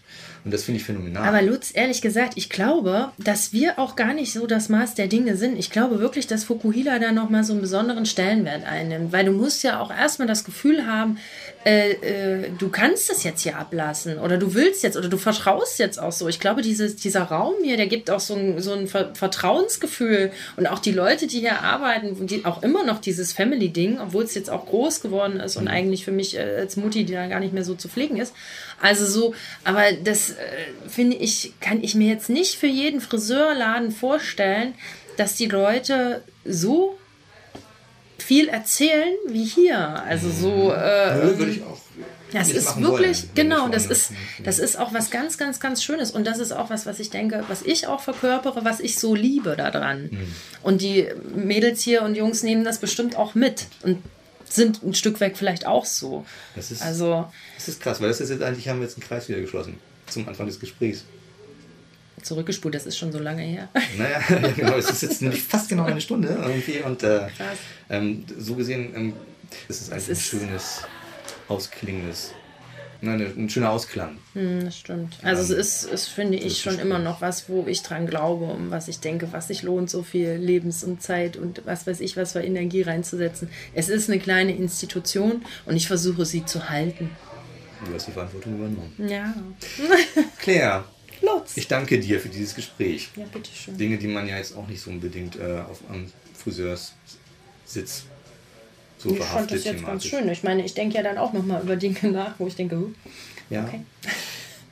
Und 0.47 0.53
das 0.53 0.63
finde 0.63 0.79
ich 0.79 0.87
phänomenal. 0.87 1.27
Aber 1.27 1.43
Lutz, 1.43 1.73
ehrlich 1.75 2.01
gesagt, 2.01 2.35
ich 2.37 2.49
glaube, 2.49 3.11
dass 3.19 3.53
wir 3.53 3.81
auch 3.81 3.97
gar 3.97 4.15
nicht 4.15 4.33
so 4.33 4.47
das 4.47 4.69
Maß 4.69 4.95
der 4.95 5.09
Dinge 5.09 5.37
sind. 5.37 5.59
Ich 5.59 5.73
glaube 5.73 5.99
wirklich, 5.99 6.29
dass 6.29 6.45
Fukuhila 6.45 7.01
da 7.01 7.11
nochmal 7.11 7.43
so 7.43 7.53
einen 7.53 7.63
besonderen 7.63 8.07
Stellenwert 8.07 8.65
einnimmt. 8.65 9.13
Weil 9.13 9.25
du 9.25 9.33
musst 9.33 9.65
ja 9.65 9.81
auch 9.81 9.91
erstmal 9.91 10.29
das 10.29 10.45
Gefühl 10.45 10.87
haben, 10.87 11.19
äh, 11.65 11.95
äh, 11.95 12.51
du 12.57 12.69
kannst 12.69 13.11
es 13.11 13.25
jetzt 13.25 13.43
hier 13.43 13.59
ablassen 13.59 14.21
oder 14.21 14.39
du 14.39 14.55
willst 14.55 14.85
jetzt 14.85 14.97
oder 14.97 15.09
du 15.09 15.17
vertraust 15.17 15.81
jetzt 15.81 15.99
auch 16.01 16.13
so. 16.13 16.29
Ich 16.29 16.39
glaube, 16.39 16.63
dieses, 16.63 16.95
dieser 16.95 17.23
Raum 17.23 17.55
hier, 17.65 17.77
der 17.77 17.89
gibt 17.89 18.09
auch 18.09 18.21
so 18.21 18.37
ein, 18.37 18.63
so 18.63 18.73
ein 18.73 18.87
Vertrauensgefühl 18.87 20.31
und 20.57 20.69
auch 20.69 20.79
die 20.79 20.93
Leute, 20.93 21.27
die 21.27 21.41
hier 21.41 21.63
arbeiten, 21.63 22.25
die 22.29 22.45
auch 22.45 22.63
immer 22.63 22.85
noch 22.85 23.01
dieses 23.01 23.33
Family-Ding, 23.33 23.99
obwohl 23.99 24.23
es 24.23 24.37
jetzt 24.37 24.51
auch 24.51 24.67
groß 24.67 25.01
geworden 25.01 25.41
ist 25.41 25.57
und 25.57 25.65
mhm. 25.65 25.71
eigentlich 25.71 26.05
für 26.05 26.13
mich 26.13 26.37
äh, 26.37 26.59
als 26.61 26.77
Mutti, 26.77 27.05
die 27.05 27.15
da 27.15 27.27
gar 27.27 27.41
nicht 27.41 27.53
mehr 27.53 27.65
so 27.65 27.75
zu 27.75 27.89
pflegen 27.89 28.17
ist. 28.17 28.33
Also 28.81 29.07
so, 29.07 29.35
aber 29.65 29.91
das 30.05 30.36
äh, 30.37 30.89
finde 30.89 31.17
ich, 31.17 31.55
kann 31.61 31.83
ich 31.83 31.95
mir 31.95 32.09
jetzt 32.09 32.29
nicht 32.29 32.57
für 32.57 32.67
jeden 32.67 33.01
Friseurladen 33.01 33.91
vorstellen, 33.91 34.75
dass 35.17 35.35
die 35.35 35.47
Leute 35.47 36.23
so 36.45 36.99
viel 38.19 38.49
erzählen 38.49 39.15
wie 39.29 39.45
hier. 39.45 39.79
Also 39.79 40.31
so. 40.31 40.73
Äh, 40.73 41.39
würde 41.39 41.53
ich 41.53 41.63
auch. 41.63 41.79
Das 42.33 42.51
ist 42.51 42.81
wirklich, 42.81 43.23
wollen, 43.23 43.31
genau, 43.35 43.69
das 43.69 43.87
ist, 43.87 44.11
das 44.43 44.59
ist 44.59 44.79
auch 44.79 44.93
was 44.93 45.11
ganz, 45.11 45.39
ganz, 45.39 45.61
ganz 45.61 45.83
Schönes. 45.85 46.11
Und 46.11 46.27
das 46.27 46.41
ist 46.41 46.53
auch 46.53 46.71
was, 46.71 46.85
was 46.85 46.99
ich 46.99 47.09
denke, 47.11 47.45
was 47.49 47.63
ich 47.63 47.87
auch 47.87 48.01
verkörpere, 48.01 48.65
was 48.65 48.81
ich 48.81 48.99
so 48.99 49.15
liebe 49.15 49.55
daran. 49.57 50.09
Mhm. 50.11 50.35
Und 50.63 50.83
die 50.83 51.09
Mädels 51.35 51.83
hier 51.83 52.03
und 52.03 52.17
Jungs 52.17 52.43
nehmen 52.43 52.65
das 52.65 52.79
bestimmt 52.79 53.17
auch 53.17 53.35
mit. 53.37 53.67
Und 53.83 54.03
sind 54.49 54.83
ein 54.83 54.95
Stück 54.95 55.21
weit 55.21 55.39
vielleicht 55.39 55.67
auch 55.67 55.85
so. 55.85 56.27
Das 56.55 56.71
ist, 56.71 56.83
Also 56.83 57.31
das 57.57 57.69
ist 57.69 57.81
krass, 57.81 58.01
weil 58.01 58.09
das 58.09 58.21
ist 58.21 58.31
jetzt 58.31 58.43
eigentlich, 58.43 58.69
haben 58.69 58.81
wir 58.81 58.87
jetzt 58.87 58.97
einen 58.97 59.07
Kreis 59.07 59.29
wieder 59.29 59.41
geschlossen. 59.41 59.79
Zum 60.07 60.29
Anfang 60.29 60.47
des 60.47 60.59
Gesprächs. 60.61 61.05
zurückgespult, 62.23 62.75
das 62.75 62.87
ist 62.87 62.97
schon 62.99 63.13
so 63.13 63.19
lange 63.19 63.43
her. 63.43 63.69
Naja, 63.99 64.21
ja, 64.29 64.51
genau, 64.53 64.75
es 64.77 64.91
ist 64.91 65.03
jetzt 65.03 65.23
nämlich 65.23 65.43
fast 65.43 65.69
genau 65.69 65.85
eine 65.85 66.01
Stunde 66.01 66.29
irgendwie 66.29 66.81
und 66.81 67.03
äh, 67.03 67.27
ähm, 67.91 68.25
so 68.39 68.55
gesehen 68.55 68.93
ähm, 68.95 69.13
ist 69.69 69.93
es 69.93 70.09
ist- 70.09 70.33
ein 70.35 70.41
schönes, 70.41 70.83
ausklingendes, 71.49 72.33
nein, 73.01 73.21
ein 73.37 73.49
schöner 73.51 73.71
Ausklang. 73.71 74.19
Hm, 74.33 74.65
das 74.65 74.77
stimmt. 74.79 75.17
Also 75.23 75.55
es 75.55 75.83
ist, 75.85 75.93
ist 75.93 76.07
finde 76.09 76.39
ich, 76.39 76.61
schon 76.63 76.79
immer 76.79 76.99
noch 76.99 77.21
was, 77.21 77.49
wo 77.49 77.67
ich 77.69 77.83
dran 77.83 78.07
glaube 78.07 78.47
und 78.47 78.71
was 78.71 78.89
ich 78.89 78.99
denke, 79.01 79.29
was 79.33 79.49
sich 79.49 79.63
lohnt, 79.63 79.91
so 79.91 80.03
viel 80.03 80.33
Lebens- 80.33 80.83
und 80.83 81.03
Zeit 81.03 81.37
und 81.37 81.63
was 81.67 81.87
weiß 81.87 82.01
ich, 82.01 82.17
was 82.17 82.33
für 82.33 82.41
Energie 82.43 82.83
reinzusetzen. 82.83 83.49
Es 83.75 83.89
ist 83.89 84.09
eine 84.11 84.19
kleine 84.19 84.57
Institution 84.57 85.45
und 85.67 85.77
ich 85.77 85.87
versuche 85.87 86.25
sie 86.27 86.45
zu 86.45 86.69
halten. 86.71 87.11
Du 87.85 87.95
hast 87.95 88.07
die 88.07 88.13
Verantwortung 88.13 88.55
übernommen. 88.55 88.93
Ja. 88.99 89.35
Claire, 90.39 90.85
Lutz. 91.23 91.57
ich 91.57 91.69
danke 91.69 91.99
dir 91.99 92.21
für 92.21 92.29
dieses 92.29 92.55
Gespräch. 92.55 93.11
Ja, 93.17 93.25
bitteschön. 93.27 93.77
Dinge, 93.77 93.99
die 93.99 94.07
man 94.07 94.27
ja 94.27 94.39
jetzt 94.39 94.57
auch 94.57 94.67
nicht 94.67 94.81
so 94.81 94.91
unbedingt 94.91 95.37
äh, 95.37 95.61
auf 95.61 95.81
am 95.91 96.11
Friseurssitz 96.35 98.05
so 98.99 99.11
Ich 99.11 99.23
fand 99.23 99.51
das 99.51 99.65
jetzt 99.65 99.85
ganz 99.85 100.05
schön. 100.07 100.29
Ich 100.29 100.43
meine, 100.43 100.65
ich 100.65 100.75
denke 100.75 100.97
ja 100.97 101.03
dann 101.03 101.19
auch 101.19 101.33
nochmal 101.33 101.63
über 101.63 101.77
Dinge 101.77 101.99
nach, 102.13 102.35
wo 102.39 102.47
ich 102.47 102.57
denke, 102.57 102.81
Ja. 103.51 103.65
okay. 103.65 103.81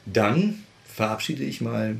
Dann 0.06 0.64
verabschiede 0.86 1.44
ich 1.44 1.60
mal 1.60 1.96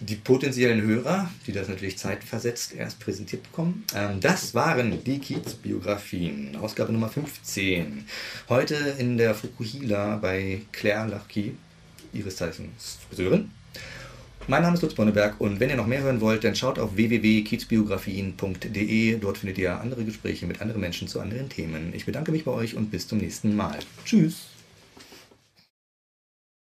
die 0.00 0.16
potenziellen 0.16 0.82
Hörer, 0.82 1.30
die 1.46 1.52
das 1.52 1.68
natürlich 1.68 1.96
zeitversetzt 1.98 2.74
erst 2.74 2.98
präsentiert 3.00 3.42
bekommen. 3.42 3.84
Ähm, 3.94 4.20
das 4.20 4.54
waren 4.54 5.04
die 5.04 5.18
Kiez-Biografien, 5.18 6.56
Ausgabe 6.56 6.92
Nummer 6.92 7.08
15. 7.08 8.06
Heute 8.48 8.74
in 8.98 9.18
der 9.18 9.34
Fukuhila 9.34 10.16
bei 10.16 10.62
Claire 10.72 11.08
Lachki, 11.08 11.54
ihres 12.12 12.36
Zeichens 12.36 12.98
Friseurin. 13.08 13.50
Mein 14.48 14.62
Name 14.62 14.74
ist 14.74 14.82
Lutz 14.82 14.94
Bonneberg 14.94 15.40
und 15.40 15.60
wenn 15.60 15.70
ihr 15.70 15.76
noch 15.76 15.86
mehr 15.86 16.02
hören 16.02 16.20
wollt, 16.20 16.42
dann 16.44 16.56
schaut 16.56 16.78
auf 16.78 16.96
www.kiezbiografien.de. 16.96 19.18
Dort 19.18 19.38
findet 19.38 19.56
ihr 19.58 19.80
andere 19.80 20.04
Gespräche 20.04 20.46
mit 20.46 20.60
anderen 20.60 20.80
Menschen 20.80 21.08
zu 21.08 21.20
anderen 21.20 21.48
Themen. 21.50 21.92
Ich 21.94 22.06
bedanke 22.06 22.32
mich 22.32 22.44
bei 22.44 22.50
euch 22.50 22.74
und 22.74 22.90
bis 22.90 23.06
zum 23.06 23.18
nächsten 23.18 23.54
Mal. 23.54 23.78
Tschüss. 24.04 24.49